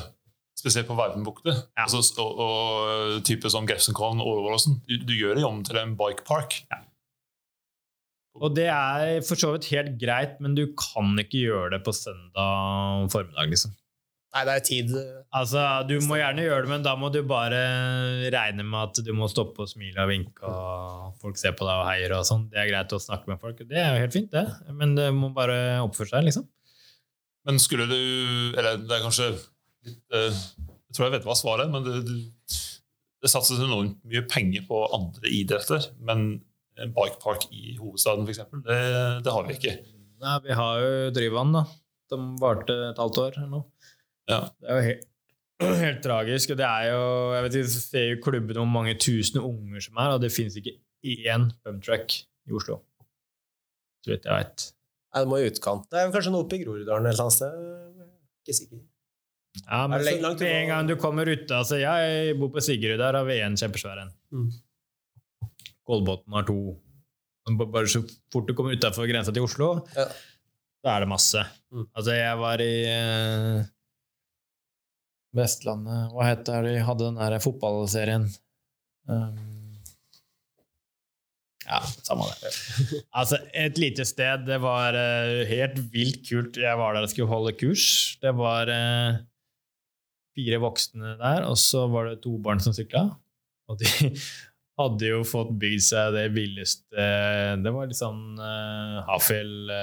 [0.55, 1.83] Spesielt på Vervenbukte Ja.
[1.83, 4.77] altså, og, og type sånn Grefsenkollen og Ålåsen.
[4.87, 6.61] Du, du gjør det om til en bikepark.
[8.35, 11.93] Og det er for så vidt helt greit, men du kan ikke gjøre det på
[11.95, 13.71] søndag formiddag, liksom.
[14.35, 14.89] nei, det er tid.
[15.31, 17.61] Altså, Du må gjerne gjøre det, men da må du bare
[18.35, 21.79] regne med at du må stoppe og smile og vinke, og folk ser på deg
[21.79, 22.49] og heier og sånn.
[22.51, 24.43] Det er greit å snakke med folk, det er jo helt fint, det.
[24.75, 26.49] Men det må bare oppføre seg, liksom.
[27.45, 29.27] Men skulle du Eller det er kanskje
[29.85, 32.55] litt eh, Jeg tror jeg vet hva svaret er, men det, det,
[33.21, 35.85] det satses enormt mye penger på andre idretter.
[36.01, 36.41] Men
[36.83, 38.79] en bikepark i hovedstaden, f.eks., det,
[39.25, 39.75] det har vi ikke.
[40.25, 41.65] Nei, vi har jo Dryvann, da.
[42.11, 43.91] De varte et halvt år eller noe.
[44.29, 44.41] Ja.
[44.59, 45.05] Det er jo helt,
[45.83, 46.53] helt tragisk.
[46.53, 47.03] Og det er jo
[47.35, 50.57] Jeg vet ikke, ser jo klubben hvor mange tusen unger som er, og det finnes
[50.61, 50.77] ikke
[51.25, 52.17] én pumptrack
[52.49, 52.81] i Oslo.
[54.05, 54.67] Så vidt jeg veit.
[55.15, 55.87] Nei, det må i utkant.
[55.89, 58.03] Det er kanskje noe oppe i Groruddalen et eller annet sted.
[58.45, 58.83] Ikke sikker.
[59.63, 62.97] Ja, men så, langt med en gang du kommer ut altså Jeg bor på Sigrud,
[62.99, 64.11] der har vi en kjempesvær en.
[64.35, 64.49] Mm.
[65.85, 66.57] Kolbotn har to.
[67.61, 68.01] Bare så
[68.33, 70.07] fort du kommer utafor grensa til Oslo, Ja.
[70.83, 71.43] da er det masse.
[71.71, 71.85] Mm.
[71.93, 73.65] Altså, jeg var i eh,
[75.35, 78.25] Vestlandet Hva het det de hadde den der fotballserien?
[79.05, 79.75] Um,
[81.65, 82.53] ja, samme det.
[83.19, 84.45] Altså, et lite sted.
[84.47, 86.57] Det var uh, helt vilt kult.
[86.61, 87.85] Jeg var der og skulle holde kurs.
[88.21, 89.19] Det var uh,
[90.35, 93.07] fire voksne der, og så var det to barn som sykla.
[93.69, 93.89] Og de
[94.79, 97.05] hadde jo fått bygd seg det villeste
[97.63, 99.69] Det var litt sånn uh, Hafjell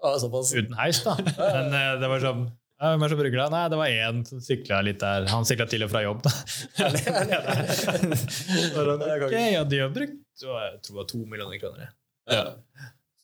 [0.00, 1.12] Ja, uten heis, da.
[1.20, 2.42] Men uh, det var sånn
[2.80, 3.48] ja, Hvem er det som bruker det?
[3.52, 5.26] Nei, det var én som sykla litt der.
[5.28, 6.32] Han sykla til og fra jobb, da.
[9.26, 11.92] Ok, ja, de har brukt jeg tror det var to millioner kroner.
[12.30, 12.32] ja.
[12.32, 12.44] Ja.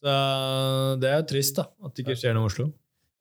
[0.04, 0.12] Så
[1.00, 1.64] det er jo trist, da.
[1.82, 2.66] At det ikke skjer noe i Oslo.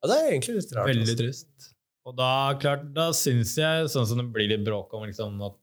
[0.02, 0.88] Ja, det er egentlig litt rart.
[0.90, 1.16] Veldig altså.
[1.22, 1.70] trist.
[2.06, 2.30] Og da,
[2.62, 5.58] klart, da syns jeg, sånn som det blir litt bråk om liksom, at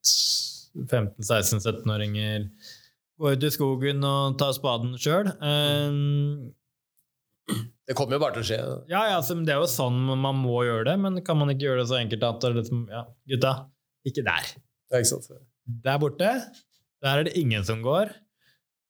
[0.73, 2.47] 15-16-17-åringer
[3.21, 5.29] går ut i skogen og tar spaden sjøl
[7.83, 8.59] Det kommer jo bare til å skje.
[8.87, 11.67] Ja, ja, altså, det er jo sånn man må gjøre det, men kan man ikke
[11.67, 13.01] gjøre det så enkelt at det liksom, ja,
[13.33, 13.55] gutta,
[14.07, 14.53] ikke der.
[14.87, 15.39] Det er ikke?
[15.83, 16.29] Der borte,
[17.03, 18.13] der er det ingen som går.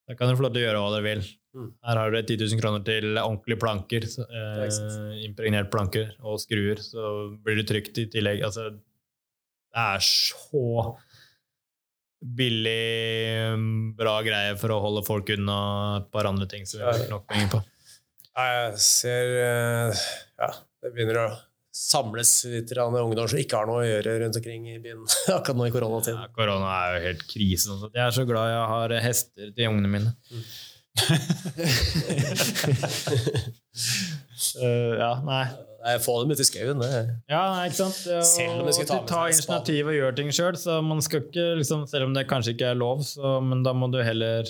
[0.08, 1.24] Da kan dere få lov til å gjøre hva dere vil.
[1.54, 1.70] Mm.
[1.88, 6.82] Her har dere 10 000 kroner til ordentlige planker, er eh, impregnert planker og skruer,
[6.82, 7.14] så
[7.46, 8.42] blir det trygt i tillegg.
[8.46, 8.72] Altså,
[9.74, 10.66] det er så
[12.24, 15.58] billig, mm, bra greie for å holde folk unna
[16.00, 17.64] et par andre ting som vi har nok penger på.
[18.34, 20.06] Jeg ser eh,
[20.42, 20.48] Ja,
[20.82, 21.28] det begynner å
[21.74, 25.02] samles litt ungdom som ikke har noe å gjøre rundt omkring i byen
[25.36, 26.22] akkurat nå i koronatiden.
[26.22, 27.74] Ja, korona er jo helt krise.
[27.74, 30.12] sånn Jeg er så glad jeg har hester til ungene mine.
[34.54, 35.46] Eh, ja, nei.
[35.84, 36.84] Nei, Få dem ut i skauen.
[37.32, 37.98] Ja, ikke sant?
[38.08, 40.78] Ja, Selv om de skal ta du med tar initiativ og gjør ting sjøl, så
[40.86, 43.90] man skal ikke liksom, Selv om det kanskje ikke er lov, så, men da må
[43.92, 44.48] du heller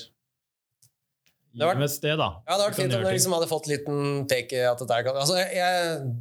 [1.54, 2.30] gi dem et sted, da.
[2.46, 3.98] Ja, det hadde vært fint om du liksom hadde fått en liten
[4.30, 6.14] take at det der kan Altså, jeg, jeg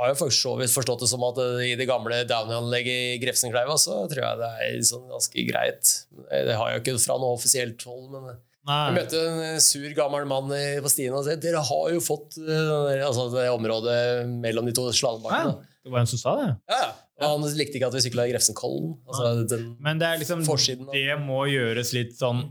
[0.00, 3.76] har jo for så vidt forstått det som at i det gamle Downey-anlegget i Grefsenkleiva
[3.78, 5.92] så tror jeg det er sånn ganske greit.
[6.30, 10.26] Det har jeg jo ikke fra noe offisielt hold, men jeg møtte en sur, gammel
[10.30, 10.52] mann
[10.84, 13.96] på stien og sa dere har jo fått eh, altså det området
[14.30, 15.56] mellom de to slalåmbakkene.
[15.82, 16.50] Det var en som sa det.
[16.70, 16.92] Ja, ja.
[17.22, 18.94] Og han likte ikke at vi sykla i Grefsenkollen.
[19.06, 22.44] Altså, den, Men det er liksom Forsiden Det må gjøres litt sånn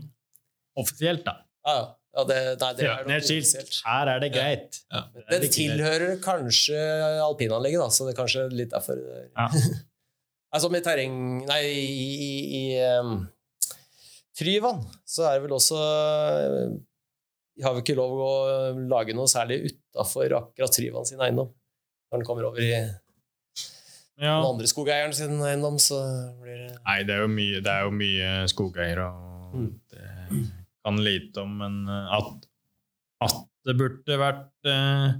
[0.78, 1.38] offisielt, da.
[1.68, 1.86] ja, ja.
[2.16, 3.72] ja, det, nei, det er.
[3.84, 4.78] Her er det greit.
[4.92, 5.02] Ja.
[5.02, 5.56] Er ikke greit.
[5.56, 6.78] tilhører kanskje
[7.24, 9.00] alpinanlegget, da, så det er kanskje litt derfor
[9.32, 9.48] Ja.
[10.52, 11.14] Altså med terreng
[11.48, 12.64] Nei, i, i, i
[13.00, 13.22] um,
[14.38, 15.78] Tryvann så er det vel også
[17.58, 18.30] Vi har vel ikke lov å
[18.88, 21.50] lage noe særlig utafor akkurat Tryvann sin eiendom.
[22.10, 22.90] Når den kommer over i den
[24.22, 24.38] Ja.
[24.44, 25.98] andre skogeieren sin eiendom, så
[26.40, 29.80] blir det Nei, det er jo mye, det er jo mye skogeiere, og Mm.
[29.92, 30.08] det
[30.84, 32.46] kan lite om, men eh, at,
[33.26, 33.34] at
[33.68, 35.12] det burde vært eh,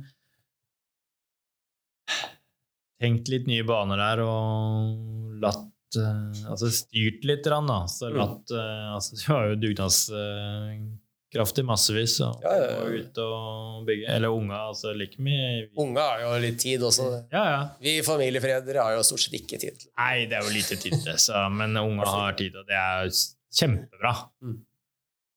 [3.03, 7.61] tenkt litt nye baner der, og latt eh, Altså styrt litt, da.
[7.91, 8.17] Så Mm.
[8.19, 12.79] latt eh, altså, Du har jo dugnadskraft i massevis, og Ja, ja, ja.
[12.83, 14.09] og ut og bygge.
[14.09, 15.69] Eller unga, altså like mye.
[15.77, 17.11] unger har jo litt tid også.
[17.33, 17.69] Ja, ja.
[17.81, 19.87] Vi familiefredere har jo stort sett ikke tid.
[19.99, 22.75] Nei, det er jo lite tid til det, så, men unga har tid, og det
[22.77, 23.11] er jo
[23.53, 24.15] kjempebra.
[24.43, 24.59] Mm.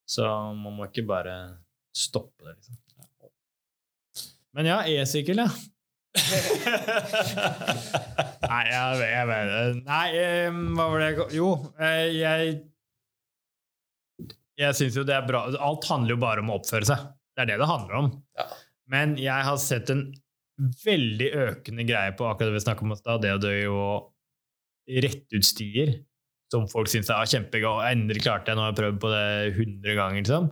[0.08, 0.22] Så
[0.56, 1.36] man må ikke bare
[1.96, 2.76] stoppe det, liksom.
[4.56, 5.48] Men ja, e-sykkel, ja.
[8.50, 10.08] Nei, jeg, jeg vet Nei,
[10.48, 11.48] um, hva var det jeg Jo,
[11.82, 12.54] eh, jeg
[14.56, 16.98] Jeg syns jo det er bra Alt handler jo bare om å oppføre seg.
[17.36, 18.08] Det er det det handler om.
[18.38, 18.46] Ja.
[18.92, 20.06] Men jeg har sett en
[20.86, 23.96] veldig økende greie på akkurat det vi snakket om i stad, det å dø og
[25.04, 25.90] rette ut stier
[26.52, 27.68] som folk syns er kjempegøy.
[27.68, 30.22] og Endelig klarte jeg, nå har jeg prøvd på det 100 ganger.
[30.22, 30.50] liksom.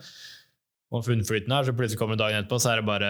[0.95, 3.09] Og funnflyten her, så plutselig kommer dagen etterpå, så er det bare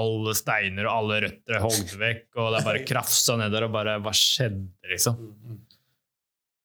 [0.00, 3.74] alle steiner og alle røtter er hogd vekk, og det er bare krafsa nedover, og
[3.74, 5.18] bare Hva skjedde, liksom?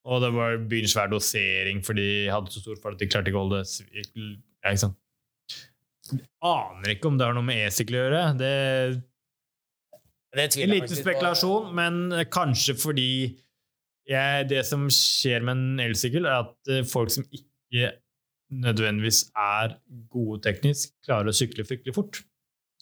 [0.06, 3.32] Og det var byen svær dosering, for de hadde så stor fart at de klarte
[3.32, 5.02] ikke å holde det ja, ikke sant?
[6.46, 8.22] Aner ikke om det har noe med e-sykkel å gjøre.
[8.38, 8.54] Det
[10.36, 12.02] Det en liten spekulasjon, men
[12.32, 13.10] kanskje fordi
[14.06, 17.90] jeg, det som skjer med en elsykkel, er at eh, folk som ikke
[18.64, 19.76] nødvendigvis er
[20.12, 22.22] gode teknisk, klarer å sykle fryktelig fort.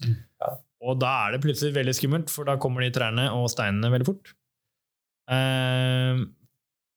[0.04, 0.54] Ja.
[0.84, 4.08] Og da er det plutselig veldig skummelt, for da kommer de trærne og steinene veldig
[4.10, 4.34] fort.
[5.32, 6.24] Eh,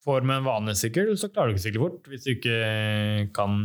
[0.06, 2.56] for med en vanlig sykkel så klarer du ikke å sykle fort hvis du ikke
[3.36, 3.58] kan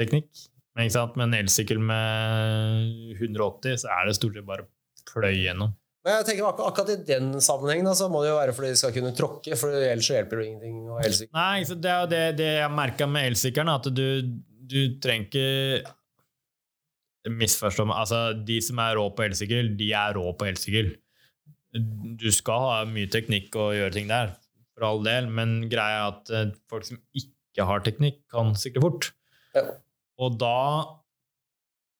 [0.00, 0.30] teknikk.
[0.72, 1.16] Men ikke sant?
[1.20, 4.68] med en elsykkel med 180 så er det stort sett bare
[5.12, 5.74] pløy gjennom.
[6.02, 8.78] Men jeg tenker akkur akkurat i den sammenhengen så må det jo være fordi de
[8.80, 11.34] skal kunne tråkke, for ellers så hjelper det ingenting å elsykle.
[11.36, 14.06] Nei, så det er jo det, det jeg merka med elsykkelen, at du,
[14.72, 15.98] du trenger ikke
[17.30, 18.00] Misforstå meg.
[18.02, 20.88] Altså, de som er rå på elsykkel, de er rå på elsykkel.
[22.18, 24.32] Du skal ha mye teknikk og gjøre ting der,
[24.74, 28.82] for all del, men greia er at eh, folk som ikke har teknikk, kan sykle
[28.82, 29.12] fort.
[29.54, 29.68] Ja.
[30.18, 30.56] Og da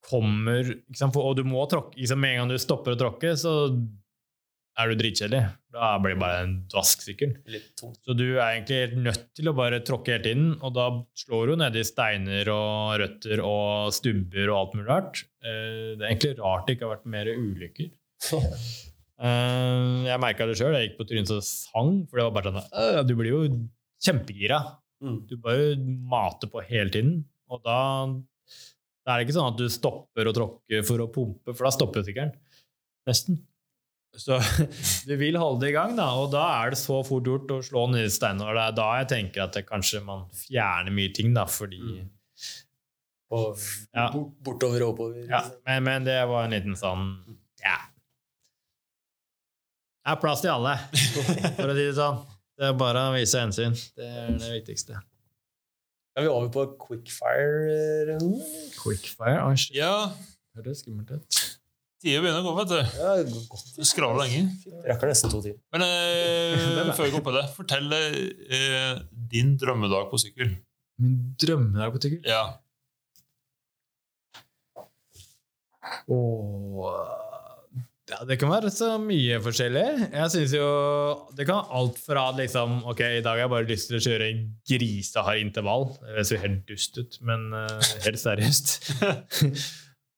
[0.03, 1.97] kommer sant, for, Og du må tråkke.
[2.01, 3.53] Liksom, med en gang du stopper å tråkke, så
[4.81, 5.43] er du dritkjedelig.
[5.73, 7.43] Da blir det bare en dvask sikkert.
[7.77, 10.87] Så du er egentlig helt nødt til å bare tråkke hele tiden, og da
[11.23, 15.23] slår du nedi steiner og røtter og stubber og alt mulig rart.
[15.45, 17.93] Eh, Det er egentlig rart det ikke har vært mer ulykker.
[19.23, 20.74] Eh, Jeg merka det sjøl.
[20.74, 23.43] Jeg gikk på trynet og sang, for det var bare sånn «Øh, Du blir jo
[24.03, 24.59] kjempegira.
[24.99, 25.19] Mm.
[25.31, 25.77] Du bare
[26.11, 27.12] mater på hele tiden,
[27.47, 27.77] og da
[29.03, 31.73] da er det ikke sånn at du stopper å tråkke for å pumpe, for da
[31.74, 32.35] stopper jo sykkelen.
[33.09, 33.41] Nesten.
[34.15, 34.37] Så
[35.09, 37.61] du vil holde det i gang, da, og da er det så fort gjort å
[37.65, 38.11] slå ned.
[38.12, 42.03] Og det er da jeg tenker at det kanskje man fjerner mye ting, da, fordi
[43.33, 43.57] Og
[43.97, 44.11] Ja.
[44.45, 45.23] bortover og oppover.
[45.31, 47.07] ja, men, men det var en liten sånn
[47.65, 47.79] Ja.
[50.05, 50.74] Det er plass til alle,
[51.57, 52.16] for å si det sånn.
[52.59, 53.73] Det er bare å vise hensyn.
[53.97, 54.99] Det er det viktigste.
[56.16, 58.40] Er vi over på quickfire-runden?
[58.76, 59.39] Quickfire?
[59.47, 59.76] Oi, shit.
[59.78, 60.10] Ja,
[60.56, 61.39] Høres skummelt ut.
[62.02, 62.98] tida begynner å gå, vet du.
[63.01, 63.12] Ja,
[63.48, 63.70] godt.
[63.78, 64.43] Du skraver lenge.
[64.84, 65.62] Rekker nesten to timer.
[65.72, 69.01] Men eh, før vi går på det, fortell eh,
[69.32, 70.52] din drømmedag på sykkel.
[71.01, 72.20] Min drømmedag på sykkel?
[72.28, 72.43] Ja.
[76.12, 76.84] Og
[78.12, 79.86] Ja, Det kan være så mye forskjellig.
[80.12, 80.66] Jeg synes jo
[81.36, 84.05] Det kan være alt fra liksom Ok, i dag har jeg bare lyst til å
[84.05, 84.28] kjøre
[84.68, 85.89] grisehard intervall.
[86.18, 88.76] Det ser helt dust ut, men uh, helt seriøst.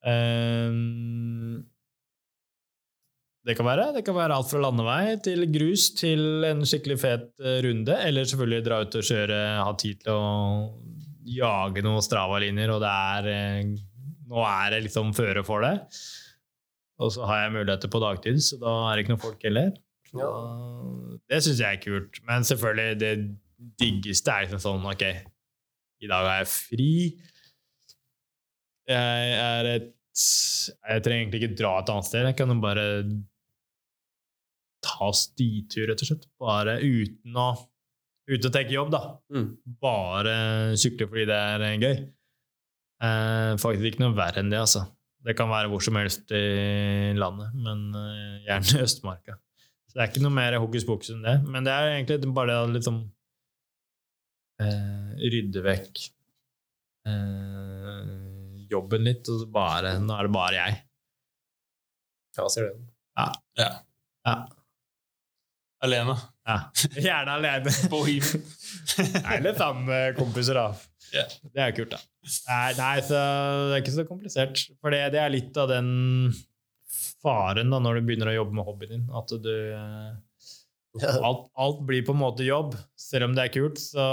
[0.05, 1.63] Um,
[3.47, 7.31] det kan være Det kan være alt fra landevei til grus til en skikkelig fet
[7.45, 7.95] eh, runde.
[8.09, 10.29] Eller selvfølgelig dra ut og kjøre, ha tid til å
[11.25, 13.75] jage noen Strava-linjer, og det er eh,
[14.25, 15.77] Nå er det liksom føre for det.
[17.03, 19.73] Og så har jeg muligheter på dagtid, så da er det ikke noen folk heller.
[20.15, 20.31] Ja.
[21.31, 22.21] Det syns jeg er kult.
[22.29, 23.13] Men selvfølgelig, det
[23.81, 25.03] diggeste er liksom sånn Ok,
[26.05, 26.91] i dag er jeg fri.
[28.91, 32.27] Jeg er et Jeg trenger egentlig ikke dra et annet sted.
[32.29, 32.85] Jeg kan bare
[34.85, 36.29] ta stitur, rett og slett.
[36.39, 37.53] Bare uten å
[38.25, 39.01] Uten å tenke jobb, da.
[39.37, 39.49] Mm.
[39.85, 40.35] Bare
[40.81, 41.97] sykle fordi det er gøy.
[43.05, 44.87] Eh, faktisk ikke noe verre enn det, altså.
[45.25, 49.39] Det kan være hvor som helst i landet, men eh, gjerne i Østmarka.
[49.89, 51.39] Så det er ikke noe mer hokus pokus enn det.
[51.49, 52.99] Men det er egentlig bare det å liksom
[54.61, 56.03] eh, rydde vekk
[57.09, 58.13] eh,
[58.75, 60.83] jobben litt, og så bare Nå er det bare jeg.
[62.37, 62.77] Ja, ser det.
[63.15, 64.37] Ja.
[65.85, 66.17] Alene.
[66.49, 66.57] ja.
[66.97, 67.73] Gjerne alene.
[67.93, 68.45] Bohem.
[69.37, 70.73] Eller sammen med kompiser, da.
[71.15, 71.25] Ja.
[71.47, 72.01] Det er jo kult, da.
[72.49, 73.19] Nei, nei, så
[73.71, 74.63] det er ikke så komplisert.
[74.83, 75.89] For det, det er litt av den
[77.23, 79.05] faren da, når du begynner å jobbe med hobbyen din.
[79.15, 79.53] At du
[81.03, 82.75] alt, alt blir på en måte jobb.
[82.99, 84.05] Selv om det er kult, så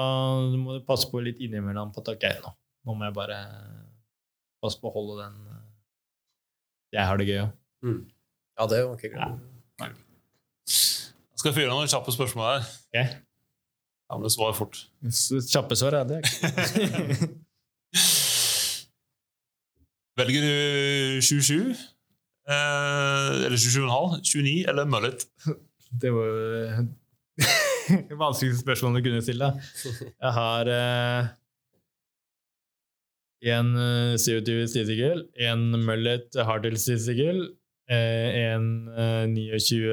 [0.53, 2.53] du må passe på litt innimellom på at ok, nå,
[2.87, 3.39] nå må jeg bare
[4.61, 5.65] passe på å holde den eh,
[6.97, 7.51] Jeg har det gøy òg.
[8.59, 9.31] ja, det var ikke.
[10.69, 12.67] Skal jeg fyre noen kjappe spørsmål her?
[12.93, 13.15] Ok.
[14.11, 14.75] Ja, men det svarer fort.
[15.47, 16.25] Kjappe svar, er Det er
[20.19, 20.51] Velger du
[21.23, 21.71] 27,
[22.51, 25.23] eh, eller 27,5, 29 eller mullet?
[26.01, 26.35] Det var jo
[28.09, 29.47] det vanskeligste spørsmålet du kunne stille.
[30.11, 31.23] Jeg har eh,
[33.55, 34.75] en eh, 27
[35.39, 37.55] én en mullet hardtail stisegel,
[37.87, 39.87] eh, en eh, 29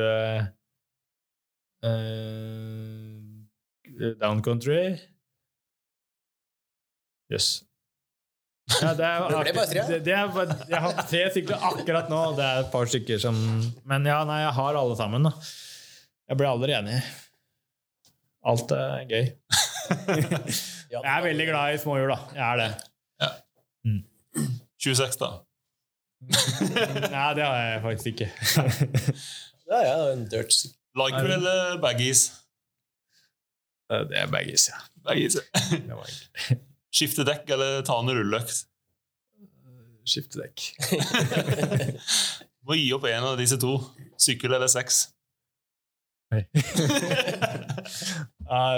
[1.86, 3.07] eh,
[4.20, 4.98] down country
[7.32, 7.48] Jøss.
[8.82, 9.82] Ja, det er, Det ble bare tre.
[9.88, 12.20] det, det er, bare- jeg har tre stykker akkurat nå.
[12.36, 13.36] Det er et par stykker som
[13.88, 15.24] Men ja, nei, jeg har alle sammen.
[15.28, 15.32] da.
[16.28, 16.98] Jeg blir aldri enig.
[18.48, 19.26] Alt er gøy.
[20.88, 22.16] Jeg er veldig glad i småhjul, da.
[22.36, 22.68] Jeg er det.
[24.80, 25.28] 26, da.
[27.12, 28.28] Nei, det har jeg faktisk ikke.
[29.68, 30.78] Ja, ja, en dirt sykkel.
[30.98, 32.22] Liker eller baggies?
[33.88, 34.78] Det er baggis ja.
[35.08, 35.38] Baggies.
[35.38, 36.58] Det.
[36.98, 38.64] Skifte dekk eller ta en rulløkt?
[40.08, 40.56] Skifte dekk.
[42.68, 43.74] Må gi opp en av disse to.
[44.20, 45.06] Sykkel eller sex?
[46.28, 46.42] Nei,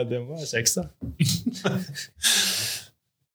[0.10, 0.84] det må være sex, da.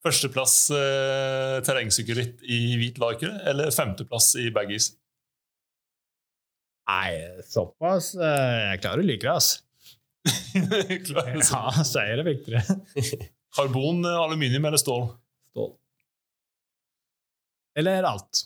[0.06, 4.91] Førsteplass eh, terrengsykkelritt i hvit laker, eller femteplass i baggies?
[6.88, 7.10] Nei,
[7.49, 8.14] såpass.
[8.15, 9.65] eh, Jeg klarer å like det, altså.
[10.56, 12.80] Ja, seier er viktigere.
[13.56, 15.07] Karbon, eh, aluminium eller stål?
[15.52, 15.72] Stål.
[17.80, 18.45] Eller alt.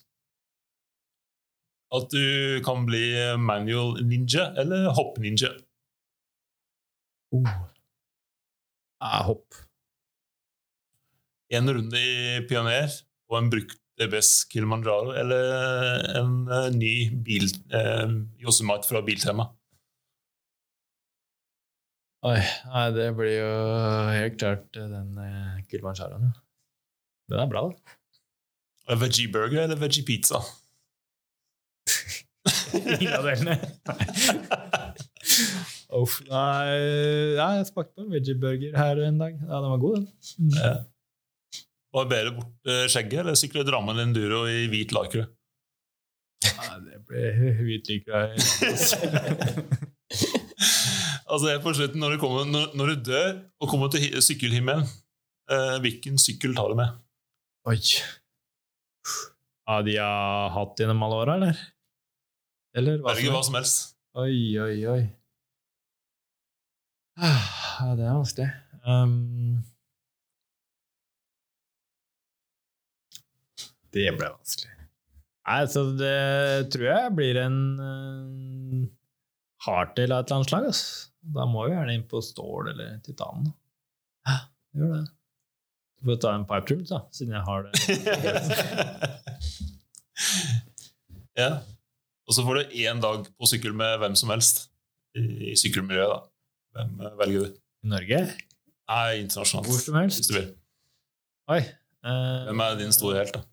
[1.96, 3.04] At du kan bli
[3.42, 5.50] manual ninja eller hopp ninja?
[9.00, 9.58] Ja, hopp.
[11.54, 12.92] En runde i Pioner
[13.30, 16.94] og en brukt DBS Kilimanjaro eller en eh, ny
[17.26, 18.12] bil, eh,
[18.44, 19.50] Yosemite fra Biltema?
[22.28, 23.52] Oi, nei, det blir jo
[24.12, 26.42] helt klart eh, den eh, Kilimanjaroen, ja.
[27.32, 28.96] Den er bra, da.
[29.00, 30.42] Veggie burger eller veggie pizza?
[32.74, 33.56] Ingen av delene.
[35.96, 36.76] Uff, nei,
[37.38, 39.38] nei, jeg smakte på en veggie-burger her en dag.
[39.40, 40.58] Ja, den var god, den.
[40.58, 40.74] Ja.
[41.96, 45.30] Barbere bort eh, skjegget eller sykle Drammen Enduro i hvit lakre?
[46.50, 48.28] Nei, det ble hvitlikra.
[51.30, 53.30] Altså på slutten, når du, kommer, når, når du dør
[53.62, 54.88] og kommer til sykkelhimmelen,
[55.52, 56.96] eh, hvilken sykkel tar du med?
[57.70, 57.78] Oi.
[59.70, 61.60] Ja, de har hatt gjennom alle åra, eller?
[62.78, 63.94] Eller hva Velge hva som helst.
[64.18, 65.02] Oi, oi, oi.
[67.20, 68.48] Ja, det er vanskelig.
[68.88, 69.60] Um,
[73.94, 74.74] det ble vanskelig.
[75.50, 78.82] Nei, så det tror jeg blir en uh,
[79.66, 80.68] hardtail av et eller annet slag.
[80.70, 81.09] ass.
[81.20, 83.50] Da må vi gjerne inn på stål eller titan.
[84.28, 84.38] Ja,
[84.78, 85.06] gjør det.
[86.00, 87.74] Du får ta en pipe trim, da, siden jeg har det.
[91.42, 91.50] ja.
[92.30, 94.70] Og så får du én dag på sykkel med hvem som helst
[95.18, 96.14] i, sykkelmiljøet.
[96.14, 96.20] da.
[96.78, 97.60] Hvem eh, velger du?
[97.84, 98.22] I Norge?
[98.90, 99.68] Nei, internasjonalt.
[99.68, 100.22] Hvor som helst?
[100.22, 100.50] Hvis du vil.
[101.52, 101.62] Oi.
[102.06, 103.44] Uh, Hvem er din store helt, da?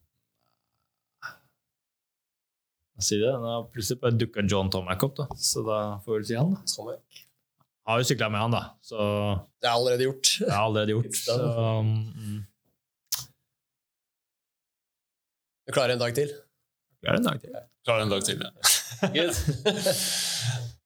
[3.02, 3.32] Si det.
[3.42, 5.26] Da plutselig bare dukka John Tomac opp, da.
[5.36, 6.54] så da får vi vel si han.
[6.54, 6.94] da.
[6.94, 7.25] Ja.
[7.86, 8.98] Har jo sykla med han, da, så
[9.62, 10.32] Det er allerede gjort.
[10.42, 11.18] det er allerede gjort.
[11.22, 11.36] Så,
[11.86, 12.40] mm,
[15.66, 16.30] Du klarer en dag til.
[17.02, 17.54] det er en dag til.
[17.86, 18.50] Klarer en dag til, ja.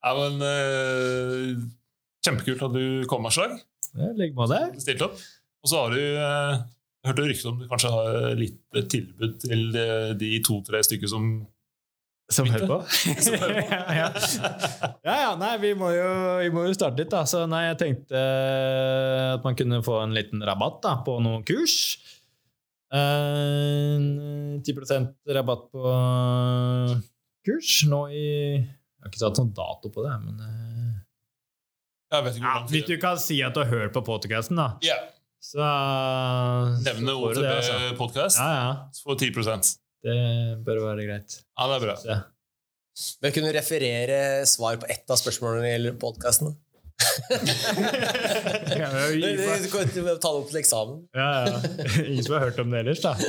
[0.01, 1.61] Ja men, uh,
[2.25, 3.59] kjempekult at du kom, Aslag.
[3.93, 4.15] slag.
[4.17, 4.79] Legg på deg.
[4.81, 5.19] Stilt opp.
[5.61, 6.63] Og så har du uh,
[7.07, 9.85] hørte rykter om du kanskje har litt tilbud til de,
[10.21, 11.29] de to-tre stykker som
[12.37, 12.77] Som hører på?
[13.75, 14.09] Ja, ja.
[15.03, 17.25] ja, nei, vi må, jo, vi må jo starte litt, da.
[17.27, 21.43] Så nei, jeg tenkte eh, at man kunne få en liten rabatt da, på noen
[21.49, 21.99] kurs.
[22.91, 25.91] Uh, 10% rabatt på
[27.47, 28.25] kurs nå i
[28.59, 30.97] Jeg har ikke satt sånn dato på det, men uh,
[32.11, 34.73] Jeg vet ikke ja, Hvis du kan si at du har hørt på podkasten, da,
[34.83, 35.07] yeah.
[35.39, 35.71] så
[36.83, 37.79] Nevne så får altså.
[37.79, 38.75] OTB-podkast, Ja, ja.
[38.91, 40.19] så får du 10 Det
[40.67, 41.41] bør være greit.
[41.59, 41.97] Ja, det er bra.
[42.09, 42.19] Ja.
[43.23, 44.19] Men kunne du referere
[44.49, 46.55] svar på ett av spørsmålene gjelder podkasten?
[48.61, 51.05] Du kan ta det opp til eksamen.
[51.17, 51.61] ja, ja.
[52.07, 53.15] Ingen som har hørt om det ellers, da.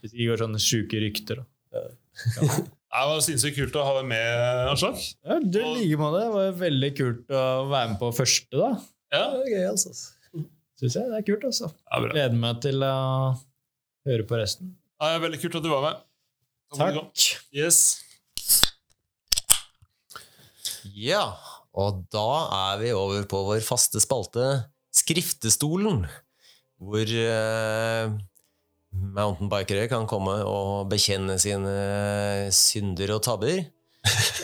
[0.00, 1.42] Hvis det ikke går sånne sjuke rykter.
[1.74, 1.88] Da.
[2.90, 4.96] Det var sinnssykt kult å ha deg med, Aslak.
[5.22, 6.24] Ja, det like måte.
[6.24, 8.70] Det var veldig kult å være med på første, da.
[9.14, 9.92] Ja, Det er gøy, altså.
[10.80, 11.06] Syns jeg.
[11.12, 11.70] Det er kult, altså.
[11.70, 12.00] ja.
[12.08, 12.90] Gleder meg til å
[14.10, 14.72] høre på resten.
[15.00, 16.00] Ja, er veldig kult at du var med.
[16.76, 17.22] Takk.
[17.56, 18.02] Yes.
[20.92, 21.24] Ja,
[21.72, 22.26] og da
[22.74, 24.44] er vi over på vår faste spalte
[24.92, 26.02] Skriftestolen,
[26.82, 28.12] hvor uh,
[28.90, 31.74] mountainbikere kan komme og bekjenne sine
[32.52, 33.64] synder og tabber.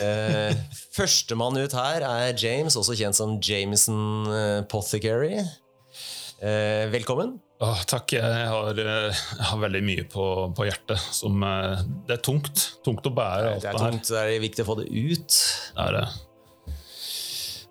[0.01, 0.57] uh,
[0.97, 5.43] Førstemann ut her er James, også kjent som Jameson eh, Pothecary.
[6.41, 7.37] Eh, velkommen.
[7.59, 8.11] Åh, takk.
[8.13, 8.21] Jeg
[8.51, 10.99] har, eh, jeg har veldig mye på, på hjertet.
[11.15, 12.67] Som, eh, det er tungt.
[12.85, 13.77] Tungt å bære alt Det her.
[13.77, 15.37] det, er tungt, det er viktig å få det ut,
[15.73, 16.07] Det er det.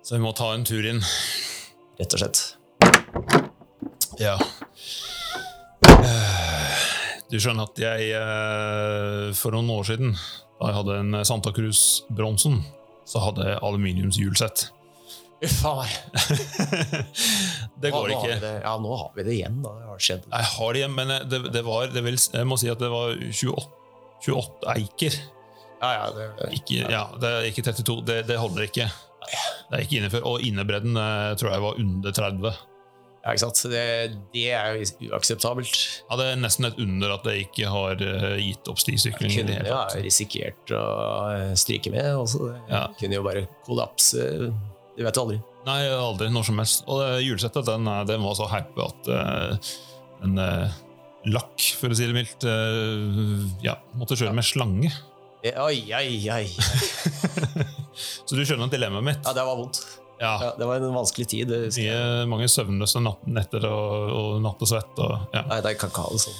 [0.07, 1.01] Så vi må ta en tur inn.
[1.99, 2.41] rett og slett.
[4.19, 4.35] Ja.
[5.87, 6.83] Eh,
[7.29, 10.13] Du skjønner at jeg eh, for noen år siden,
[10.61, 12.61] da jeg hadde en Santa Cruz Bronsen,
[13.07, 14.69] så hadde jeg aluminiumshjulsett.
[15.45, 15.91] Uff a meg.
[17.81, 18.39] det går ikke.
[18.41, 19.69] det- Ja, nå har vi det igjen, da.
[19.79, 20.23] Det har skjedd.
[20.31, 22.89] Jeg har det igjen, men det, det var det vil, Jeg må si at det
[22.89, 23.67] var 28,
[24.25, 25.19] 28 eiker.
[25.81, 27.99] Ja, ja, det, Ikke, ja, det er ikke 32.
[28.07, 28.87] Det, det holder ikke.
[29.69, 30.23] Det er ikke innenfor.
[30.25, 32.53] Og innebredden eh, tror jeg var under 30.
[33.27, 33.61] ja, ikke sant?
[33.69, 33.83] Det,
[34.33, 35.75] det er jo uakseptabelt.
[36.09, 39.29] Ja, Det er nesten et under at det ikke har eh, gitt opp stisykling.
[39.29, 40.81] det Kunne jo ja, risikert å
[41.35, 42.09] eh, stryke med.
[42.23, 42.41] Også.
[42.55, 42.87] Det Ja.
[42.97, 44.25] kunne jo bare kollapse.
[44.97, 45.37] Du vet aldri.
[45.67, 46.29] Nei, aldri.
[46.33, 46.83] Når som helst.
[46.89, 49.69] Og det julesettet den, eh, den var så herpe at uh,
[50.25, 50.79] en uh,
[51.29, 54.89] lakk, for å si det mildt, uh, ja, måtte kjøre med slange.
[55.47, 56.43] Oi, oi, oi.
[58.27, 59.21] Så du skjønner dilemmaet mitt.
[59.23, 59.83] Ja, det var vondt.
[60.17, 60.49] Ja, Ja.
[60.57, 61.47] det var en vanskelig tid.
[61.51, 61.59] det.
[61.77, 62.99] Mye, mange søvnløse
[63.29, 64.97] netter og, og nattesvett.
[64.97, 65.43] Og, ja.
[65.51, 66.39] Nei, det kan ikke ha det sånn.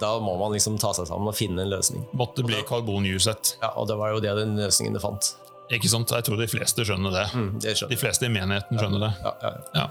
[0.00, 2.06] Da må man liksom ta seg sammen og finne en løsning.
[2.16, 3.58] Måtte bli karbonjuset.
[3.60, 5.34] Ja, Og det var jo det den løsningen du fant.
[5.70, 6.10] Ikke sant?
[6.10, 7.26] Jeg tror de fleste skjønner det.
[7.34, 9.10] Mm, det De skjønner De fleste i menigheten skjønner det.
[9.24, 9.50] Ja, ja.
[9.74, 9.88] Ja.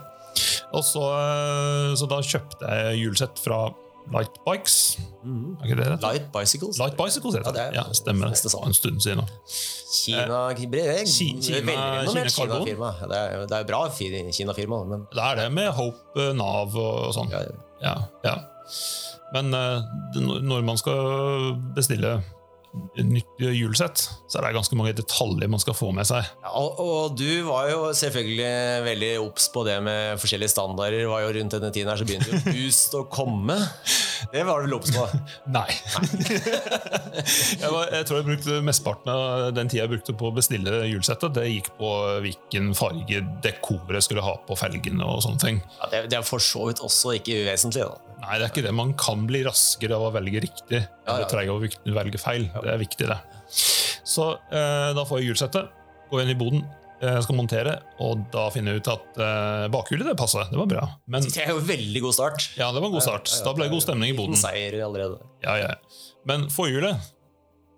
[0.73, 3.59] Og så, eh, så da kjøpte jeg hjulsett fra
[4.13, 4.97] Light Bikes.
[5.25, 5.57] Mm.
[5.63, 5.95] Er det det?
[6.01, 6.77] Light bicycles.
[6.79, 7.65] Light Bicycles heter Ja, det.
[7.73, 8.27] det er Ja, stemmer.
[8.31, 9.25] Det en stund siden.
[9.97, 12.91] Kina, Ki- Kina- Kina, Kina firma.
[13.01, 17.13] Det er, det er bra Kina-firma, men Det er det med Hope, eh, Nav og,
[17.13, 17.29] sånn.
[17.31, 17.43] ja,
[17.81, 18.35] Ja, ja.
[19.33, 19.81] Men eh,
[20.15, 22.23] når man skal bestille
[22.97, 26.25] nytt hjulsett, så er det ganske mange detaljer man skal få med seg.
[26.43, 31.07] Ja, og, og du var jo selvfølgelig veldig obs på det med forskjellige standarder.
[31.09, 33.57] Var jo Rundt denne tiden her så begynte jo Boost å komme.
[34.31, 35.05] Det var du vel obs på?
[35.57, 35.67] Nei.
[37.61, 40.81] jeg, var, jeg tror jeg brukte mesteparten av den tida jeg brukte på å bestille
[40.89, 41.93] hjulsettet, det gikk på
[42.25, 45.63] hvilken farge dekoret skulle ha på felgene og sånne ting.
[45.79, 47.85] Ja, det, det er for så vidt også ikke uvesentlig.
[47.85, 48.06] da.
[48.23, 48.73] Nei, det er ikke det.
[48.75, 50.81] Man kan bli raskere av å velge riktig.
[51.05, 51.29] Eller ja.
[51.29, 52.47] treige av å velge feil.
[52.53, 53.19] Det er viktig, det.
[54.07, 55.71] Så eh, da får jeg hjulsettet,
[56.09, 56.63] går inn i boden,
[57.03, 60.47] eh, skal montere, og da finner jeg ut at eh, bakhjulet det passer.
[60.49, 60.87] Det var bra.
[61.11, 62.49] Men Det er jo veldig god start.
[62.57, 63.35] ja, det var en god start.
[63.45, 64.39] Da ble det god stemning i boden.
[64.39, 65.21] Seier allerede.
[65.45, 65.75] Ja, ja.
[66.27, 67.13] Men forhjulet,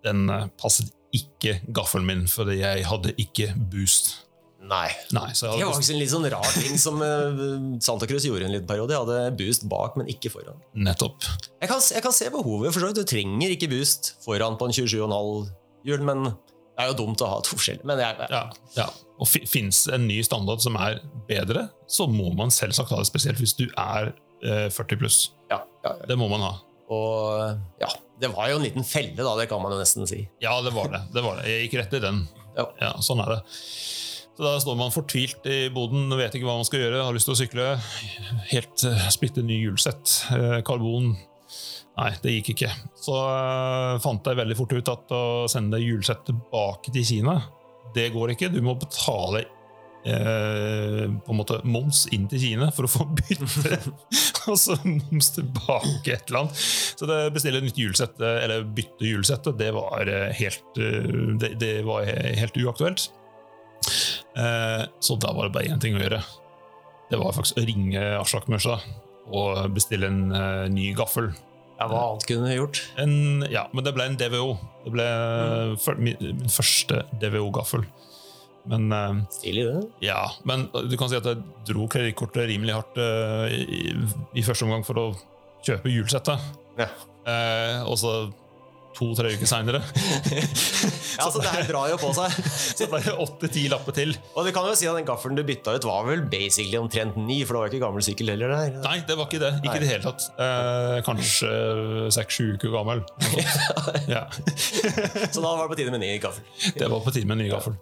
[0.07, 4.14] den eh, passet ikke gaffelen min, fordi jeg hadde ikke boost.
[4.60, 4.90] Nei.
[5.15, 7.40] Nei, så Det var faktisk en litt sånn rar ting som eh,
[7.84, 8.91] Santa Cruz gjorde en liten periode.
[8.91, 10.60] Jeg hadde boost bak, men ikke foran.
[10.76, 11.23] nettopp.
[11.61, 12.73] Jeg kan, jeg kan se behovet.
[12.73, 12.99] for så vidt.
[12.99, 15.49] Du trenger ikke boost foran på en 27,5
[15.88, 17.88] hjul, men det er jo dumt å ha to forskjellige.
[17.88, 18.44] Men jeg, Ja,
[18.76, 18.90] ja.
[19.19, 23.40] Og fins en ny standard som er bedre, så må man selvsagt ha det, spesielt
[23.40, 24.14] hvis du er
[24.44, 25.18] eh, 40 pluss.
[25.52, 26.06] ja, ja, ja.
[26.07, 26.53] Det må man ha.
[26.90, 30.23] Og ja, det var jo en liten felle, da, det kan man jo nesten si.
[30.44, 31.03] Ja, det var det.
[31.14, 31.48] det, var det.
[31.52, 32.23] Jeg gikk rett i den.
[32.57, 32.65] Ja.
[32.81, 33.41] Ja, sånn er det.
[34.40, 37.28] Så Da står man fortvilt i boden, vet ikke hva man skal gjøre, har lyst
[37.28, 37.66] til å sykle.
[38.53, 40.14] Helt uh, splitter ny hjulsett.
[40.32, 41.10] eh, karbon.
[41.99, 42.70] Nei, det gikk ikke.
[43.03, 47.36] Så eh, fant jeg veldig fort ut at å sende hjulsett tilbake til Kina,
[47.98, 48.48] det går ikke.
[48.53, 49.41] Du må betale
[50.07, 53.82] eh, på en måte moms inn til Kina for å få bytte.
[54.48, 56.64] og så moms tilbake et eller annet.
[56.95, 61.14] Så det bestille nytt hjulsett, eh, eller bytte hjulsettet, det var eh, helt, eh,
[61.44, 63.10] det, det var helt uaktuelt.
[64.40, 66.22] Eh, Så da var det bare én ting å gjøre.
[67.10, 68.80] Det var faktisk å ringe Aslak Mørsa
[69.30, 71.32] og bestille en eh, ny gaffel.
[71.80, 72.80] Ja, hva annet kunne du gjort?
[72.99, 74.49] En, ja, men det ble en DVO.
[74.84, 75.06] Det ble
[75.80, 77.86] før, min, min første DVO-gaffel.
[78.70, 79.84] Men eh, Stilig, det.
[80.10, 81.40] ja, men du kan si at jeg
[81.70, 83.82] dro kredittkortet rimelig hardt eh, i,
[84.38, 85.07] i første omgang for å
[85.66, 86.44] kjøpe hjulsettet.
[86.80, 86.90] Ja.
[87.30, 88.14] Eh, og så
[88.99, 89.80] to-tre uker seinere
[91.19, 92.35] Ja, så det her drar jo på seg.
[92.53, 94.13] så det ble åtte-ti lapper til.
[94.39, 97.17] Og du kan jo si at den gaffelen du bytta ut, var vel basically omtrent
[97.19, 98.77] ny, for det var jo ikke gammel sykkel heller der.
[98.85, 99.51] Nei, det var ikke det.
[99.65, 100.30] Ikke i det hele tatt.
[100.39, 101.49] Eh, kanskje
[102.15, 103.03] seks-sju uker gammel.
[104.15, 104.23] ja,
[105.34, 106.45] Så da var det på tide med ny gaffel.
[106.77, 107.76] det var på tide med ny gaffel.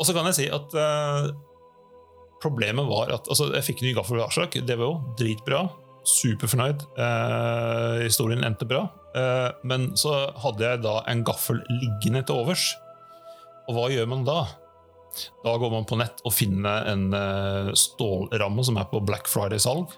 [0.00, 1.30] Og så kan jeg si at eh,
[2.42, 4.58] problemet var at altså, jeg fikk ny gaffel Det Aslak.
[4.66, 4.90] DVO,
[5.20, 5.66] dritbra.
[6.06, 6.84] Superfornøyd.
[6.98, 8.86] Eh, historien endte bra.
[9.16, 10.14] Eh, men så
[10.44, 12.70] hadde jeg da en gaffel liggende til overs.
[13.68, 14.42] Og hva gjør man da?
[15.44, 19.92] Da går man på nett og finner en eh, stålramme som er på Black Friday-salg.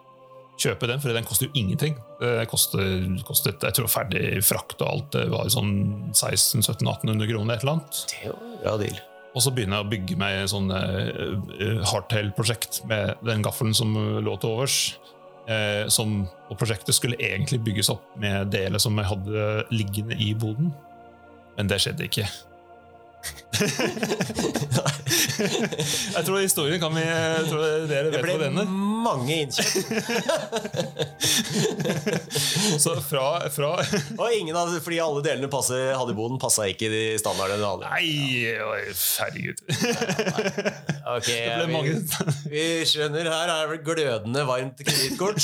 [0.63, 1.97] Kjøper den, for den koster jo ingenting.
[2.21, 5.09] Det kostet, kostet jeg tror ferdig frakt og alt.
[5.15, 5.73] Det var sånn
[6.13, 8.03] 1600-1700-1800 kroner, et eller annet.
[8.11, 9.01] Det er jo en bra deal.
[9.33, 13.97] Og så begynner jeg å bygge meg et sånn uh, hardtail-prosjekt med den gaffelen som
[13.97, 14.77] lå til overs.
[15.51, 20.33] Eh, som, og prosjektet skulle egentlig bygges opp med deler som jeg hadde liggende i
[20.39, 20.71] boden.
[21.57, 22.29] Men det skjedde ikke.
[26.13, 27.03] Jeg tror historien kan vi
[27.49, 28.67] tror Dere Det vet ble hvor den ender.
[29.03, 29.73] mange innkjøp,
[32.83, 33.71] Så fra, fra
[34.17, 37.73] og ingen av fordi alle delene passe, hadde i boden, passa ikke de standardene.
[37.83, 38.47] Nei,
[39.19, 39.59] herregud.
[41.13, 41.93] Ok, Det ble vi,
[42.53, 45.43] vi skjønner her er det glødende varmt kredittkort.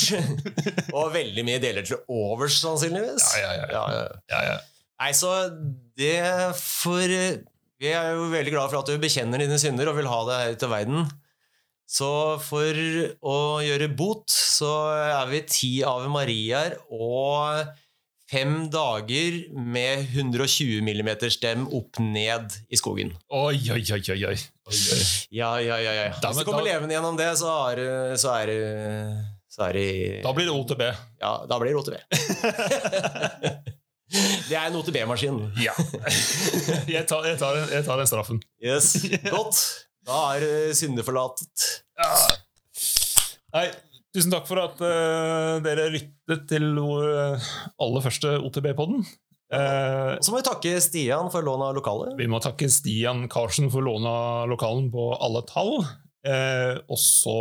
[0.95, 3.25] og veldig mye deler til overs, sannsynligvis.
[3.39, 3.69] Ja, ja, ja.
[3.75, 4.07] ja, ja.
[4.33, 4.57] Ja, ja.
[4.99, 5.29] Nei, så
[5.99, 6.17] det
[6.59, 7.07] for
[7.79, 10.39] Vi er jo veldig glad for at du bekjenner dine synder og vil ha det
[10.39, 11.05] her ut av verden.
[11.89, 12.09] Så
[12.43, 12.79] for
[13.25, 17.71] å gjøre bot, så er vi ti Ave Mariaer og
[18.29, 23.15] fem dager med 120 mm stem opp ned i skogen.
[23.31, 24.37] Oi, oi, oi, oi, oi.
[25.33, 25.95] Ja, ja, ja.
[26.03, 26.05] ja.
[26.19, 28.61] Hvis du kommer levende gjennom det, så er det så er det
[29.49, 29.89] så er det
[30.27, 30.83] Da blir det OTB.
[31.23, 31.95] Ja, da blir det OTB.
[34.09, 35.37] det er en OTB-maskin.
[35.61, 35.73] Ja.
[36.95, 38.39] Jeg tar, jeg tar, den- jeg tar den straffen.
[38.63, 38.95] Yes,
[39.29, 39.59] Godt.
[40.09, 41.65] Da er synde forlatet.
[41.99, 42.09] Ja.
[43.53, 43.65] Nei,
[44.15, 47.49] tusen takk for at uh, dere lyttet til vår eh,
[47.85, 49.03] aller første OTB-podden.
[49.53, 52.13] Uh, så må vi takke Stian for lån av lokalet.
[52.19, 55.79] vi må takke Stian Karsen for lån av lokalen på alle tall.
[56.25, 57.37] Eh, også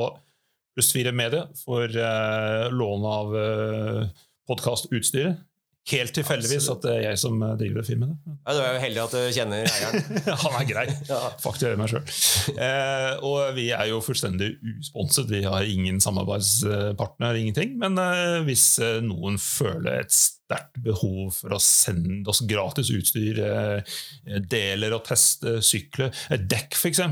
[0.76, 4.02] Pluss 4 Medie for eh, lån av eh,
[4.48, 5.40] podkastutstyret.
[5.88, 8.10] Helt tilfeldigvis at det er jeg som eh, driver filmen.
[8.44, 10.18] Ja, du er jo heldig at du kjenner eieren.
[10.42, 10.84] Han er grei.
[11.08, 11.20] Ja.
[11.40, 12.04] Fakturerer meg sjøl.
[12.52, 15.30] Eh, og vi er jo fullstendig usponset.
[15.32, 17.78] Vi har ingen samarbeidspartner, ingenting.
[17.80, 23.40] Men eh, hvis eh, noen føler et sterkt behov for å sende oss gratis utstyr,
[23.44, 23.98] eh,
[24.44, 27.04] deler og teste sykler, dekk f.eks.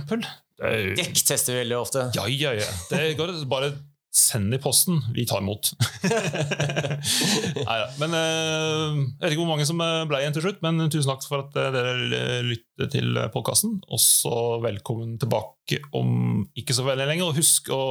[0.56, 2.08] Dekk tester vi veldig ofte.
[2.16, 2.68] Ja, ja, ja.
[2.92, 3.72] Det går bare
[4.16, 5.00] send i posten.
[5.14, 5.70] Vi tar imot.
[7.66, 7.88] Neida.
[8.00, 11.10] Men eh, Jeg vet ikke hvor mange som eh, ble igjen til slutt, men tusen
[11.10, 11.92] takk for at eh, dere
[12.46, 13.76] lytter til podkasten.
[13.92, 16.08] Og så velkommen tilbake om
[16.56, 17.26] ikke så veldig lenge.
[17.26, 17.82] Og husk å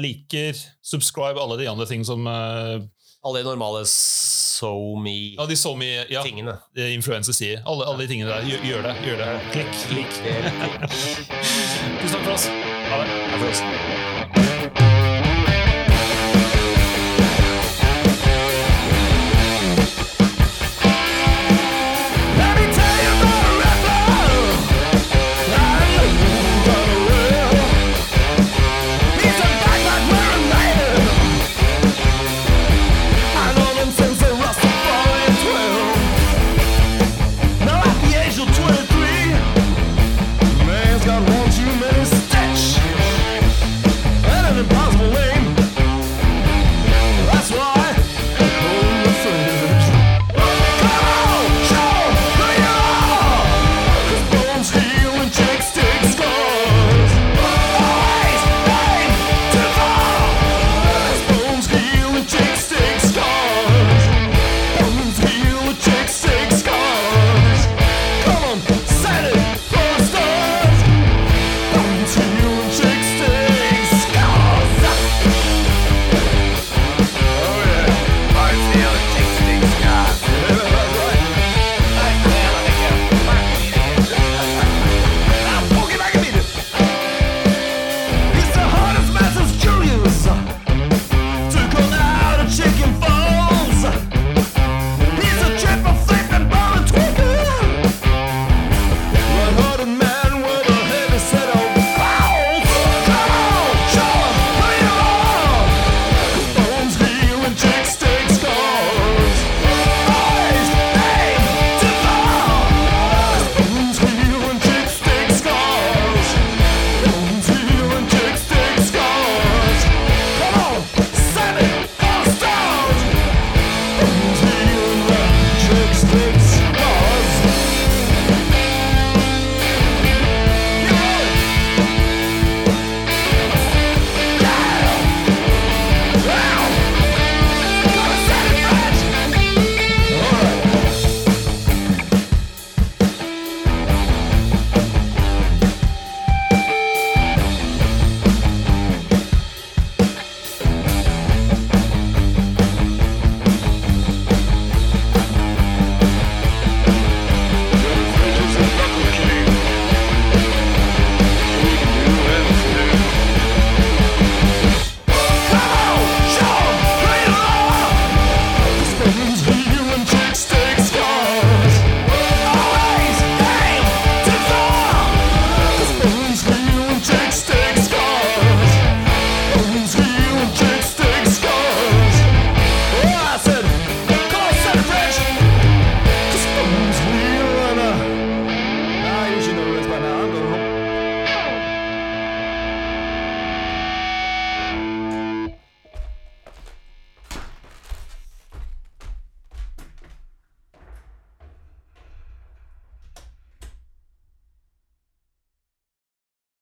[0.00, 0.54] like,
[0.84, 5.36] subscribe, alle de andre ting som Alle de normale SoMe-tingene.
[5.40, 5.72] Ja, de så
[6.80, 7.62] ja, influenser sier.
[7.64, 8.48] Alle, alle de tingene der.
[8.48, 8.94] Gjør, gjør det.
[9.04, 9.30] gjør det.
[9.52, 9.72] Klikk.
[9.92, 10.12] Klikk.
[12.00, 12.50] Tusen takk for oss.
[12.90, 13.08] Ha det.
[13.08, 14.13] Takk for oss.